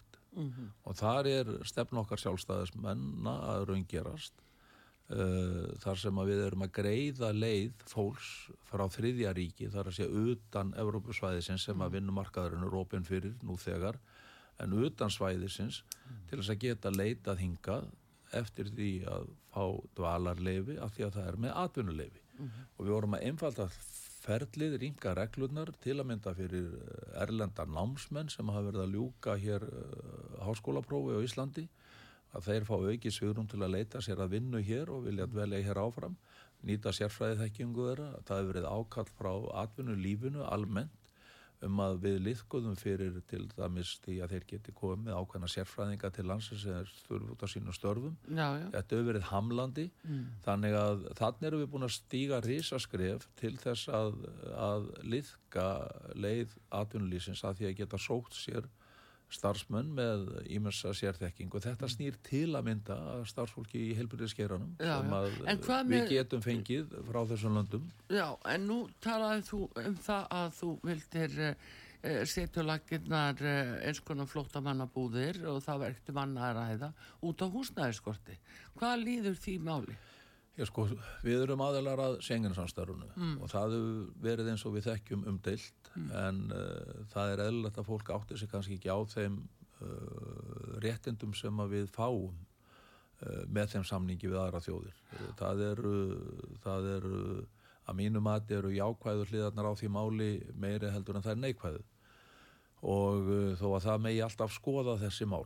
og 0.82 0.96
þar 0.98 1.28
er 1.30 1.52
stefn 1.68 2.00
okkar 2.00 2.18
sjálfstæðismenna 2.18 3.34
að 3.52 3.68
raungerast. 3.68 4.34
uh, 4.34 4.53
þar 5.04 5.98
sem 6.00 6.20
við 6.24 6.38
erum 6.46 6.64
að 6.64 6.70
greiða 6.78 7.28
leið 7.36 7.82
fólks 7.90 8.28
frá 8.70 8.86
þriðja 8.88 9.34
ríki 9.36 9.68
þar 9.68 9.90
að 9.90 9.98
segja 9.98 10.22
utan 10.32 10.72
Evrópusvæðisins 10.80 11.66
sem 11.68 11.82
að 11.84 11.98
vinnumarkaðurinn 11.98 12.64
er 12.64 12.76
opinn 12.80 13.04
fyrir 13.04 13.34
nú 13.44 13.58
þegar 13.60 13.98
en 14.64 14.72
utan 14.80 15.12
svæðisins 15.12 15.82
til 16.30 16.38
þess 16.38 16.54
að 16.54 16.62
geta 16.64 16.94
leitað 16.94 17.42
hingað 17.42 17.90
eftir 18.34 18.70
því 18.72 18.92
að 19.10 19.28
fá 19.52 19.64
dvalarleifi 19.98 20.78
af 20.82 20.96
því 20.96 21.06
að 21.06 21.18
það 21.18 21.28
er 21.28 21.40
með 21.44 21.58
atvinnuleifi 21.64 22.24
og 22.40 22.80
við 22.80 22.94
vorum 22.94 23.18
að 23.18 23.28
einfalda 23.28 23.68
ferlið, 24.24 24.78
rýmka 24.80 25.12
reglurnar 25.18 25.70
til 25.84 25.98
að 25.98 26.08
mynda 26.08 26.32
fyrir 26.36 26.70
eh, 26.80 27.22
erlenda 27.22 27.66
námsmenn 27.68 28.32
sem 28.32 28.48
hafa 28.48 28.70
verið 28.70 28.84
að 28.86 28.94
ljúka 28.96 29.36
hér 29.40 29.66
uh, 29.68 30.38
háskólaprófi 30.46 31.18
á 31.18 31.24
Íslandi 31.26 31.66
að 32.34 32.48
þeir 32.48 32.66
fá 32.68 32.74
auki 32.76 33.12
svigrum 33.14 33.46
til 33.50 33.62
að 33.62 33.76
leita 33.76 34.02
sér 34.04 34.22
að 34.24 34.36
vinnu 34.38 34.62
hér 34.64 34.90
og 34.92 35.06
vilja 35.06 35.28
dvelja 35.30 35.62
hér 35.64 35.82
áfram 35.84 36.18
nýta 36.64 36.92
sérfræði 36.96 37.40
þekkingu 37.42 37.88
þeirra. 37.88 38.10
Það 38.26 38.40
hefur 38.40 38.52
verið 38.52 38.68
ákall 38.72 39.08
frá 39.18 39.32
atvinnu 39.62 39.96
lífinu 40.00 40.44
almennt 40.48 41.00
um 41.64 41.78
að 41.80 41.94
við 42.02 42.16
liðgóðum 42.26 42.74
fyrir 42.76 43.14
til 43.30 43.46
dæmis 43.54 43.94
því 44.04 44.18
að 44.24 44.34
þeir 44.34 44.46
geti 44.50 44.74
komið 44.76 45.06
með 45.06 45.18
ákveðna 45.20 45.48
sérfræðinga 45.52 46.10
til 46.12 46.24
landsins 46.28 46.64
sem 46.64 46.74
þeir 46.76 46.90
þurfu 47.06 47.30
út 47.32 47.44
á 47.44 47.48
sínu 47.48 47.74
störfum. 47.76 48.16
Já, 48.28 48.48
já. 48.60 48.66
Þetta 48.74 48.96
hefur 48.96 49.08
verið 49.08 49.26
hamlandi. 49.30 49.86
Þannig 50.44 50.76
að 50.80 51.06
þannig 51.20 51.48
erum 51.48 51.62
við 51.62 51.70
búin 51.72 51.88
að 51.88 51.94
stíga 51.96 52.40
risaskref 52.44 53.28
til 53.40 53.54
þess 53.62 53.88
að, 54.00 54.18
að 54.66 54.90
liðka 55.14 55.68
leið 56.26 56.56
atvinnulísins 56.82 57.44
að 57.44 57.62
því 57.62 57.70
að 57.70 57.78
geta 57.80 58.02
sókt 58.10 58.36
sér 58.36 58.68
starfsmenn 59.34 59.90
með 59.96 60.24
ímessa 60.54 60.92
sérþekking 60.96 61.52
og 61.58 61.64
þetta 61.64 61.88
snýr 61.90 62.16
til 62.26 62.48
að 62.56 62.66
mynda 62.70 62.96
að 63.14 63.24
starfsfólki 63.32 63.80
í 63.90 63.94
heilbyrðiskeranum 63.98 64.76
Já, 64.78 64.94
sem 65.00 65.14
að 65.18 65.30
við 65.30 65.90
með- 65.90 66.12
getum 66.12 66.44
fengið 66.44 66.94
frá 67.10 67.20
þessum 67.32 67.58
löndum 67.58 67.88
Já, 68.14 68.28
en 68.54 68.68
nú 68.70 68.78
talaði 69.04 69.46
þú 69.50 69.60
um 69.84 69.96
það 70.06 70.28
að 70.40 70.54
þú 70.60 70.70
vildir 70.90 71.36
uh, 71.50 71.54
setja 72.28 72.62
laginnar 72.68 73.38
uh, 73.40 73.76
eins 73.88 74.00
konar 74.04 74.28
flóttamannabúðir 74.28 75.42
og 75.52 75.62
það 75.64 75.84
verkti 75.86 76.12
manna 76.16 76.50
að 76.50 76.58
ræða 76.58 76.90
út 77.24 77.40
á 77.40 77.46
húsnæðiskorti. 77.54 78.36
Hvað 78.76 78.98
líður 79.06 79.38
því 79.40 79.54
máli? 79.64 79.94
Já, 80.54 80.64
sko, 80.70 80.84
við 81.26 81.40
erum 81.42 81.62
aðeinar 81.64 81.98
að 81.98 82.16
Schengen-samstarfunu 82.22 83.08
Mm. 83.16 83.36
og 83.42 83.48
það 83.50 83.72
hefur 83.74 84.10
verið 84.22 84.50
eins 84.52 84.64
og 84.66 84.74
við 84.76 84.84
þekkjum 84.86 85.24
umdeilt 85.32 85.88
en 86.14 86.38
uh, 86.54 87.04
það 87.10 87.32
er 87.32 87.42
eðlilegt 87.48 87.78
að 87.78 87.88
fólk 87.88 88.10
átti 88.14 88.38
sig 88.38 88.50
kannski 88.52 88.76
ekki 88.78 88.90
á 88.94 88.98
þeim 89.10 89.40
uh, 89.82 90.78
réttindum 90.84 91.34
sem 91.34 91.64
við 91.72 91.88
fáum 91.94 92.30
uh, 92.30 93.42
með 93.50 93.74
þeim 93.74 93.84
samningi 93.90 94.30
við 94.30 94.38
aðra 94.44 94.62
þjóðir. 94.62 95.02
Það 95.38 95.64
eru, 95.72 95.96
það 96.62 96.88
eru 96.98 97.18
að 97.90 97.98
mínu 97.98 98.22
mati 98.24 98.54
eru 98.54 98.70
jákvæður 98.72 99.28
hliðarnar 99.34 99.68
á 99.68 99.72
því 99.76 99.90
máli 99.92 100.30
meiri 100.54 100.90
heldur 100.94 101.18
en 101.18 101.26
það 101.26 101.34
er 101.34 101.42
neikvæðu 101.42 101.82
og 102.84 103.28
þó 103.60 103.66
að 103.74 103.84
það 103.88 104.02
megi 104.06 104.22
alltaf 104.24 104.52
skoða 104.52 104.94
þessi 105.00 105.26
mál 105.28 105.44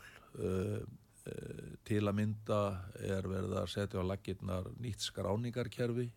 til 1.89 2.03
að 2.05 2.17
mynda 2.19 2.61
er 3.01 3.29
verið 3.29 3.57
að 3.61 3.71
setja 3.73 4.03
á 4.03 4.09
laggirnar 4.09 4.69
nýtt 4.83 5.05
skráningarkerfi 5.07 6.09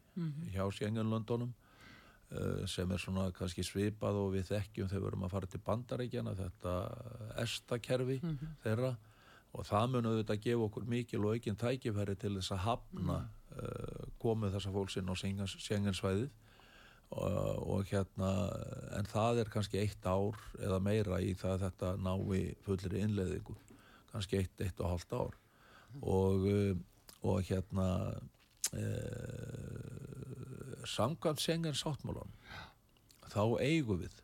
hjá 0.51 0.65
Sjengunlöndunum 0.75 1.53
uh, 1.53 2.65
sem 2.67 2.91
er 2.91 2.99
svona 3.01 3.29
kannski 3.35 3.63
svipað 3.63 4.19
og 4.21 4.33
við 4.35 4.49
þekkjum 4.51 4.89
þegar 4.91 5.03
við 5.03 5.11
erum 5.11 5.25
að 5.27 5.33
fara 5.35 5.51
til 5.51 5.63
bandaríkjana 5.65 6.35
þetta 6.35 6.75
esta-kerfi 7.43 8.19
þeirra. 8.63 8.95
Og 9.51 9.65
það 9.67 9.89
mun 9.91 10.05
auðvitað 10.07 10.37
að 10.37 10.43
gefa 10.45 10.67
okkur 10.69 10.85
mikil 10.87 11.25
og 11.25 11.33
aukinn 11.35 11.59
tækifæri 11.59 12.15
til 12.15 12.37
þess 12.37 12.53
að 12.55 12.63
hafna 12.67 13.17
uh, 13.55 14.05
komið 14.19 14.55
þessa 14.55 14.71
fólksinn 14.71 15.11
á 15.11 15.15
Sjengensvæðið 15.15 16.29
og, 17.11 17.67
og 17.67 17.89
hérna 17.91 18.29
en 18.95 19.09
það 19.11 19.41
er 19.43 19.51
kannski 19.51 19.81
eitt 19.81 20.05
ár 20.07 20.37
eða 20.59 20.79
meira 20.79 21.19
í 21.19 21.33
það 21.35 21.57
að 21.57 21.65
þetta 21.65 21.91
nái 21.99 22.55
fullri 22.63 23.03
innleðingu 23.03 23.57
kannski 24.11 24.35
eitt, 24.41 24.55
eitt 24.61 24.79
og 24.83 24.89
halvt 24.93 25.11
ár. 25.17 25.33
Og, 26.01 26.37
uh, 26.47 26.75
og 27.27 27.35
hérna 27.47 27.87
uh, 28.73 30.31
samkvæmt 30.87 31.41
sengen 31.41 31.75
sáttmálan 31.77 32.31
þá 33.31 33.43
eigum 33.63 34.01
við 34.01 34.15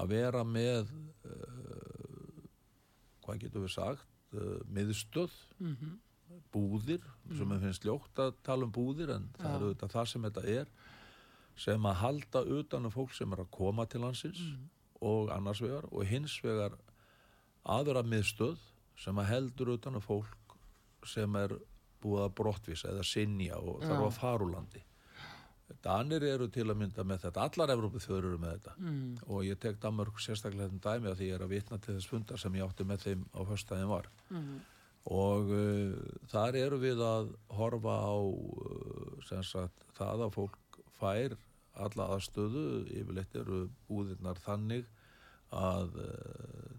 að 0.00 0.06
vera 0.14 0.42
með 0.46 0.92
uh, 1.26 2.40
hvað 3.24 3.42
getum 3.44 3.66
við 3.66 3.72
sagt 3.74 4.36
uh, 4.36 4.60
miðstöð 4.70 5.34
búðir 6.54 7.02
sem 7.34 7.50
við 7.50 7.64
finnst 7.66 7.86
ljótt 7.86 8.16
að 8.22 8.36
tala 8.46 8.66
um 8.66 8.74
búðir 8.74 9.10
en 9.16 9.24
það 9.38 9.54
er 9.54 9.64
auðvitað 9.64 9.94
það 9.96 10.06
sem 10.12 10.26
þetta 10.28 10.44
er 10.54 10.66
sem 11.60 11.88
að 11.90 12.00
halda 12.04 12.40
utan 12.58 12.86
um 12.86 12.94
fólk 12.94 13.12
sem 13.16 13.30
er 13.34 13.40
að 13.42 13.50
koma 13.54 13.82
til 13.90 14.00
landsins 14.04 14.42
og 15.00 15.32
annars 15.34 15.62
vegar 15.64 15.84
og 15.90 16.06
hins 16.06 16.36
vegar 16.44 16.72
aðra 17.64 18.02
miðstöð 18.06 18.60
sem 19.00 19.18
að 19.20 19.30
heldur 19.32 19.74
utan 19.76 19.96
um 19.96 20.04
fólk 20.04 20.56
sem 21.08 21.36
er 21.40 21.56
búið 22.00 22.24
að 22.26 22.36
brottvisa 22.40 22.92
eða 22.92 23.04
sinja 23.06 23.58
og 23.60 23.82
þarf 23.84 24.06
að 24.06 24.16
fara 24.16 24.46
úr 24.46 24.54
landi. 24.54 24.82
Danir 25.84 26.24
eru 26.26 26.48
til 26.50 26.66
að 26.66 26.80
mynda 26.80 27.04
með 27.06 27.26
þetta, 27.26 27.44
allar 27.46 27.72
Evrópu 27.76 28.00
þjóður 28.02 28.26
eru 28.32 28.38
með 28.42 28.56
þetta. 28.56 28.72
Mm. 28.80 29.12
og 29.30 29.44
ég 29.46 29.60
tek 29.62 29.78
Danmörk 29.80 30.18
sérstaklega 30.20 30.68
þetta 30.72 30.96
dæmi 30.96 31.10
að 31.10 31.20
því 31.20 31.28
ég 31.28 31.36
er 31.36 31.44
að 31.44 31.52
vitna 31.54 31.78
til 31.78 31.94
þess 31.94 32.10
fundar 32.10 32.42
sem 32.42 32.56
ég 32.58 32.66
átti 32.66 32.86
með 32.88 33.04
þeim 33.06 33.22
á 33.32 33.40
höstæðin 33.52 33.92
var. 33.92 34.08
Og 35.10 35.52
uh, 35.56 35.94
þar 36.28 36.58
eru 36.60 36.80
við 36.82 37.04
að 37.06 37.30
horfa 37.56 37.94
á 38.02 38.14
uh, 38.18 39.30
sagt 39.46 39.86
það 39.96 40.26
að 40.26 40.34
fólk 40.34 40.80
fær 40.98 41.38
alla 41.80 42.10
aðstöðu, 42.16 42.66
yfirleitt 42.90 43.36
eru 43.40 43.62
búðirnar 43.88 44.42
þannig 44.44 44.90
að 45.54 45.96
uh, 46.02 46.74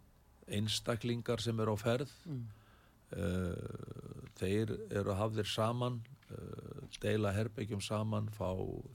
einstaklingar 0.52 1.44
sem 1.44 1.60
eru 1.60 1.76
á 1.76 1.78
ferð 1.80 2.12
uh, 2.28 3.54
þeir 4.40 4.76
eru 4.90 5.16
hafðir 5.20 5.50
saman 5.50 6.00
uh, 6.32 6.72
deila 7.02 7.32
herbyggjum 7.34 7.82
saman 7.82 8.30
fá 8.36 8.50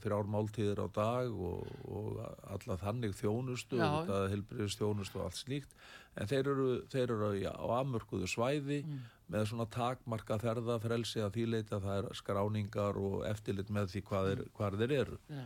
þrjár 0.04 0.30
máltíðir 0.30 0.82
á 0.84 0.88
dag 0.94 1.32
og, 1.32 1.66
og 1.88 2.20
alla 2.54 2.78
þannig 2.80 3.16
þjónustu 3.18 3.80
helbriðist 4.32 4.80
þjónustu 4.82 5.20
og 5.20 5.28
allt 5.28 5.40
slíkt. 5.40 5.76
En 6.16 6.28
þeir 6.30 6.50
eru, 6.52 6.68
þeir 6.92 7.12
eru 7.12 7.30
já, 7.40 7.50
á 7.52 7.66
amörkuðu 7.80 8.28
svæði 8.30 8.82
með 9.32 9.48
svona 9.50 9.66
takmarka 9.72 10.38
ferða 10.40 10.78
frelsi 10.80 11.20
að 11.24 11.34
þýleita 11.40 11.80
það 11.82 11.98
er 12.00 12.18
skráningar 12.20 13.00
og 13.00 13.24
eftirlit 13.28 13.72
með 13.74 13.90
því 13.94 14.02
hvað, 14.10 14.32
er, 14.32 14.44
hvað 14.56 14.78
þeir 14.82 14.94
eru. 15.00 15.18
Já. 15.28 15.42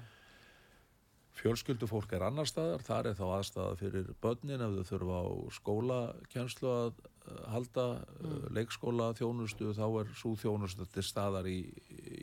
Fjölskyldufólk 1.38 2.10
er 2.16 2.24
annar 2.26 2.48
staðar, 2.48 2.82
þar 2.84 3.08
er 3.10 3.16
þá 3.16 3.26
aðstæða 3.36 3.76
fyrir 3.80 4.08
börnin 4.22 4.64
ef 4.64 4.72
þau 4.74 4.88
þurfa 4.88 5.20
á 5.22 5.28
skólakenslu 5.56 6.72
að 6.72 6.88
uh, 6.90 7.44
halda, 7.54 7.84
mm. 8.18 8.40
leikskóla 8.58 9.12
þjónustu, 9.18 9.70
þá 9.76 9.86
er 10.02 10.10
svo 10.18 10.34
þjónustu 10.40 10.88
til 10.90 11.04
staðar 11.06 11.48
í, 11.48 11.60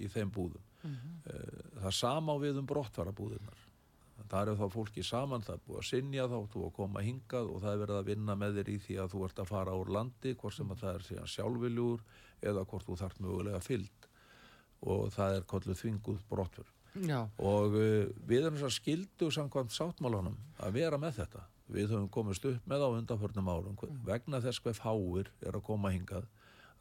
í 0.04 0.10
þeim 0.14 0.34
búðum. 0.34 0.68
Mm 0.84 0.98
Það 1.78 1.94
sama 1.94 2.34
á 2.34 2.38
við 2.42 2.60
um 2.60 2.68
brottfara 2.68 3.12
búðirnar. 3.12 3.64
það 4.30 4.50
er 4.50 4.58
þá 4.60 4.70
fólki 4.74 5.04
saman, 5.04 5.42
það 5.42 5.56
er 5.56 5.62
búið 5.68 5.78
að 5.80 5.88
sinja 5.88 6.28
þá, 6.28 6.38
þú 6.54 6.66
að 6.66 6.74
koma 6.74 7.02
hingað 7.02 7.52
og 7.54 7.62
það 7.62 7.74
er 7.74 7.82
verið 7.84 7.98
að 7.98 8.08
vinna 8.12 8.36
með 8.36 8.56
þér 8.58 8.70
í 8.70 8.78
því 8.86 8.98
að 9.02 9.12
þú 9.12 9.26
ert 9.28 9.40
að 9.40 9.52
fara 9.52 9.76
úr 9.78 9.92
landi, 9.98 10.34
hvort 10.36 10.56
sem 10.56 10.72
að 10.72 10.82
það 10.82 10.96
er 10.96 11.06
síðan 11.08 11.34
sjálfviljúr 11.34 12.04
eða 12.42 12.66
hvort 12.66 12.86
þú 12.86 12.98
þarf 13.02 13.20
mögulega 13.20 13.60
fyllt 13.60 14.10
og 14.82 15.14
það 15.14 15.38
er 15.38 15.48
kolluð 15.54 15.80
þvinguð 15.82 16.20
brottfur. 16.30 16.77
Já, 17.06 17.20
Og 17.38 17.76
uh, 17.78 18.08
við 18.30 18.48
erum 18.48 18.64
að 18.64 18.74
skildu 18.78 19.30
samkvæmt 19.34 19.76
sáttmálanum 19.76 20.38
að 20.64 20.74
vera 20.80 20.98
með 21.02 21.20
þetta. 21.22 21.44
Við 21.68 21.90
höfum 21.92 22.08
komist 22.10 22.46
upp 22.48 22.64
með 22.72 22.86
á 22.86 22.90
undanförnum 22.96 23.50
árum 23.52 23.76
hve- 23.82 23.92
vegna 24.08 24.40
þess 24.42 24.62
hver 24.64 24.78
fáir 24.78 25.28
er 25.44 25.58
að 25.60 25.66
koma 25.68 25.92
hingað. 25.92 26.26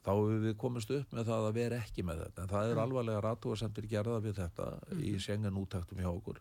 Þá 0.07 0.13
hefur 0.15 0.43
við 0.45 0.57
komist 0.63 0.91
upp 0.95 1.13
með 1.17 1.27
það 1.27 1.49
að 1.49 1.57
vera 1.59 1.81
ekki 1.83 2.05
með 2.07 2.21
þetta. 2.23 2.43
En 2.45 2.53
það 2.55 2.71
er 2.71 2.81
alvarlega 2.85 3.23
ratúasendir 3.25 3.89
gerða 3.91 4.21
við 4.23 4.37
þetta 4.39 4.67
í 5.03 5.17
sengen 5.19 5.59
útæktum 5.59 5.99
hjá 5.99 6.11
okkur. 6.13 6.39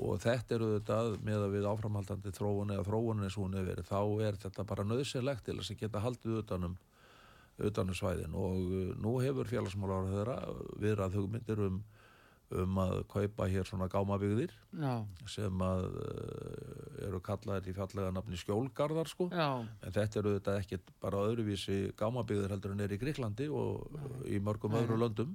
Og 0.00 0.16
þetta 0.24 0.54
eru 0.56 0.70
þetta 0.78 0.96
með 1.24 1.44
að 1.44 1.52
við 1.58 1.66
áframhaldandi 1.68 2.32
þróun 2.36 2.72
eða 2.72 2.84
þróunin 2.88 3.26
eins 3.28 3.36
og 3.36 3.44
hún 3.46 3.54
hefur 3.56 3.68
verið 3.74 3.90
þá 3.92 4.00
er 4.30 4.40
þetta 4.46 4.64
bara 4.72 4.84
nöðsynlegt 4.88 5.44
til 5.44 5.56
að 5.60 5.70
geta 5.80 6.02
haldið 6.04 6.40
utanum 6.40 6.78
utanum 7.56 7.96
svæðin. 7.96 8.34
Og 8.36 8.56
uh, 8.72 8.88
nú 9.00 9.14
hefur 9.24 9.48
félagsmálar 9.48 10.08
þeirra 10.12 10.34
viðrað 10.82 11.14
hugmyndir 11.20 11.62
um, 11.68 11.78
um 12.54 12.76
að 12.78 13.00
kaupa 13.10 13.48
hér 13.50 13.66
svona 13.66 13.88
gámabygðir 13.90 14.52
já, 14.78 14.92
sem 15.26 15.62
að 15.66 15.86
uh, 15.98 17.06
eru 17.08 17.18
kallaðir 17.26 17.72
í 17.72 17.74
fallega 17.74 18.12
nafni 18.14 18.38
skjólgarðar 18.38 19.10
sko. 19.10 19.26
Já, 19.34 19.48
en 19.82 19.92
þetta 19.96 20.20
eru 20.20 20.34
þetta 20.36 20.54
ekkit 20.60 20.92
bara 21.02 21.24
öðruvísi 21.26 21.78
gámabygðir 21.98 22.54
heldur 22.54 22.76
en 22.76 22.84
er 22.86 22.94
í 22.94 23.00
Gríklandi 23.02 23.48
og 23.50 23.98
í 24.30 24.38
mörgum 24.38 24.76
öðru 24.78 25.00
löndum. 25.02 25.34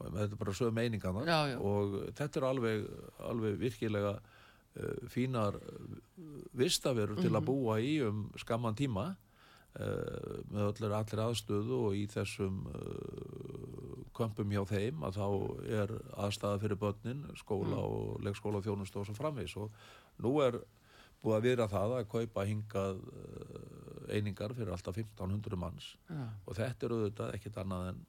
Og 0.00 0.10
þetta 0.16 0.32
er 0.32 0.40
bara 0.40 0.52
sögum 0.56 0.74
meiningarnar 0.80 1.26
Já, 1.28 1.38
já. 1.52 1.56
og 1.60 1.96
þetta 2.16 2.38
eru 2.40 2.46
alveg, 2.50 2.84
alveg 3.30 3.58
virkilega 3.60 4.14
uh, 4.16 5.08
fínar 5.12 5.54
uh, 5.60 5.98
vistaverur 6.56 7.20
til 7.20 7.30
Mhm. 7.30 7.36
að 7.36 7.44
búa 7.50 7.78
í 7.84 7.98
um 8.08 8.30
skamman 8.40 8.74
tíma 8.74 9.10
með 9.78 10.64
allir, 10.66 10.92
allir 10.98 11.20
aðstöðu 11.24 11.76
og 11.86 11.94
í 11.94 12.06
þessum 12.10 12.56
uh, 12.66 14.02
kömpum 14.18 14.50
hjá 14.52 14.64
þeim 14.68 15.04
að 15.06 15.18
þá 15.20 15.26
er 15.80 15.92
aðstæða 16.26 16.60
fyrir 16.64 16.80
börnin, 16.82 17.22
skóla 17.38 17.76
Mm. 17.76 17.84
og 17.84 18.20
leikskóla 18.26 18.60
þjónustu 18.64 19.00
og 19.00 19.06
svo 19.06 19.14
framvegis. 19.14 19.54
Og 19.56 19.70
nú 20.18 20.34
er 20.42 20.58
búið 21.22 21.36
að 21.36 21.46
vera 21.46 21.68
það 21.70 21.94
að 22.00 22.08
kaupa 22.10 22.44
hingað 22.48 22.98
uh, 22.98 24.10
einingar 24.10 24.54
fyrir 24.56 24.72
alltaf 24.74 24.96
1500 24.98 25.56
manns. 25.60 25.92
Já, 26.10 26.24
og 26.46 26.56
þetta 26.58 26.86
eru 26.88 26.98
auðvitað 27.04 27.34
ekkit 27.38 27.60
annað 27.62 27.92
en 27.92 28.02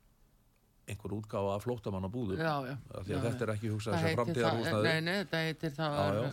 einhver 0.92 1.14
útgáfa 1.18 1.52
af 1.56 1.64
flóttamannabúðum 1.66 2.40
já, 2.42 2.52
já. 2.68 2.74
af 2.92 3.06
því 3.08 3.14
að 3.14 3.18
já, 3.18 3.22
þetta 3.26 3.46
er 3.48 3.52
ekki 3.56 3.72
hugsað 3.72 3.96
sem 4.04 4.16
framtíðarhúsnaði 4.20 4.84
Nei, 4.88 5.02
nei, 5.08 5.14
þetta 5.22 5.42
heitir 5.46 5.74
það 5.78 5.96
Já, 5.96 6.10
já. 6.12 6.24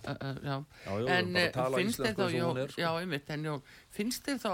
já. 0.48 0.56
Já, 0.84 0.92
já, 0.98 1.12
En 1.18 1.30
tala 1.54 1.80
finnst 1.82 2.02
þér 2.02 2.16
þá, 2.18 2.22
og 2.26 2.34
já, 2.34 2.66
sko. 2.72 2.82
já, 2.82 2.88
einmitt, 3.02 3.30
en 3.36 3.46
já, 3.48 3.54
finnst 3.98 4.28
þér 4.28 4.40
þá 4.44 4.52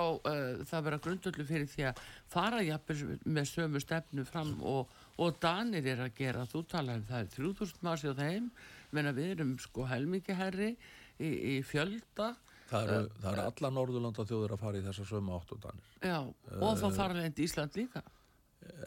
það 0.73 0.87
vera 0.89 1.01
grundöldu 1.09 1.47
fyrir 1.51 1.71
því 1.75 1.87
að 1.91 2.05
fara 2.37 2.63
jafnvel 2.69 3.19
með 3.39 3.51
sömu 3.53 3.83
stefnu 3.85 4.25
fram 4.29 4.55
og, 4.63 4.95
og 5.19 5.39
Danir 5.43 5.91
er 5.95 6.05
að 6.07 6.15
gera, 6.21 6.47
þú 6.51 6.65
talar 6.75 7.01
um 7.03 7.07
það 7.11 7.25
er 7.25 7.31
3000 7.37 7.85
mási 7.89 8.11
á 8.11 8.15
þeim, 8.21 8.51
menna 8.95 9.13
við 9.17 9.35
erum 9.37 9.55
sko 9.63 9.87
helmingi 9.91 10.35
herri 10.39 10.73
í, 11.19 11.31
í 11.59 11.63
fjölda, 11.67 12.35
Það 12.65 12.87
eru, 12.91 13.09
það 13.21 13.35
eru 13.37 13.43
alla 13.45 13.69
Norðurlanda 13.77 14.25
þjóður 14.27 14.53
að 14.57 14.61
fara 14.65 14.79
í 14.81 14.85
þessa 14.87 15.05
sömu 15.07 15.35
átt 15.37 15.51
og 15.53 15.59
danir. 15.63 15.91
já, 16.01 16.17
og 16.65 16.79
þá 16.81 16.87
fara 16.97 17.15
leint 17.21 17.39
Ísland 17.45 17.77
líka, 17.77 18.01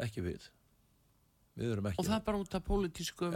Ekki 0.01 0.23
við. 0.25 0.47
Við 1.57 1.71
erum 1.73 1.87
ekki 1.89 1.97
og 2.03 2.05
það 2.05 2.15
er 2.19 2.23
bara 2.27 2.37
út 2.43 2.55
af 2.57 2.63
pólitískum, 2.67 3.33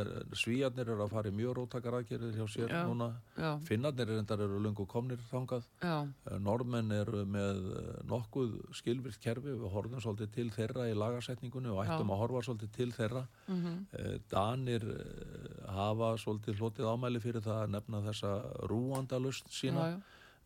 er, 0.00 0.10
svíjarnir 0.40 0.88
eru 0.88 1.02
að 1.04 1.10
fara 1.12 1.28
í 1.28 1.34
mjög 1.36 1.52
rótakar 1.58 1.96
aðgerðir 1.98 2.38
hjá 2.38 2.46
sér 2.48 2.70
Já. 2.72 2.78
núna. 2.88 3.08
já, 3.36 3.50
Finnarnir 3.68 4.08
er 4.14 4.20
endar 4.22 4.40
eru 4.46 4.60
lungu 4.64 4.86
komnir 4.88 5.20
þangað. 5.30 5.66
já, 5.82 5.96
Eh, 6.30 6.38
Norðmenn 6.38 6.92
eru 6.96 7.24
með 7.26 7.60
eh, 7.76 7.90
nokkuð 8.08 8.54
skilvirt 8.80 9.20
kerfi, 9.20 9.52
við 9.52 9.68
horfum 9.74 10.00
svolítið 10.00 10.30
til 10.32 10.48
þeirra 10.50 10.88
í 10.88 10.94
lagasetningunni 10.96 11.68
og 11.74 11.84
ættum 11.84 12.10
að 12.14 12.22
horfa 12.24 12.42
svolítið 12.48 12.72
til 12.78 12.90
þeirra. 12.96 13.26
mhm, 13.48 13.86
Eh, 13.92 14.18
Danir 14.30 14.82
eh, 14.82 15.66
hafa 15.76 16.14
svolítið 16.16 16.56
hlotið 16.56 16.88
ámæli 16.88 17.20
fyrir 17.20 17.42
það 17.44 17.64
að 17.66 17.70
nefna 17.76 18.00
þessa 18.08 18.32
rúandalust 18.70 19.48
sína. 19.52 20.00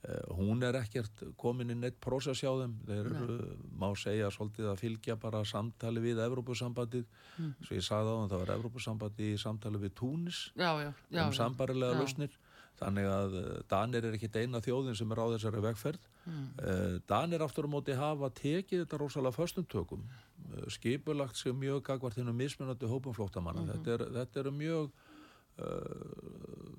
Eh, 0.05 0.35
hún 0.37 0.63
er 0.67 0.77
ekkert 0.77 1.23
komin 1.41 1.73
inn 1.73 1.85
eitt 1.87 1.97
prósess 2.03 2.43
hjá 2.45 2.51
þeim. 2.59 2.75
Þeir 2.85 3.07
eru, 3.09 3.37
má 3.81 3.87
segja 3.97 4.29
svolítið 4.35 4.71
að 4.73 4.81
fylgja 4.83 5.17
bara 5.21 5.45
samtali 5.49 6.03
við 6.05 6.21
Evrópusambandið. 6.27 7.07
Mhm. 7.39 7.55
svo 7.65 7.77
ég 7.77 7.87
sagði 7.87 8.11
á 8.13 8.17
það 8.29 8.43
var 8.43 8.57
Evrópusambandið 8.59 9.33
í 9.33 9.39
samtali 9.41 9.79
við 9.79 9.95
Túnis 9.95 10.51
já, 10.55 10.71
já, 10.83 10.93
já, 11.11 11.27
um 11.27 11.33
sambarilega 11.33 11.99
lausnir. 11.99 12.37
Þannig 12.75 13.07
að 13.07 13.39
eh, 13.39 13.63
Danir 13.71 14.05
er 14.05 14.19
ekki 14.19 14.31
eina 14.35 14.61
þjóðin 14.61 14.97
sem 14.99 15.11
er 15.11 15.23
á 15.25 15.27
þessari 15.33 15.63
vegferð. 15.63 16.11
Mm. 16.25 17.01
Danir 17.07 17.43
aftur 17.45 17.69
á 17.69 17.71
móti 17.71 17.97
hafa 17.97 18.31
tekið 18.31 18.85
þetta 18.85 18.99
rosalega 19.01 19.37
föstum 19.37 19.65
tökum. 19.65 20.05
Eh, 20.53 20.69
skipulagt 20.69 21.37
sig 21.37 21.55
mjög 21.57 21.83
gagvart 21.87 22.17
hennum 22.19 22.37
mismunandi 22.37 22.89
hópum 22.89 23.15
flóttamanna. 23.17 23.65
Þetta, 23.73 23.97
er, 23.97 24.07
þetta 24.19 24.41
eru 24.43 24.53
mjög 24.53 24.91
uh, 24.91 25.04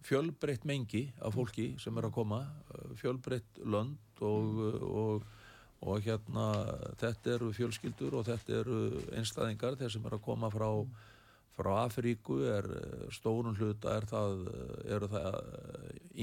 fjölbreytt 0.06 0.66
mengi 0.68 1.06
af 1.22 1.34
fólki 1.38 1.72
sem 1.80 1.98
er 1.98 2.10
að 2.10 2.16
koma 2.18 2.42
uh, 2.44 2.92
fjölbreytt 3.00 3.62
lönd 3.64 4.22
og, 4.22 4.62
og, 4.84 5.26
og 5.86 6.06
hérna 6.06 6.46
þetta 7.00 7.36
eru 7.38 7.52
fjölskyldur 7.56 8.20
og 8.20 8.28
þetta 8.28 8.60
eru 8.62 8.80
einstæðingar 9.16 9.78
þeir 9.80 9.94
sem 9.96 10.06
er 10.06 10.18
að 10.18 10.26
koma 10.28 10.52
frá 10.54 10.70
frá 11.56 11.72
Afríku 11.86 12.42
er 12.52 12.66
stórun 13.16 13.56
hluta 13.56 13.94
er 13.96 14.04
það, 14.10 14.42
eru 14.92 15.08
það 15.08 15.38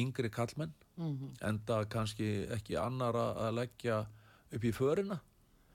yngri 0.03 0.28
kallmenn 0.30 0.74
Mhm. 0.96 1.30
enda 1.40 1.84
kannski 1.88 2.46
ekki 2.53 2.76
annara 2.76 3.32
að 3.46 3.55
leggja 3.62 4.03
upp 4.53 4.64
í 4.64 4.72
förina 4.76 5.16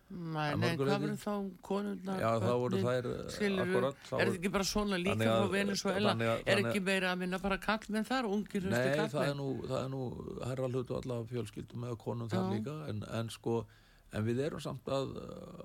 Nei, 0.07 0.53
Að 0.53 0.59
nei, 0.61 0.69
hvað 0.79 1.01
verður 1.03 1.17
þá 1.19 1.31
konurnar? 1.67 2.19
Já, 2.21 2.29
þá 2.39 2.51
voru 2.61 2.77
þær, 2.79 3.07
eh, 3.11 3.23
skilurðu? 3.33 3.63
akkurat, 3.75 3.97
Er 4.07 4.29
þetta 4.29 4.37
ekki 4.39 4.51
bara 4.53 4.63
svona 4.63 4.99
líka 5.01 5.15
að- 5.17 5.41
frá 5.41 5.51
Venezuela? 5.51 6.13
að- 6.15 6.43
Er 6.47 6.57
ekki 6.63 6.81
meira 6.83 7.09
að 7.11 7.17
minna 7.19 7.39
bara 7.43 7.57
kallmenn 7.57 8.05
þar, 8.07 8.23
ungir 8.31 8.61
hlusti 8.61 8.87
Nei, 8.95 9.09
það 9.11 9.27
er 9.27 9.35
nú, 9.35 9.47
það 9.67 9.83
er 9.83 9.89
nú 9.89 10.45
herra 10.47 10.69
hlutu 10.69 10.95
alla 10.95 11.23
fjölskyldum 11.25 11.83
með 11.83 11.97
konum 11.97 12.29
þar 12.29 12.39
Já. 12.39 12.53
líka 12.55 12.89
en, 12.89 13.03
en 13.03 13.27
sko, 13.29 13.65
en 14.13 14.23
við 14.25 14.39
erum 14.45 14.61
samt 14.63 14.85
að, 14.85 15.11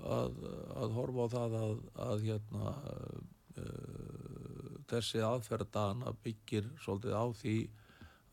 að, 0.03 0.35
að 0.75 0.93
horfa 0.99 1.23
á 1.23 1.29
það 1.39 1.57
að, 1.63 1.79
að 2.11 2.27
hérna 2.27 2.75
uh, 3.59 4.83
þessi 4.91 5.23
aðferð 5.23 5.71
dana 5.71 6.13
byggir 6.25 6.67
svolítið 6.83 7.15
á 7.15 7.25
því 7.31 7.57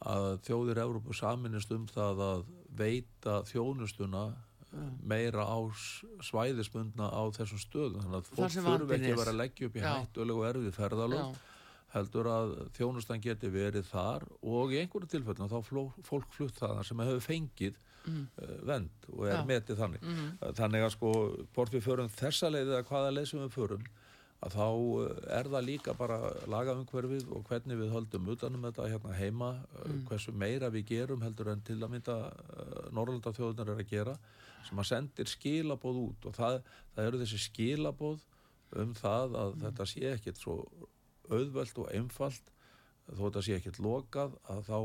að 0.10 0.28
þjóðir 0.48 0.82
Evrópu 0.86 1.14
saminist 1.14 1.72
um 1.76 1.86
það 1.86 2.22
að 2.26 2.46
veita 2.80 3.44
þjónustuna 3.50 4.24
meira 5.02 5.46
á 5.50 5.58
svæðisbundna 6.30 7.10
á 7.10 7.22
þessum 7.36 7.62
stöðum 7.62 8.04
þannig 8.04 8.20
að 8.20 8.28
fólk 8.30 8.58
þurfi 8.58 8.98
ekki 8.98 9.14
að 9.14 9.22
vera 9.22 9.34
að 9.34 9.40
leggja 9.42 9.70
upp 9.70 9.78
í 9.80 9.86
hættulegu 9.86 10.44
og 10.44 10.50
erfið 10.50 10.76
ferðalög 10.78 11.24
Já, 11.24 11.46
heldur 11.96 12.30
að 12.30 12.52
þjónustan 12.78 13.24
geti 13.24 13.50
verið 13.54 13.88
þar 13.90 14.28
og 14.46 14.74
í 14.76 14.82
einhverju 14.84 15.10
tilfellum 15.10 15.50
þá 15.50 15.60
fló, 15.66 15.86
fólk 16.06 16.36
flutt 16.36 16.60
það 16.62 16.84
sem 16.86 17.02
hefur 17.02 17.26
fengið 17.26 17.80
mm. 18.06 18.28
vend 18.70 19.10
og 19.16 19.24
er 19.26 19.40
Já. 19.40 19.46
metið 19.50 19.82
þannig 19.82 20.06
Mhm. 20.06 20.28
þannig 20.60 20.86
að 20.86 20.94
sko, 20.98 21.14
hvort 21.56 21.74
við 21.74 21.88
förum 21.88 22.14
þessa 22.14 22.52
leið 22.54 22.76
eða 22.76 22.86
hvaða 22.92 23.16
leið 23.18 23.28
sem 23.32 23.42
við 23.42 23.58
förum 23.58 23.90
að 24.40 24.54
þá 24.56 24.68
eh, 25.04 25.40
er 25.40 25.50
það 25.52 25.66
líka 25.68 25.94
bara 26.00 26.20
lagaumhverfið 26.48 27.32
og 27.36 27.48
hvernig 27.50 27.80
við 27.82 27.90
höldum 27.92 28.30
utanum 28.32 28.68
þetta 28.70 28.88
hérna 28.88 29.16
heima 29.18 29.50
mm. 29.86 30.06
hversu 30.08 30.32
meira 30.32 30.70
við 30.72 30.86
gerum 30.94 31.26
heldur 31.26 31.50
en 31.52 31.62
til 31.68 31.80
að 31.82 31.92
mynda 31.96 32.16
uh, 32.30 32.86
Norrlanda 32.96 33.34
þjóðunar 33.36 33.74
er 33.74 33.82
að 33.84 33.90
gera 33.92 34.16
sem 34.68 34.80
að 34.84 34.90
sendir 34.92 35.30
skilabóð 35.32 36.00
út 36.08 36.26
og 36.30 36.36
það, 36.38 36.60
það 36.96 37.10
eru 37.10 37.20
þessi 37.24 37.42
skilabóð 37.48 38.24
um 38.84 38.94
það 38.98 39.36
að 39.44 39.54
þetta 39.64 39.86
sé 39.90 40.08
ekkit 40.14 40.38
svo 40.44 40.56
auðvelt 41.30 41.78
og 41.84 41.92
einfalt 41.94 42.52
þó 43.10 43.22
þetta 43.26 43.42
sé 43.42 43.56
ekkit 43.58 43.78
lokað 43.82 44.36
að 44.54 44.60
þá, 44.68 44.78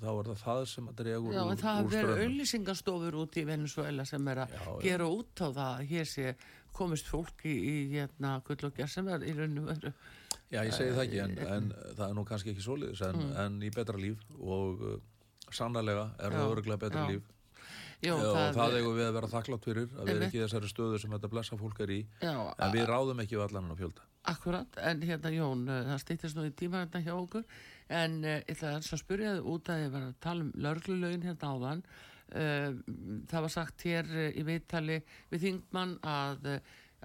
þá 0.00 0.06
er 0.16 0.28
það 0.30 0.38
það 0.42 0.60
sem 0.70 0.86
að 0.88 0.94
dregur 1.02 1.34
Já, 1.36 1.40
úr, 1.42 1.50
en 1.52 1.58
það 1.60 1.80
úr 1.82 1.90
verður 1.92 2.22
auðlýsingastofur 2.24 3.18
út 3.20 3.36
í 3.36 3.44
Venezuela 3.48 4.06
sem 4.08 4.30
er 4.32 4.40
að 4.46 4.54
Já, 4.56 4.62
já. 4.64 4.78
gera 4.86 5.08
út 5.12 5.42
á 5.44 5.48
það 5.48 5.66
að 5.74 5.90
hér 5.90 6.08
sé 6.12 6.30
komist 6.76 7.08
fólk 7.08 7.44
í, 7.48 7.56
hérna, 7.92 8.38
gull 8.44 8.64
og 8.68 8.74
gerð 8.76 9.10
er 9.12 9.22
í 9.28 9.32
rauninu 9.36 9.62
veru. 9.68 9.92
Já, 10.52 10.60
ég 10.62 10.72
segi 10.76 10.92
það 10.96 11.04
ekki, 11.06 11.20
en, 11.24 11.36
en 11.56 11.68
það 11.96 12.02
er 12.08 12.16
nú 12.16 12.24
kannski 12.28 12.52
ekki 12.52 12.64
svoleiðis, 12.64 13.00
en, 13.08 13.16
Mm. 13.20 13.30
en 13.44 13.54
í 13.64 13.70
betra 13.74 13.96
líf 14.00 14.20
og 14.40 14.82
uh, 14.84 14.98
sannlega 15.52 16.10
er 16.20 16.32
Já, 16.32 16.36
það 16.38 16.52
örgulega 16.56 16.82
betra 16.84 17.04
já. 17.04 17.12
líf 17.12 17.30
Jó, 18.06 18.16
og 18.16 18.26
það, 18.26 18.50
það, 18.56 18.76
eigum 18.80 18.98
við 18.98 19.06
að 19.06 19.16
vera 19.18 19.32
þakklátt 19.32 19.66
fyrir 19.66 19.86
að 19.86 19.96
vera 19.96 20.12
Einmitt. 20.14 20.26
ekki 20.28 20.38
í 20.38 20.44
þessari 20.44 20.70
stöðu 20.70 21.00
sem 21.02 21.16
þetta 21.16 21.32
blessa 21.32 21.58
fólk 21.60 21.80
er 21.84 21.92
í 21.96 22.02
já, 22.22 22.34
en 22.34 22.74
við 22.74 22.86
ráðum 22.90 23.22
ekki 23.24 23.38
við 23.38 23.46
allan 23.48 23.72
að 23.74 23.82
fjölda 23.82 24.06
Akkurat, 24.26 24.78
en 24.82 25.02
hérna 25.06 25.30
Jón, 25.30 25.68
uh, 25.70 25.84
það 25.86 26.00
stýttist 26.02 26.38
nú 26.38 26.46
í 26.48 26.54
tíma 26.58 26.80
hérna 26.82 27.02
hjá 27.04 27.12
okkur, 27.14 27.44
en 27.94 28.16
uh, 28.24 28.40
ég 28.40 28.56
ætla 28.56 28.72
að 28.80 29.02
spyrja 29.02 29.36
þið 29.36 29.50
út 29.52 29.70
að 29.70 29.82
ég 29.84 29.92
var 29.92 30.06
að 30.08 30.16
tala 30.26 30.46
um 30.46 30.48
lörglulögin 30.64 31.26
hérna 31.28 31.52
áðan. 31.52 31.84
Uh, 32.26 32.80
það 33.30 33.44
var 33.44 33.54
sagt 33.54 33.84
hér 33.86 34.10
í 34.32 34.42
viðtali 34.48 34.96
við 35.30 35.44
Þingmann 35.44 35.94
að, 36.02 36.48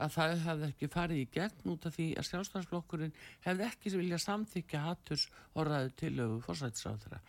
að 0.02 0.16
það 0.16 0.34
hefði 0.48 0.72
ekki 0.72 0.90
farið 0.96 1.22
í 1.22 1.28
gegn 1.38 1.76
út 1.76 1.86
af 1.86 1.96
því 2.00 2.08
að 2.16 2.30
sjálfstæðarsflokkurinn 2.32 3.14
hefði 3.46 3.68
ekki 3.68 3.94
viljað 4.00 4.26
samþykja 4.26 4.84
hatturs 4.88 5.28
orðaðu 5.54 5.94
tilögu 6.02 6.42
fórsættisráðara. 6.48 7.22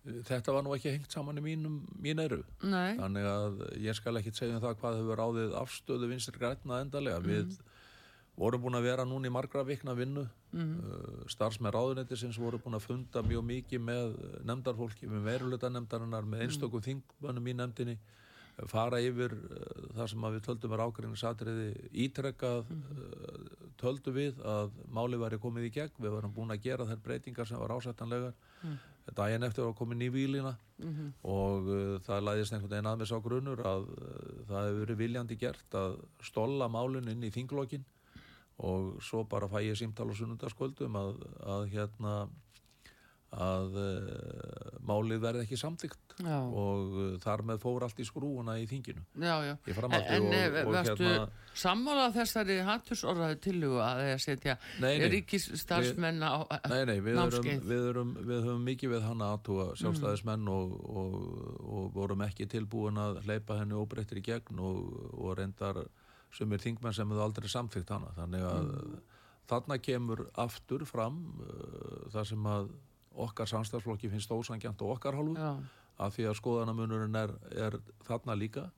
Þetta 0.00 0.54
var 0.56 0.64
nú 0.64 0.72
ekki 0.72 0.94
hengt 0.94 1.12
saman 1.12 1.36
í 1.36 1.42
mínum, 1.44 1.80
mín 2.00 2.22
eru. 2.22 2.40
Nei. 2.64 2.96
Þannig 2.96 3.26
að 3.28 3.58
ég 3.84 3.96
skal 3.98 4.16
ekki 4.16 4.32
segja 4.32 4.56
um 4.56 4.62
það 4.64 4.78
hvað 4.80 5.00
hefur 5.00 5.20
ráðið 5.20 5.56
afstöðu 5.60 6.08
vinstri 6.08 6.40
grætna 6.40 6.80
endalega. 6.84 7.20
Við 7.24 7.58
vorum 8.40 8.62
búin 8.64 8.78
að 8.78 8.86
vera 8.88 9.04
núna 9.04 9.28
í 9.28 9.34
margra 9.34 9.64
vikna 9.68 9.92
vinnu. 9.98 10.24
Mm. 10.54 10.70
Uh, 10.80 11.26
starfsmenn 11.30 11.74
ráðunettisins 11.74 12.40
voru 12.40 12.58
búin 12.62 12.78
að 12.78 12.86
funda 12.88 13.22
mjög 13.22 13.44
mikið 13.50 13.84
með 13.86 14.16
nefndarfólki, 14.48 15.10
með 15.10 15.28
veruleita 15.28 15.70
nefndarinnar, 15.70 16.26
með 16.26 16.46
einstökum 16.46 16.82
þingmönnum 16.86 17.52
í 17.52 17.56
nefndinni 17.60 17.98
fara 18.68 18.98
yfir 19.00 19.32
uh, 19.32 19.90
það 19.96 20.10
sem 20.12 20.26
við 20.26 20.42
töldum 20.44 20.74
er 20.74 20.82
ágreininsatriði 20.84 21.68
ítrekkað 22.06 22.72
uh, 22.74 23.44
töldu 23.80 24.12
við 24.16 24.40
að 24.44 24.74
máli 24.92 25.20
væri 25.20 25.38
komið 25.40 25.68
í 25.68 25.72
gegn, 25.76 26.00
við 26.00 26.16
varum 26.16 26.34
búin 26.34 26.52
að 26.52 26.64
gera 26.66 26.88
þær 26.88 27.04
breytingar 27.04 27.48
sem 27.48 27.60
var 27.60 27.76
ásættanlegar 27.76 28.34
mm. 28.64 28.76
Daginn 29.16 29.46
eftir 29.46 29.64
var 29.64 29.76
komið 29.78 30.00
nývílina 30.02 30.52
mm 30.78 30.90
-hmm. 30.90 31.12
og 31.22 31.68
uh, 31.68 32.00
það 32.06 32.24
læðist 32.26 32.52
einhvern 32.52 32.70
veginn 32.70 32.90
aðeins 32.92 33.12
á 33.12 33.18
grunnur 33.20 33.60
að 33.60 33.88
uh, 33.88 34.44
það 34.48 34.66
hefur 34.66 34.80
verið 34.84 35.00
viljandi 35.02 35.36
gert 35.36 35.74
að 35.74 35.96
stolla 36.22 36.68
málun 36.68 37.08
inn 37.08 37.24
í 37.24 37.30
þinglokkin 37.30 37.84
og 38.58 39.02
svo 39.02 39.24
bara 39.24 39.48
fæ 39.48 39.60
ég 39.64 39.76
símtal 39.76 40.10
á 40.12 40.14
sunnundaskvöldum 40.14 40.96
að, 40.96 41.14
að 41.40 41.66
hérna 41.74 42.28
að 43.30 43.76
uh, 43.78 44.78
málið 44.82 45.20
verði 45.22 45.44
ekki 45.44 45.58
samtíkt 45.60 46.16
og 46.24 46.96
uh, 46.98 47.12
þar 47.22 47.44
með 47.46 47.60
fór 47.62 47.84
allt 47.86 48.00
í 48.02 48.06
skrúuna 48.08 48.56
í 48.58 48.64
þinginu 48.70 49.04
já, 49.22 49.36
já. 49.46 49.52
en, 49.54 50.26
og, 50.26 50.58
og 50.64 50.72
varstu 50.74 51.06
hérna, 51.06 51.28
sammála 51.62 52.08
þessari 52.16 52.58
hattusorðaði 52.66 53.38
tilhuga 53.46 53.86
að 53.86 54.02
það 54.08 54.24
setja 54.24 54.56
ríkisstarfsmenn 55.14 56.18
á 56.26 56.42
nei, 56.72 56.82
nei, 56.90 56.96
við 57.06 57.22
erum, 57.22 57.48
við, 57.70 57.86
erum, 57.92 58.12
við 58.18 58.44
höfum 58.48 58.68
mikið 58.72 58.94
við 58.96 59.06
hann 59.06 59.24
aðtúa 59.28 59.70
sjálfstæðismenn 59.78 60.42
mm. 60.42 60.52
og, 60.56 60.76
og, 60.90 61.16
og 61.70 61.88
vorum 61.94 62.26
ekki 62.26 62.50
tilbúin 62.50 62.98
að 62.98 63.22
hleypa 63.28 63.62
henni 63.62 63.78
óbreyttir 63.78 64.18
í 64.18 64.26
gegn 64.26 64.58
og 64.66 65.30
reyndar 65.38 65.84
sem 66.34 66.50
er 66.52 66.62
þingmenn 66.62 66.94
sem 66.94 67.08
hefur 67.10 67.24
aldrei 67.24 67.50
samtíkt 67.50 67.90
hana 67.94 68.10
þannig 68.18 68.44
að 68.46 68.68
mm. 68.74 69.00
þarna 69.50 69.80
kemur 69.82 70.26
aftur 70.38 70.86
fram 70.88 71.22
uh, 71.46 72.06
það 72.10 72.32
sem 72.34 72.54
að 72.58 72.70
okkar 73.26 73.50
samstæðsflokki 73.50 74.10
finnst 74.12 74.32
ósangjant 74.32 74.82
og 74.84 74.96
okkar 74.96 75.18
hálfu 75.18 75.36
Já. 75.38 75.54
af 76.00 76.14
því 76.16 76.28
að 76.30 76.38
skoðanamunurinn 76.40 77.18
er, 77.20 77.34
er 77.68 77.78
þarna 78.08 78.38
líka 78.38 78.68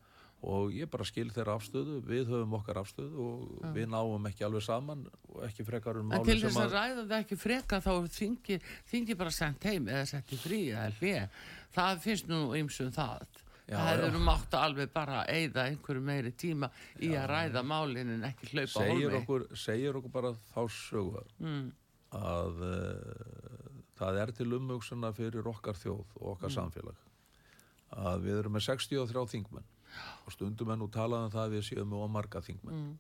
og 0.42 0.72
ég 0.74 0.90
bara 0.90 1.06
skil 1.06 1.28
þeirra 1.30 1.54
afstöðu, 1.54 2.00
við 2.06 2.30
höfum 2.32 2.56
okkar 2.58 2.80
afstöðu 2.80 3.26
og 3.26 3.42
Já. 3.62 3.68
við 3.76 3.92
náum 3.92 4.26
ekki 4.26 4.46
alveg 4.46 4.64
saman 4.66 5.04
og 5.30 5.44
ekki 5.46 5.66
frekar 5.66 6.00
um 6.00 6.10
máli 6.10 6.18
sem 6.18 6.24
að... 6.24 6.32
En 6.32 6.40
til 6.40 6.48
þess 6.48 6.62
að 6.64 6.74
ræða 6.74 7.04
það 7.04 7.14
ekki 7.20 7.38
frekar 7.38 7.84
þá 7.84 7.92
þingi, 8.16 8.58
þingi 8.90 9.18
bara 9.20 9.34
sendt 9.36 9.68
heim 9.70 9.86
eða 9.86 10.08
sett 10.10 10.34
í 10.34 10.40
frí 10.42 10.60
eða 10.72 10.88
hlið, 10.98 11.38
það 11.76 12.02
finnst 12.06 12.32
nú 12.32 12.42
ymsum 12.58 12.90
það. 12.94 13.38
Já, 13.62 13.76
það 13.78 14.02
hefur 14.02 14.24
mátt 14.26 14.56
að 14.56 14.64
alveg 14.66 14.90
bara 14.92 15.20
eigða 15.30 15.68
einhverju 15.70 16.02
meiri 16.04 16.32
tíma 16.34 16.68
í 16.98 17.12
að 17.14 17.28
ræða 17.30 17.62
málinn 17.62 18.10
en 18.16 18.26
ekki 18.26 18.50
hlaupa 18.50 18.88
hólmi. 18.88 19.46
Segir 19.56 19.98
okkur 20.00 20.12
bara 20.12 20.32
þá 20.50 20.62
sögur 20.74 21.30
mm. 21.38 21.68
að 22.18 22.64
uh, 22.66 23.51
það 24.02 24.20
er 24.22 24.34
til 24.36 24.48
umvöksuna 24.58 25.12
fyrir 25.16 25.48
okkar 25.52 25.78
þjóð 25.78 26.16
og 26.20 26.26
okkar 26.34 26.50
mm. 26.50 26.56
samfélag 26.56 27.08
að 27.92 28.26
við 28.26 28.40
erum 28.40 28.56
með 28.56 28.66
63 28.68 29.24
þingmenn 29.34 29.70
og 30.24 30.34
stundum 30.34 30.72
enn 30.72 30.84
og 30.86 30.92
talaðum 30.92 31.32
það 31.32 31.44
að 31.44 31.54
við 31.56 31.66
séum 31.68 31.90
með 31.92 32.04
omarga 32.06 32.42
þingmenn 32.44 32.78
mm. 32.78 32.92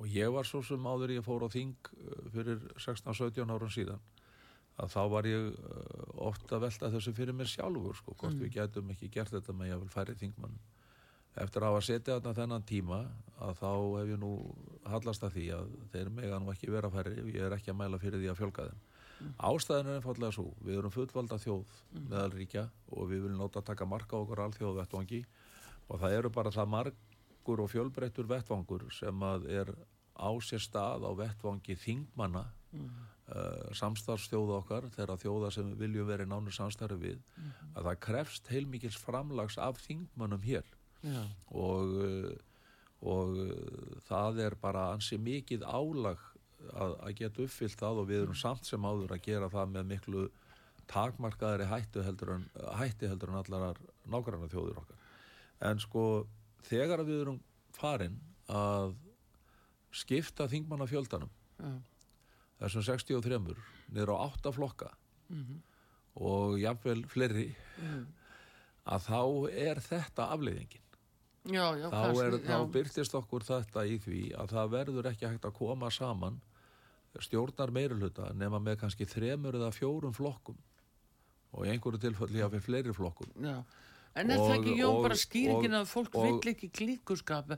og 0.00 0.16
ég 0.16 0.32
var 0.32 0.48
svo 0.48 0.62
sem 0.64 0.88
áður 0.88 1.14
ég 1.18 1.26
fór 1.26 1.44
á 1.44 1.48
þing 1.52 1.92
uh, 1.92 2.26
fyrir 2.34 2.60
16-17 2.80 3.52
árum 3.52 3.72
síðan 3.72 4.02
að 4.80 4.94
þá 4.94 5.02
var 5.12 5.28
ég 5.28 5.50
uh, 5.52 6.04
ofta 6.30 6.60
velta 6.62 6.90
þessu 6.92 7.12
fyrir 7.16 7.36
mér 7.36 7.50
sjálfur 7.52 7.98
sko, 7.98 8.16
hvort 8.16 8.38
mm. 8.38 8.46
við 8.46 8.54
getum 8.56 8.94
ekki 8.94 9.10
gert 9.12 9.34
þetta 9.34 9.56
með 9.56 9.74
ég 9.74 9.82
vil 9.82 9.92
færi 9.92 10.16
þingmann 10.20 10.56
eftir 11.40 11.64
að 11.64 11.72
hafa 11.72 11.84
setið 11.86 12.14
þarna 12.18 12.34
þennan 12.36 12.64
tíma 12.68 12.98
að 13.42 13.60
þá 13.60 13.68
hef 13.72 14.10
ég 14.12 14.18
nú 14.20 14.32
hallast 14.92 15.24
að 15.24 15.36
því 15.36 15.46
að 15.56 15.70
þeir 15.92 16.10
mega 16.16 16.40
nú 16.40 16.52
ekki 16.52 16.72
vera 16.72 16.90
færi 16.92 17.14
ég 17.32 17.46
er 17.46 17.56
ekki 17.56 17.72
að 17.72 17.78
mæla 17.80 18.00
fyrir 18.02 18.20
því 18.20 18.32
að 18.32 18.40
fjölga 18.40 18.66
þeim. 18.68 18.82
Ástæðin 19.48 19.90
er 19.90 20.00
einfallega 20.00 20.34
svo, 20.36 20.50
við 20.64 20.80
erum 20.80 20.94
fullvalda 20.94 21.38
þjóð 21.42 21.64
mm. 21.92 22.04
meðalríkja 22.10 22.66
og 22.92 23.08
við 23.10 23.24
viljum 23.26 23.42
láta 23.42 23.62
taka 23.64 23.88
marka 23.88 24.18
okkur 24.18 24.44
alþjóð 24.46 24.78
vettvangi 24.80 25.22
og 25.88 26.02
það 26.02 26.18
eru 26.18 26.32
bara 26.32 26.52
það 26.54 26.70
margur 26.76 27.64
og 27.64 27.72
fjölbreyttur 27.72 28.28
vettvangur 28.30 28.86
sem 28.94 29.26
að 29.26 29.48
er 29.60 29.72
á 30.16 30.30
sér 30.44 30.62
stað 30.62 31.06
á 31.08 31.10
vettvangi 31.16 31.76
þingmanna 31.78 32.44
mm. 32.72 32.88
uh, 33.32 33.72
samstarfstjóða 33.76 34.60
okkar 34.60 34.88
þeirra 34.94 35.18
þjóða 35.20 35.50
sem 35.54 35.72
við 35.72 35.84
viljum 35.86 36.08
verið 36.10 36.30
nánur 36.32 36.56
samstarfi 36.56 37.00
við 37.00 37.18
mm. 37.18 37.52
að 37.74 37.88
það 37.88 38.00
krefst 38.06 38.52
heilmikils 38.52 38.98
framlags 39.00 39.58
af 39.58 39.80
þingmannum 39.86 40.44
hér 40.46 40.68
yeah. 41.02 41.30
og, 41.50 41.96
uh, 42.06 42.34
og 43.14 43.40
uh, 43.46 43.96
það 44.08 44.44
er 44.48 44.58
bara 44.60 44.90
ansi 44.94 45.18
mikið 45.20 45.66
álag 45.66 46.22
að, 46.70 46.94
að 47.02 47.14
geta 47.20 47.44
uppfyllt 47.44 47.78
það 47.80 48.00
og 48.02 48.08
við 48.10 48.22
erum 48.22 48.38
samt 48.38 48.68
sem 48.68 48.84
áður 48.84 49.14
að 49.16 49.24
gera 49.26 49.50
það 49.52 49.72
með 49.76 49.88
miklu 49.92 50.26
takmarkaðari 50.92 51.68
hætti 51.70 52.04
heldur 52.04 52.34
en, 52.36 52.44
hætti 52.78 53.08
heldur 53.10 53.32
en 53.32 53.40
allar 53.40 53.80
nákvæmlega 54.10 54.50
þjóður 54.52 54.82
okkar. 54.82 55.00
En 55.62 55.80
sko 55.82 56.04
þegar 56.66 57.04
við 57.06 57.24
erum 57.24 57.40
farin 57.76 58.18
að 58.52 58.94
skipta 59.92 60.48
þingmanna 60.50 60.88
fjöldanum 60.88 61.30
ja. 61.60 61.72
þessum 62.62 62.86
63 62.88 63.40
niður 63.92 64.14
á 64.16 64.32
8 64.32 64.52
flokka 64.56 64.90
mm 65.28 65.42
-hmm. 65.42 65.58
og 66.28 66.58
jáfnvel 66.60 67.02
fleiri 67.08 67.50
mm. 67.78 68.06
að 68.84 69.08
þá 69.08 69.20
er 69.50 69.80
þetta 69.80 70.30
afleiðingin. 70.32 70.80
Já, 71.42 71.74
já, 71.74 71.90
þá, 71.90 72.22
er, 72.22 72.38
já. 72.38 72.46
þá 72.46 72.72
byrtist 72.72 73.14
okkur 73.18 73.42
þetta 73.42 73.84
í 73.86 73.98
því 73.98 74.22
að 74.38 74.52
það 74.54 74.74
verður 74.76 75.08
ekki 75.10 75.26
hægt 75.26 75.44
að 75.44 75.56
koma 75.58 75.90
saman 75.90 76.40
stjórnar 77.20 77.72
meirulhuta 77.74 78.30
nema 78.38 78.60
með 78.62 78.78
kannski 78.84 79.06
þremur 79.08 79.58
eða 79.58 79.72
fjórum 79.76 80.14
flokkum. 80.16 80.56
Og 81.52 81.66
í 81.66 81.72
einhverju 81.72 82.00
tilfelli 82.00 82.40
að 82.40 82.54
við 82.56 82.62
fleiri 82.64 82.94
flokkum 82.96 83.32
Já. 83.44 83.58
En 84.12 84.28
er 84.28 84.40
og, 84.40 84.48
það 84.48 84.58
ekki, 84.58 84.72
Jón, 84.76 84.98
bara 85.06 85.16
skýringin 85.16 85.74
að 85.78 85.86
fólk 85.88 86.16
og, 86.20 86.24
vill 86.26 86.52
ekki 86.52 86.68
klíkurskap 86.76 87.54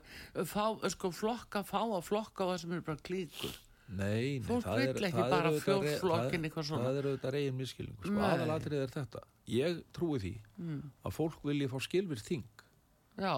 fá, 0.47 0.63
sko, 0.93 1.11
flokka, 1.11 1.65
fá 1.67 1.81
að 1.83 2.03
flokka 2.07 2.47
það 2.47 2.59
sem 2.61 2.75
er 2.77 2.83
bara 2.85 3.01
klíkur. 3.03 3.57
Nei, 3.85 4.39
nei 4.39 4.45
fólk 4.47 4.69
vill 4.71 5.07
ekki 5.09 5.25
bara 5.33 5.51
fjórflokkin 5.59 6.47
eitthvað 6.47 6.69
svona. 6.69 6.87
Það 6.87 6.99
er 7.01 7.09
auðvitað 7.09 7.35
reygin 7.35 7.57
miskilning 7.59 7.99
sko, 7.99 8.21
aðalatrið 8.29 8.85
er 8.85 8.93
þetta. 8.95 9.23
Ég 9.51 9.81
trúi 9.95 10.21
því 10.23 10.33
mm. 10.63 10.81
að 11.05 11.17
fólk 11.17 11.43
vilji 11.51 11.71
fá 11.73 11.77
skilfir 11.83 12.23
þing. 12.23 12.65
Já. 13.19 13.35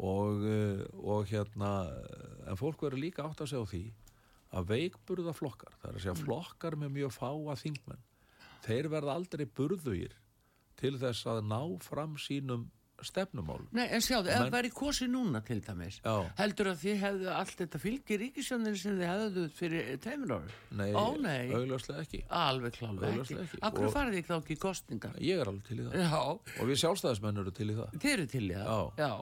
Og, 0.00 0.46
eh, 0.48 0.84
og 0.96 1.28
hérna 1.28 1.74
en 2.48 2.56
fólk 2.56 2.86
verður 2.86 3.04
líka 3.04 3.28
átt 3.28 3.44
að 3.44 3.52
segja 3.52 3.68
á 3.68 3.72
því 3.74 3.84
að 4.50 4.70
veikburða 4.72 5.34
flokkar, 5.36 5.74
það 5.80 5.90
er 5.90 5.98
að 5.98 6.04
segja 6.04 6.16
mm. 6.16 6.24
flokkar 6.26 6.76
með 6.80 6.96
mjög 6.98 7.12
fáa 7.16 7.56
þingmenn 7.60 8.06
þeir 8.64 8.90
verða 8.92 9.16
aldrei 9.16 9.46
burðugir 9.46 10.18
til 10.80 10.96
þess 11.00 11.26
að 11.28 11.42
ná 11.48 11.62
fram 11.84 12.18
sínum 12.20 12.68
stefnumál. 13.00 13.62
Nei, 13.72 13.86
en 13.96 14.02
sjáðu, 14.04 14.28
ef 14.28 14.42
það 14.42 14.50
væri 14.52 14.70
kosi 14.76 15.06
núna 15.08 15.40
til 15.44 15.56
dæmis, 15.64 16.02
Já. 16.04 16.26
heldur 16.36 16.68
að 16.74 16.82
þið 16.82 16.98
hefðu 17.00 17.30
allt 17.32 17.62
þetta 17.62 17.80
fylgi 17.80 18.18
ríkisjónin 18.20 18.76
sem 18.76 18.98
þið 18.98 19.08
hefðu 19.08 19.44
fyrir 19.56 19.88
teimur 20.04 20.34
ári? 20.36 20.58
Nei, 20.76 20.90
Ó, 20.92 21.04
nei. 21.16 21.48
augljóslega 21.56 22.04
ekki. 22.04 22.20
Alveg 22.28 22.76
klálega 22.76 23.14
ekki. 23.22 23.38
ekki. 23.46 23.62
Akkur 23.70 23.94
farið 23.94 24.18
þið 24.18 24.28
þá 24.28 24.34
ekki 24.36 24.56
í 24.56 24.60
kostningar? 24.66 25.16
Ég 25.30 25.40
er 25.40 25.52
alveg 25.52 25.70
til 25.70 25.78
í 25.78 25.86
það. 25.86 25.96
Já. 26.04 26.20
Og 26.60 26.68
við 26.68 26.82
sjálfstæðismenn 26.84 27.44
eru 27.44 27.56
til 27.56 27.70
í 27.70 27.78
það. 27.80 27.96
Þið 27.96 28.16
eru 28.18 28.30
til 28.34 28.44
í 28.44 28.52
það? 28.52 28.68
Já. 28.68 29.06
Já. 29.06 29.12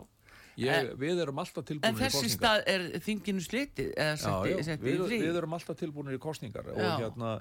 Ég, 0.58 0.90
við 0.98 1.22
erum 1.22 1.38
alltaf 1.38 1.66
tilbúinir 1.68 1.94
í 1.94 2.08
kostningar. 2.08 2.18
En 2.18 2.18
þessi 2.18 2.34
stað 2.34 2.64
er 2.72 3.04
þinginu 3.04 3.44
slitið? 3.44 3.90
Já, 3.94 4.10
já, 4.50 4.76
við, 4.82 5.02
við 5.12 5.38
erum 5.38 5.54
alltaf 5.54 5.78
tilbúinir 5.78 6.18
í 6.18 6.22
kostningar 6.22 6.70
og, 6.72 6.80
hérna, 6.82 7.34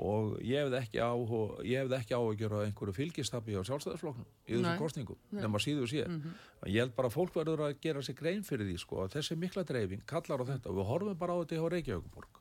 og 0.00 0.38
ég 0.44 0.64
hefði 0.64 1.98
ekki 1.98 2.16
áhugjör 2.16 2.56
á 2.56 2.60
einhverju 2.64 2.96
fylgistabi 2.96 3.58
á 3.60 3.62
sjálfstæðarfloknum 3.68 4.24
í 4.24 4.56
þessum 4.56 4.80
kostningum, 4.80 5.20
nema 5.36 5.60
síðu 5.62 5.90
síðan. 5.90 6.16
Mm 6.16 6.22
-hmm. 6.24 6.48
Ég 6.72 6.80
held 6.86 6.96
bara 6.96 7.12
að 7.12 7.16
fólk 7.18 7.36
verður 7.36 7.66
að 7.68 7.76
gera 7.84 8.02
sig 8.02 8.16
grein 8.16 8.42
fyrir 8.42 8.66
því 8.70 8.78
sko, 8.80 9.04
að 9.04 9.18
þessi 9.18 9.36
mikla 9.36 9.62
dreifing 9.68 10.02
kallar 10.06 10.40
á 10.40 10.44
þetta 10.54 10.72
og 10.72 10.76
við 10.80 10.90
horfum 10.90 11.18
bara 11.18 11.36
á 11.36 11.40
þetta 11.44 11.60
hjá 11.60 11.70
Reykjavíkuborg. 11.76 12.40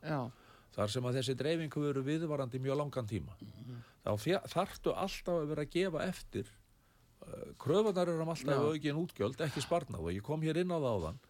Þar 0.73 0.89
sem 0.89 1.05
að 1.05 1.15
þessi 1.19 1.35
dreifing 1.37 1.69
hefur 1.69 1.93
verið 1.93 2.05
viðvarandi 2.09 2.59
mjög 2.59 2.77
langan 2.77 3.07
tíma. 3.07 3.35
Mm 3.41 3.51
-hmm. 3.51 3.79
Þá 4.03 4.47
þartu 4.47 4.93
alltaf 4.95 5.35
að 5.35 5.47
vera 5.47 5.61
að 5.61 5.69
gefa 5.69 6.07
eftir 6.07 6.47
kröfunar 7.61 8.09
er 8.09 8.23
um 8.23 8.33
alltaf 8.33 8.65
aukinn 8.71 8.99
útgjöld, 9.03 9.41
ekki 9.45 9.63
sparnað. 9.63 10.03
Og 10.03 10.17
ég 10.17 10.25
kom 10.25 10.43
hér 10.45 10.61
inn 10.63 10.73
á 10.73 10.77
það 10.77 10.97
áðan. 10.97 11.21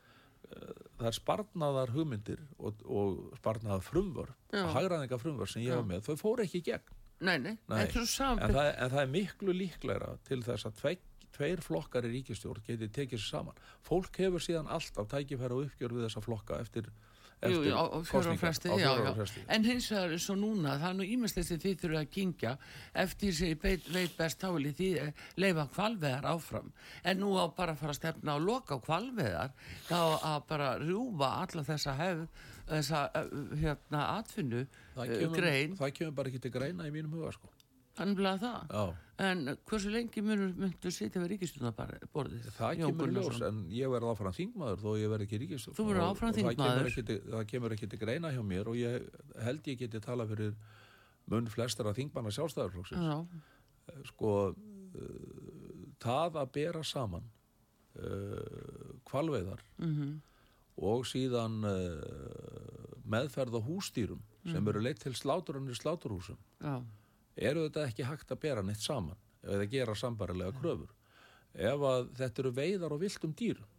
Eh, 0.49 0.81
það 0.99 1.09
er 1.09 1.17
sparnaðar 1.19 1.93
hugmyndir 1.95 2.43
og, 2.57 2.83
og 2.85 3.39
sparnaðar 3.39 3.85
frumvör 3.85 4.33
hagraðinga 4.51 5.19
frumvör 5.21 5.49
sem 5.49 5.63
ég 5.65 5.77
hef 5.77 5.87
með, 5.87 6.03
þau 6.09 6.19
fóru 6.19 6.45
ekki 6.45 6.61
í 6.61 6.67
gegn. 6.67 6.99
Nei, 7.23 7.37
nei, 7.39 7.55
nei. 7.71 7.79
En, 7.79 7.93
það, 7.95 8.69
en 8.73 8.91
það 8.91 9.01
er 9.01 9.11
miklu 9.11 9.55
líklæra 9.55 10.15
til 10.27 10.41
þess 10.43 10.67
að 10.67 10.97
tveir 11.33 11.61
flokkar 11.63 12.05
í 12.07 12.11
ríkistjórn 12.17 12.65
geti 12.67 12.89
tekið 12.93 13.21
sér 13.21 13.37
saman. 13.37 13.61
Fólk 13.85 14.19
hefur 14.21 14.43
síðan 14.43 14.69
alltaf 14.71 15.07
tækifæra 15.11 15.55
og 15.55 15.69
uppgjör 15.69 15.95
við 15.95 16.07
þessa 16.07 16.23
flokka 16.25 16.59
eftir, 16.61 16.89
Jú, 17.51 17.59
eftir 17.59 17.69
jú, 17.69 17.75
á, 17.75 17.83
á 17.91 17.97
fjóra 18.07 18.33
fresti, 18.39 18.69
já, 18.79 18.91
já. 19.03 19.25
En 19.51 19.65
hins 19.67 19.89
vegar 19.91 20.13
og 20.33 20.39
núna, 20.39 20.75
það 20.81 20.89
er 20.89 20.97
nú 20.99 21.07
ímestlega 21.15 21.47
sem 21.47 21.61
þið 21.63 21.77
þurfa 21.81 22.01
að 22.01 22.11
gingja 22.15 22.53
eftir 23.03 23.35
sem 23.37 23.51
ég 23.51 23.61
veit, 23.63 24.17
best 24.17 24.45
ég 24.71 24.77
því 24.77 24.89
eh, 25.01 25.23
leifa 25.43 25.67
kvalveðar 25.75 26.27
áfram. 26.31 26.71
En 27.03 27.21
nú 27.21 27.33
á 27.35 27.45
bara 27.51 27.75
að 27.75 27.83
fara 27.83 27.95
að 27.95 27.99
stefna 27.99 28.37
og 28.39 28.45
loka 28.47 28.79
kvalveðar, 28.83 29.55
þá 29.89 29.99
að 30.33 30.39
bara 30.51 30.73
rjúfa 30.81 31.31
alla 31.43 31.65
þessa 31.71 31.95
hefð, 31.99 32.43
þessa 32.71 33.05
eh, 33.19 33.33
hérna 33.63 34.05
atfinnu 34.19 34.67
kemur, 34.95 35.39
grein, 35.39 35.79
það 35.79 35.97
kemur 35.99 36.19
bara 36.21 36.31
ekki 36.31 36.45
til 36.45 36.53
greina 36.53 36.87
í 36.87 36.93
mínum 36.95 37.17
huga, 37.17 37.33
sko. 37.35 37.51
þannig 37.97 38.29
að 38.29 38.45
það. 38.47 38.61
Já. 38.71 39.02
En 39.21 39.45
hversu 39.69 39.91
lengi 39.93 40.23
munur 40.25 40.55
myndu 40.57 40.89
sitja 40.91 41.21
við 41.21 41.35
ríkistunarborðið? 41.35 42.47
Það 42.55 42.79
kemur 42.79 43.11
í 43.11 43.13
ljós, 43.13 43.41
en 43.45 43.59
ég 43.69 43.91
verð 43.93 44.09
áfram 44.09 44.33
þingmaður 44.33 44.79
þó 44.81 44.87
ég 44.97 45.11
verð 45.11 45.25
ekki 45.27 45.39
ríkistjórn. 45.43 45.77
Þú 45.77 45.85
verður 45.89 46.05
áfram 46.07 46.31
og 46.31 46.37
það 46.39 46.47
kemur 46.49 46.89
þingmaður. 46.95 47.27
Það 47.35 47.45
kemur 47.51 47.75
ekki 47.75 47.89
til 47.91 47.99
greina 48.01 48.31
hjá 48.33 48.41
mér 48.49 48.71
og 48.71 48.79
ég 48.79 49.05
held 49.45 49.69
ég 49.69 49.83
geti 49.83 50.01
tala 50.01 50.25
fyrir 50.31 50.55
mun 51.29 51.51
flestara 51.51 51.93
þingmanna 51.93 52.33
sjálfstæðarflokksins. 52.33 53.05
Já, 53.05 54.01
Sko, 54.07 54.33
uh, 54.55 55.87
það 56.01 56.37
að 56.41 56.51
bera 56.55 56.83
saman 56.87 57.25
uh, 57.99 58.93
kvalveiðar 59.09 59.61
mhm, 59.77 60.13
og 60.89 61.05
síðan 61.05 61.59
uh, 61.67 62.93
meðferð 63.03 63.59
á 63.59 63.61
hústýrum 63.61 64.23
sem 64.47 64.67
eru 64.67 64.81
leitt 64.83 65.03
til 65.03 65.13
sláturunni 65.15 65.75
sláturhúsum 65.77 66.39
já, 66.59 66.79
eru 67.35 67.67
þetta 67.67 67.85
ekki 67.89 68.07
hægt 68.07 68.33
að 68.33 68.41
bera 68.45 68.63
neitt 68.65 68.83
saman 68.83 69.19
eða 69.43 69.69
gera 69.71 69.95
sambarilega 69.97 70.55
kröfur? 70.59 70.91
Ef 71.53 71.85
að 71.85 72.09
þetta 72.17 72.43
eru 72.43 72.51
veiðar 72.57 72.95
og 72.95 73.03
viltum 73.03 73.35
dýrum 73.37 73.69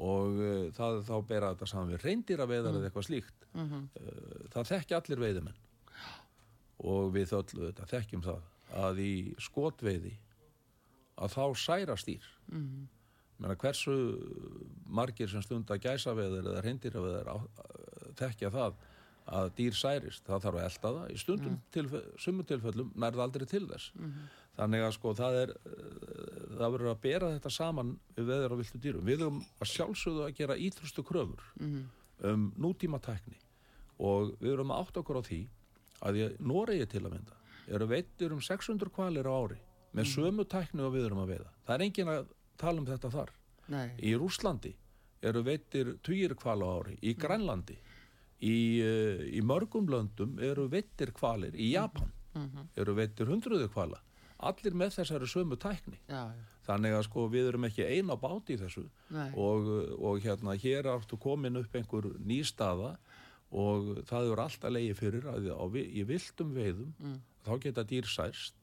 og 0.00 0.38
uh, 0.38 0.68
það 0.76 1.00
þá 1.08 1.16
bera 1.28 1.50
þetta 1.52 1.68
saman 1.68 1.90
við 1.92 2.04
reyndýraveiðar 2.06 2.78
eða 2.78 2.88
eitthvað 2.88 3.08
slíkt 3.08 3.48
mhm, 3.52 3.88
uh, 4.00 4.46
það 4.54 4.70
þekki 4.70 4.96
allir 4.96 5.24
veiðimenn. 5.24 5.58
Og 6.90 7.10
við 7.12 7.34
öllu 7.36 7.66
þetta 7.66 7.88
þekkjum 7.90 8.22
það 8.24 8.46
að 8.80 9.02
í 9.04 9.12
skotveiði 9.42 10.14
að 11.20 11.34
þá 11.34 11.44
særast 11.66 12.08
dýr. 12.08 12.30
Mhm, 12.48 12.88
Menna, 13.40 13.56
hversu 13.56 13.94
margir 14.92 15.30
sem 15.32 15.40
stunda 15.40 15.78
gæsaveðar 15.80 16.44
eða 16.50 16.62
reyndýraveðar 16.66 17.30
þekkja 18.18 18.50
það 18.52 18.74
að 19.30 19.50
dýr 19.58 19.76
særist, 19.78 20.24
það 20.26 20.42
þarf 20.44 20.58
að 20.60 20.64
elda 20.68 20.90
það. 20.96 21.10
Í 21.14 21.18
stundum 21.22 21.52
Mm. 21.54 21.60
tilfe, 21.72 22.00
sumum 22.18 22.44
tilfellum 22.50 22.92
nærða 22.98 23.22
aldrei 23.26 23.46
til 23.46 23.66
þess. 23.68 23.92
Mhm, 23.94 24.24
þannig 24.58 24.82
að 24.86 24.92
sko 24.96 25.12
það 25.14 25.36
er 25.42 25.50
eh, 25.50 26.56
það 26.58 26.72
verður 26.74 26.90
að 26.94 27.00
bera 27.04 27.28
þetta 27.38 27.50
saman 27.54 27.92
við 28.16 28.26
veður 28.32 28.52
og 28.56 28.58
viltu 28.62 28.80
dýrum. 28.82 29.04
Við 29.06 29.18
höfum 29.24 29.40
að 29.60 29.70
sjálfsögðu 29.74 30.24
að 30.26 30.34
gera 30.40 30.56
ítrustu 30.58 31.02
kröfur 31.06 31.42
mhm, 31.60 31.84
um 32.24 32.52
nútíma 32.58 33.00
tækni 33.00 33.38
og 34.00 34.34
við 34.40 34.52
erum 34.56 34.70
að 34.74 34.82
átta 34.86 35.00
okkur 35.04 35.20
á 35.20 35.22
því 35.22 35.40
að 36.02 36.16
ég, 36.16 36.36
Noregi 36.40 36.86
til 36.88 37.04
að 37.06 37.12
mynda 37.14 37.36
eru 37.70 37.86
veittir 37.86 38.32
um 38.32 38.40
600 38.40 38.90
kvalir 38.90 39.28
á 39.28 39.32
ári 39.36 39.58
með 39.94 40.06
sömu 40.10 40.44
tækni 40.48 40.82
og 40.82 40.92
við 40.94 41.06
erum 41.06 41.22
að 41.24 41.32
veiða. 41.36 41.50
Það 41.66 41.74
er 41.76 41.84
engin 41.86 42.08
að 42.08 42.26
tala 42.58 42.78
um 42.80 42.86
þetta 42.86 43.10
þar. 43.10 43.30
Nei, 43.70 43.90
í 44.02 44.14
Rúslandi 44.18 44.74
eru 45.22 45.42
veittir 45.46 45.94
tugir 46.02 46.34
kvala 46.34 46.64
á 46.66 46.72
ári 46.80 46.98
í 47.02 47.14
Grænlandi 47.14 47.76
í, 48.42 48.56
uh, 48.84 49.24
í 49.28 49.40
mörgum 49.44 49.88
löndum 49.90 50.38
eru 50.42 50.68
veittir 50.72 51.12
kvalir 51.16 51.54
í 51.56 51.72
Japan 51.74 52.12
mhm, 52.34 52.70
eru 52.76 52.94
veittir 52.98 53.28
hundruðu 53.30 53.68
kvala 53.72 54.00
allir 54.40 54.72
með 54.72 54.94
þessari 54.96 55.26
sömu 55.28 55.56
tækni. 55.60 55.98
Já, 56.08 56.30
já, 56.32 56.44
þannig 56.64 56.94
að 56.96 57.02
sko 57.10 57.26
við 57.28 57.50
erum 57.50 57.66
ekki 57.68 57.84
eina 57.84 58.14
báti 58.16 58.54
í 58.56 58.60
þessu. 58.62 58.86
Og, 59.36 59.66
og 60.00 60.22
hérna 60.24 60.54
hér 60.56 60.88
áttu 60.94 61.18
komin 61.20 61.60
upp 61.60 61.74
einhver 61.76 62.08
ný 62.24 62.38
staða 62.48 62.94
og 63.50 63.98
það 64.08 64.30
eru 64.30 64.44
alltaf 64.46 64.72
leiði 64.72 64.94
fyrir 64.96 65.26
að 65.28 65.50
á, 65.52 65.64
í 65.76 66.06
viltum 66.08 66.54
veiðum 66.56 66.94
Mm. 67.00 67.18
þá 67.44 67.52
geta 67.66 67.84
dýr 67.84 68.08
særst 68.08 68.54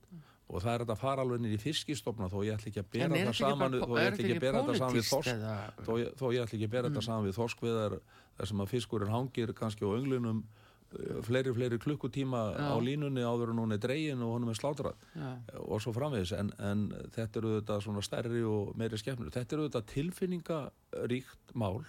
og 0.47 0.63
það 0.63 0.73
er 0.73 0.83
þetta 0.83 0.95
að 0.95 1.01
fara 1.01 1.23
alveg 1.23 1.41
inn 1.41 1.55
í 1.55 1.59
fiskistofna 1.59 2.29
þó 2.31 2.37
ég 2.47 2.53
ætla 2.55 2.69
ekki 2.71 2.83
að 2.83 2.91
bera 2.93 3.17
er 3.17 3.27
það 3.27 3.39
saman 3.41 3.73
þó 3.73 3.97
ég 3.97 4.05
þetta 4.05 4.23
ekki 4.23 4.37
að 4.37 4.45
bera 4.45 4.61
þetta 4.61 4.77
saman 4.77 4.95
við 4.95 5.09
þorsk 5.09 5.41
þó 5.83 5.91
ég, 5.99 6.13
ætla 6.43 6.45
ekki 6.45 6.67
að 6.67 6.75
bera 6.75 6.91
þetta 6.91 7.03
saman 7.07 7.27
við 7.27 7.35
þorskviðar 7.37 7.97
þar 8.37 8.49
sem 8.51 8.63
að 8.63 8.71
fiskurinn 8.71 9.11
hangir 9.11 9.51
kannski 9.57 9.83
á 9.83 9.91
önglunum 9.91 10.39
eh, 10.45 11.17
fleiri, 11.27 11.53
fleiri 11.57 11.79
klukkutíma 11.83 12.43
Já. 12.53 12.69
á 12.71 12.75
línunni 12.79 13.25
áður 13.27 13.51
en 13.51 13.61
hún 13.63 13.75
er 13.75 13.81
dregin 13.83 14.23
og 14.23 14.37
honum 14.37 14.53
er 14.53 14.59
slátrað 14.59 15.03
já, 15.11 15.27
og 15.65 15.83
svo 15.83 15.93
framvegis. 15.97 16.31
En, 16.37 16.53
en 16.63 16.87
þetta 17.15 17.41
eru 17.41 17.53
þetta 17.57 17.79
svona 17.83 18.05
stærri 18.05 18.45
og 18.47 18.71
meiri 18.79 18.99
skemmur 19.01 19.33
þetta 19.33 19.57
eru 19.57 19.67
þetta 19.67 19.83
tilfinningaríkt 19.91 21.55
mál 21.59 21.81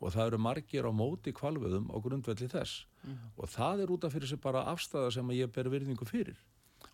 og 0.00 0.14
það 0.14 0.26
eru 0.28 0.40
margir 0.46 0.86
á 0.86 0.92
móti 0.94 1.34
kvalveðum 1.36 1.90
á 1.90 1.96
grundvelli 2.00 2.46
þess. 2.48 2.86
Og 3.40 3.50
það 3.50 3.82
er 3.82 3.90
út 3.96 4.04
af 4.04 4.14
fyrir 4.14 4.28
sig 4.30 4.40
bara 4.40 4.62
afstæða 4.70 5.10
sem 5.16 5.32
að 5.32 5.42
ég 5.42 5.52
ber 5.52 5.72
virðingu 5.72 6.06
fyrir 6.08 6.38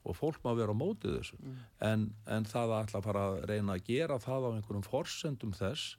og 0.07 0.17
fólk 0.17 0.43
má 0.45 0.53
vera 0.57 0.75
á 0.75 0.77
móti 0.79 1.11
þessu. 1.11 1.39
En, 1.83 2.11
en 2.31 2.49
það 2.49 2.73
að 2.73 2.83
ætla 2.87 3.01
að 3.01 3.07
fara 3.09 3.25
að 3.29 3.39
reyna 3.51 3.77
að 3.77 3.87
gera 3.91 4.19
það 4.23 4.47
á 4.47 4.51
einhverjum 4.55 4.87
forsendum 4.87 5.55
þess 5.57 5.97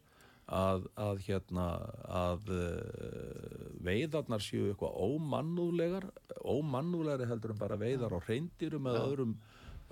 að, 0.47 0.87
að 0.95 1.21
hérna 1.27 1.67
að 2.07 2.51
uh, 2.55 3.67
veiðarnar 3.83 4.43
séu 4.43 4.69
eitthvað 4.71 4.95
ómannúðlegar 5.03 6.07
ómannúðlegari 6.47 7.27
heldur 7.27 7.53
en 7.53 7.59
bara 7.59 7.79
veiðar 7.79 8.15
á 8.15 8.19
reyndirum 8.23 8.87
eða 8.87 9.01
öðrum, 9.09 9.33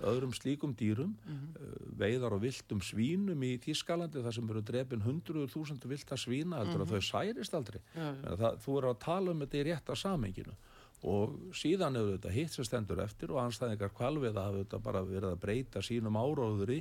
öðrum 0.08 0.32
slíkum 0.36 0.72
dýrum. 0.78 1.12
Uh, 1.28 1.74
veiðar 2.00 2.36
á 2.36 2.38
viltum 2.40 2.80
svínum 2.80 3.44
í 3.44 3.56
Þískalandi 3.66 4.24
þar 4.24 4.38
sem 4.38 4.48
eru 4.54 4.64
drefin 4.64 5.04
hundruður 5.04 5.52
þúsundu 5.52 5.92
vilta 5.92 6.16
svína 6.20 6.62
heldur 6.62 6.86
að 6.86 6.96
þau 6.96 7.10
særist 7.10 7.58
aldrei. 7.58 7.82
Já, 7.92 8.08
já. 8.08 8.32
það, 8.32 8.58
þú 8.64 8.80
eru 8.80 8.92
að 8.94 9.04
tala 9.04 9.34
um 9.36 9.44
þetta 9.44 9.60
í 9.60 9.68
rétta 9.68 10.00
samenginu 10.06 10.56
og 11.04 11.34
síðan 11.56 11.98
hefur 11.98 12.14
þetta 12.16 12.32
hitt 12.34 12.54
sem 12.54 12.66
stendur 12.66 13.02
eftir 13.04 13.34
og 13.34 13.42
anstæðingar 13.44 13.92
kvalvið 13.96 14.40
hafa 14.40 14.62
þetta 14.62 14.80
bara 14.86 15.02
verið 15.06 15.34
að 15.34 15.42
breyta 15.42 15.82
sínum 15.84 16.16
áróðuri 16.16 16.80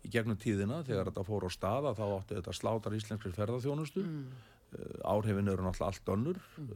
í 0.00 0.08
gegnum 0.12 0.38
tíðina. 0.40 0.80
Þegar 0.86 1.10
þetta 1.10 1.26
fór 1.28 1.46
á 1.46 1.50
staða 1.52 1.94
þá 1.98 2.04
átti 2.08 2.38
þetta 2.38 2.56
slátar 2.56 2.96
íslenskri 2.96 3.34
ferðarþjónustu 3.36 4.02
mm. 4.06 4.24
áhrifin 5.04 5.52
eru 5.52 5.66
náttúrulega 5.66 5.92
allt 5.92 6.12
önnur. 6.16 6.42
Mm. 6.56 6.74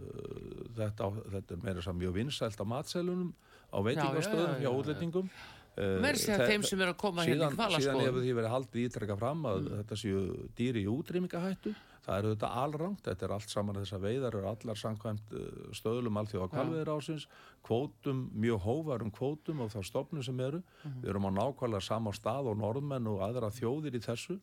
þetta, 0.77 1.09
á- 1.09 1.27
þetta 1.39 1.57
er 1.57 1.65
meira 1.65 1.99
mjög 2.05 2.17
vinsælt 2.21 2.61
á 2.61 2.67
matselunum 2.69 3.35
á 3.73 3.79
veitingastöðum 3.81 4.51
já, 4.51 4.57
já, 4.59 4.61
hjá 4.61 4.71
já. 4.71 4.79
útlendingum. 4.79 5.31
Mér 5.75 6.15
sé 6.15 6.31
að 6.37 6.45
Eh, 6.45 6.51
þeim 6.53 6.63
sem 6.63 6.81
eru 6.85 6.93
að 6.93 7.01
koma 7.01 7.25
hérna 7.27 7.49
í 7.49 7.55
síðan, 7.57 7.73
síðan 7.83 8.05
hefur 8.05 8.23
því 8.23 8.35
verið 8.39 8.53
haldið 8.53 8.85
ítrekka 8.87 9.17
fram 9.19 9.41
að 9.51 9.65
þetta 9.73 9.97
séu 9.99 10.21
dýri 10.55 10.85
í 10.85 10.91
útrýmingahættu 10.93 11.73
það 12.05 12.19
eru 12.19 12.33
þetta 12.35 12.51
allrangt, 12.63 13.03
þetta 13.07 13.27
er 13.27 13.35
allt 13.37 13.53
saman 13.53 13.81
þessar 13.81 14.03
veiðar 14.05 14.39
eru 14.39 14.49
allar 14.51 14.81
samkvæmt 14.81 15.35
uh, 15.35 15.45
stöðlum 15.77 16.21
allþjóða 16.21 16.51
kvalviðir 16.53 16.93
ásins 16.95 17.29
kvótum, 17.65 18.27
mjög 18.37 18.65
hóvarum 18.67 19.13
kvótum 19.15 19.63
og 19.65 19.73
þá 19.73 19.81
stofnum 19.89 20.25
sem 20.25 20.41
eru. 20.45 20.61
Við 20.85 21.13
erum 21.15 21.31
á 21.33 21.37
nákvæmlega 21.41 21.87
sama 21.87 22.13
stað 22.17 22.53
og 22.53 22.59
norðmenn 22.61 23.09
og 23.09 23.25
aðra 23.25 23.53
þjóðir 23.55 23.97
í 23.97 24.05
þessu 24.05 24.39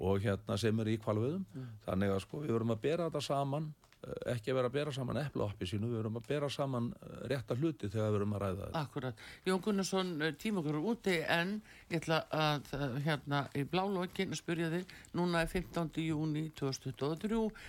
og 0.00 0.22
hérna 0.24 0.56
sem 0.60 0.80
eru 0.80 0.94
í 0.94 1.00
kvalviðum 1.00 1.44
þannig 1.84 2.14
að 2.14 2.22
sko 2.24 2.42
við 2.44 2.54
verum 2.56 2.74
að 2.74 2.82
bera 2.84 3.08
þetta 3.08 3.22
saman 3.24 3.66
eh, 3.68 3.79
ekki 4.00 4.52
að 4.52 4.56
vera 4.56 4.70
að 4.70 4.76
bera 4.76 4.92
saman 4.94 5.18
epla 5.20 5.46
oppi 5.50 5.66
sínu, 5.68 5.90
við 5.90 6.00
verum 6.00 6.16
að 6.16 6.28
bera 6.30 6.48
saman 6.52 6.86
eh, 6.96 7.16
rétta 7.32 7.56
hluti 7.58 7.90
þegar 7.90 8.06
við 8.06 8.16
verum 8.16 8.34
að 8.36 8.42
ræða 8.44 8.60
þetta 8.62 8.80
Akkurat. 8.80 9.24
Jón 9.44 9.60
Gunnarsson, 9.66 10.12
eh, 10.24 10.32
tíma 10.40 10.62
okkur 10.62 10.78
úti 10.92 11.16
en 11.20 11.52
ég 11.90 11.98
ætla 12.00 12.22
að 12.32 12.72
eh, 12.78 12.96
hérna 13.04 13.42
í 13.52 13.66
blálókin 13.68 14.32
spyrja 14.38 14.70
þig, 14.72 14.94
núna 15.18 15.44
er 15.44 15.52
15. 15.52 15.92
júni 16.06 16.46
2023 16.56 17.42
uh, 17.42 17.60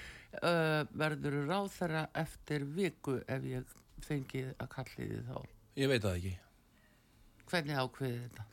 verður 0.95 1.41
ráð 1.49 1.67
þeirra 1.75 2.05
eftir 2.23 2.63
viku 2.79 3.17
ef 3.27 3.49
ég 3.49 3.75
fengið 4.05 4.53
að 4.55 4.71
kalli 4.77 5.11
þið 5.11 5.27
þá. 5.27 5.37
Ég 5.81 5.91
veit 5.91 6.01
það 6.05 6.17
ekki 6.21 6.33
Hvernig 7.51 7.79
ákveðið 7.83 8.19
þetta? 8.23 8.49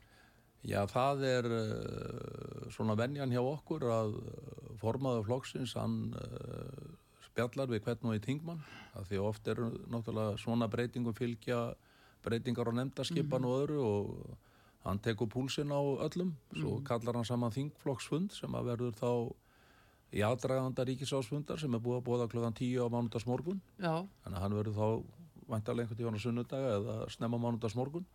Já, 0.67 0.79
það 0.91 1.21
er 1.29 1.45
uh, 1.55 2.71
svona 2.75 2.99
venjan 2.99 3.31
hjá 3.31 3.39
okkur 3.39 3.87
að 3.87 4.17
formaður 4.81 5.29
flokksins, 5.29 5.77
hann 5.79 6.09
uh, 6.19 6.89
spjallar 7.39 7.69
við 7.71 7.83
hvern 7.85 8.09
og 8.09 8.17
í 8.17 8.21
tingmann, 8.23 8.63
af 8.97 9.07
því 9.07 9.19
oft 9.23 9.47
eru 9.47 9.69
náttúrulega 9.91 10.37
svona 10.41 10.67
breytingum 10.67 11.15
fylgja 11.15 11.73
breytingar 12.23 12.67
á 12.67 12.73
nefndaskipan 12.75 13.45
og 13.47 13.61
öðru 13.63 13.83
og 13.83 14.09
hann 14.83 14.99
tekur 14.99 15.29
púlsinn 15.31 15.71
á 15.71 15.79
öllum, 15.79 16.33
svo 16.51 16.79
kallar 16.83 17.15
hann 17.15 17.27
saman 17.27 17.53
þingflokksfund 17.55 18.35
sem 18.35 18.55
að 18.55 18.73
verður 18.73 18.97
þá 18.99 19.11
í 20.11 20.23
aðdraganda 20.25 20.85
ríkisásfundar 20.87 21.59
sem 21.61 21.73
er 21.73 21.83
búið 21.83 21.99
að 21.99 22.05
bóða 22.07 22.29
klokkan 22.31 22.57
10 22.57 22.81
á 22.81 22.87
mánudagsmorgun. 22.89 23.61
Þannig 24.23 24.37
að 24.37 24.43
hann 24.43 24.57
verður 24.57 24.77
þá 24.79 24.87
vantarlega 25.49 25.85
einhvern 25.85 25.99
tíðan 25.99 26.17
á 26.17 26.25
sunnudaga 26.25 26.71
eða 26.79 26.95
snemma 27.13 27.39
mánudagsmorgun. 27.43 28.07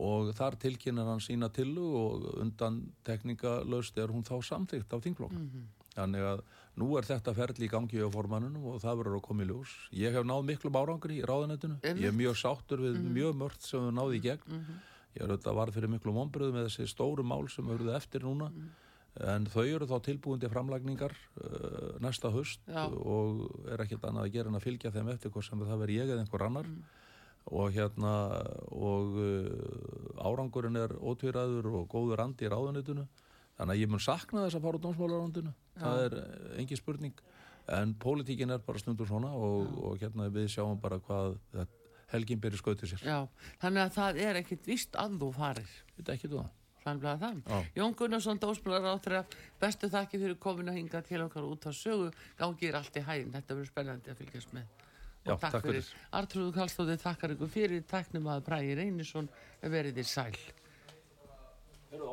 Og 0.00 0.32
þar 0.34 0.56
tilkynnar 0.58 1.06
hann 1.06 1.22
sína 1.22 1.50
tillu 1.54 1.86
og 2.00 2.26
undan 2.42 2.80
tekningalöst 3.06 3.98
er 3.98 4.10
hún 4.10 4.26
þá 4.26 4.36
samþygt 4.42 4.92
af 4.96 5.06
þingflokk 5.06 5.38
þannig 5.94 6.26
að 6.26 6.42
nú 6.80 6.90
er 6.98 7.06
þetta 7.08 7.34
ferli 7.36 7.66
í 7.66 7.70
gangi 7.70 8.00
á 8.00 8.08
formannunum 8.12 8.68
og 8.72 8.78
það 8.82 9.02
verður 9.02 9.18
að 9.18 9.26
koma 9.26 9.44
í 9.44 9.48
ljós. 9.50 9.72
Ég 9.96 10.14
hef 10.16 10.26
náð 10.26 10.46
miklum 10.48 10.78
árangri 10.80 11.18
í 11.20 11.26
ráðanættinu 11.28 11.80
ég 11.84 12.06
er 12.08 12.16
mjög 12.16 12.38
sáttur 12.40 12.84
við 12.84 13.00
mjög 13.04 13.36
mörgt 13.40 13.66
sem 13.66 13.84
við 13.86 13.96
náði 13.98 14.20
í 14.20 14.22
gegn. 14.28 14.62
Ég 15.16 15.24
er 15.24 15.32
auðvitað 15.32 15.58
varð 15.58 15.76
fyrir 15.76 15.90
miklu 15.90 16.14
vonbröðu 16.14 16.54
með 16.54 16.68
þessi 16.68 16.86
stóru 16.92 17.26
mál 17.26 17.42
sem 17.50 17.66
auðvitað 17.66 17.98
eftir 17.98 18.24
núna. 18.26 18.50
En 19.26 19.46
þau 19.50 19.64
eru 19.66 19.88
þá 19.90 19.96
tilbúin 20.06 20.40
til 20.40 20.50
framlagningar 20.52 21.12
uh, 21.42 21.96
næsta 22.00 22.30
höst 22.30 22.62
Já. 22.70 22.84
og 22.86 23.42
er 23.66 23.82
ekkert 23.82 24.06
annað 24.06 24.28
að 24.28 24.36
gera 24.36 24.52
en 24.52 24.58
að 24.60 24.66
fylgja 24.68 24.92
þeim 24.94 25.10
eftir 25.10 25.32
hvort 25.34 25.48
sem 25.48 25.64
það 25.66 25.82
veri 25.82 25.96
ég 25.98 26.12
eða 26.12 26.22
einhver 26.22 26.44
annar. 26.46 26.70
Og 27.50 27.74
hérna 27.74 28.12
og 28.70 29.18
uh, 29.18 30.22
árangurinn 30.30 30.78
er 30.78 30.94
ótvíraður 30.94 31.72
og 31.80 31.90
góður 31.90 32.22
andi 32.22 32.46
í 32.46 32.52
ráðunitinu 32.52 33.08
þannig 33.60 33.74
að 33.76 33.82
ég 33.84 33.92
mun 33.92 34.02
sakna 34.02 34.46
þess 34.46 34.56
að 34.58 34.64
fara 34.66 34.80
úr 34.80 34.84
dómsmálarandinu 34.88 35.52
það 35.80 36.04
er 36.06 36.16
eh, 36.22 36.60
engin 36.62 36.80
spurning 36.80 37.20
en 37.70 37.92
pólitíkin 38.02 38.50
er 38.56 38.62
bara 38.64 38.80
stundur 38.82 39.06
svona 39.06 39.30
og, 39.36 39.68
og 39.84 40.00
hérna 40.00 40.26
við 40.32 40.48
sjáum 40.56 40.80
bara 40.80 40.98
hvað 41.04 41.36
þetta- 41.52 41.76
helgin 42.10 42.40
byrja 42.42 42.58
skautið 42.58 42.90
sér 42.94 43.04
Já, 43.06 43.18
þannig 43.62 43.84
að 43.84 43.92
það 43.94 44.16
er 44.26 44.38
ekkit 44.40 44.64
víst 44.66 44.96
að 44.98 45.12
þú 45.20 45.28
farir. 45.36 45.68
Þetta 45.94 46.16
ekki 46.16 46.30
þú 46.32 46.40
það? 46.40 46.48
Þannig 46.80 47.04
að 47.06 47.20
það. 47.22 47.36
Já. 47.46 47.58
Jón 47.76 47.94
Gunnarsson, 48.00 48.40
dósmálar 48.42 48.88
áttur 48.90 49.14
bestu 49.60 49.90
þakki 49.92 50.18
fyrir 50.24 50.38
komin 50.42 50.72
að 50.72 50.78
hinga 50.80 51.02
til 51.06 51.20
okkar 51.22 51.46
út 51.46 51.68
á 51.68 51.72
sögu. 51.76 52.08
Gangið 52.40 52.70
er 52.72 52.78
allt 52.80 52.96
í 52.98 53.02
hæginn. 53.06 53.34
Þetta 53.36 53.56
verður 53.58 53.70
spennandi 53.70 54.10
að 54.10 54.22
fylgjast 54.24 54.54
með. 54.56 54.72
Já, 55.28 55.34
takk 55.44 55.60
fyrir. 55.68 55.90
Artrúðu 56.16 56.54
Kallstóði 56.56 56.96
þakkar 57.04 57.34
ykkur 57.36 57.52
fyrir 57.52 57.84
tæknum 57.86 58.30
að 58.32 58.42
Bræði 58.48 58.74
Reynisson 58.80 59.28
verið 59.60 60.00
þér 60.00 60.08
sæl. 60.16 60.40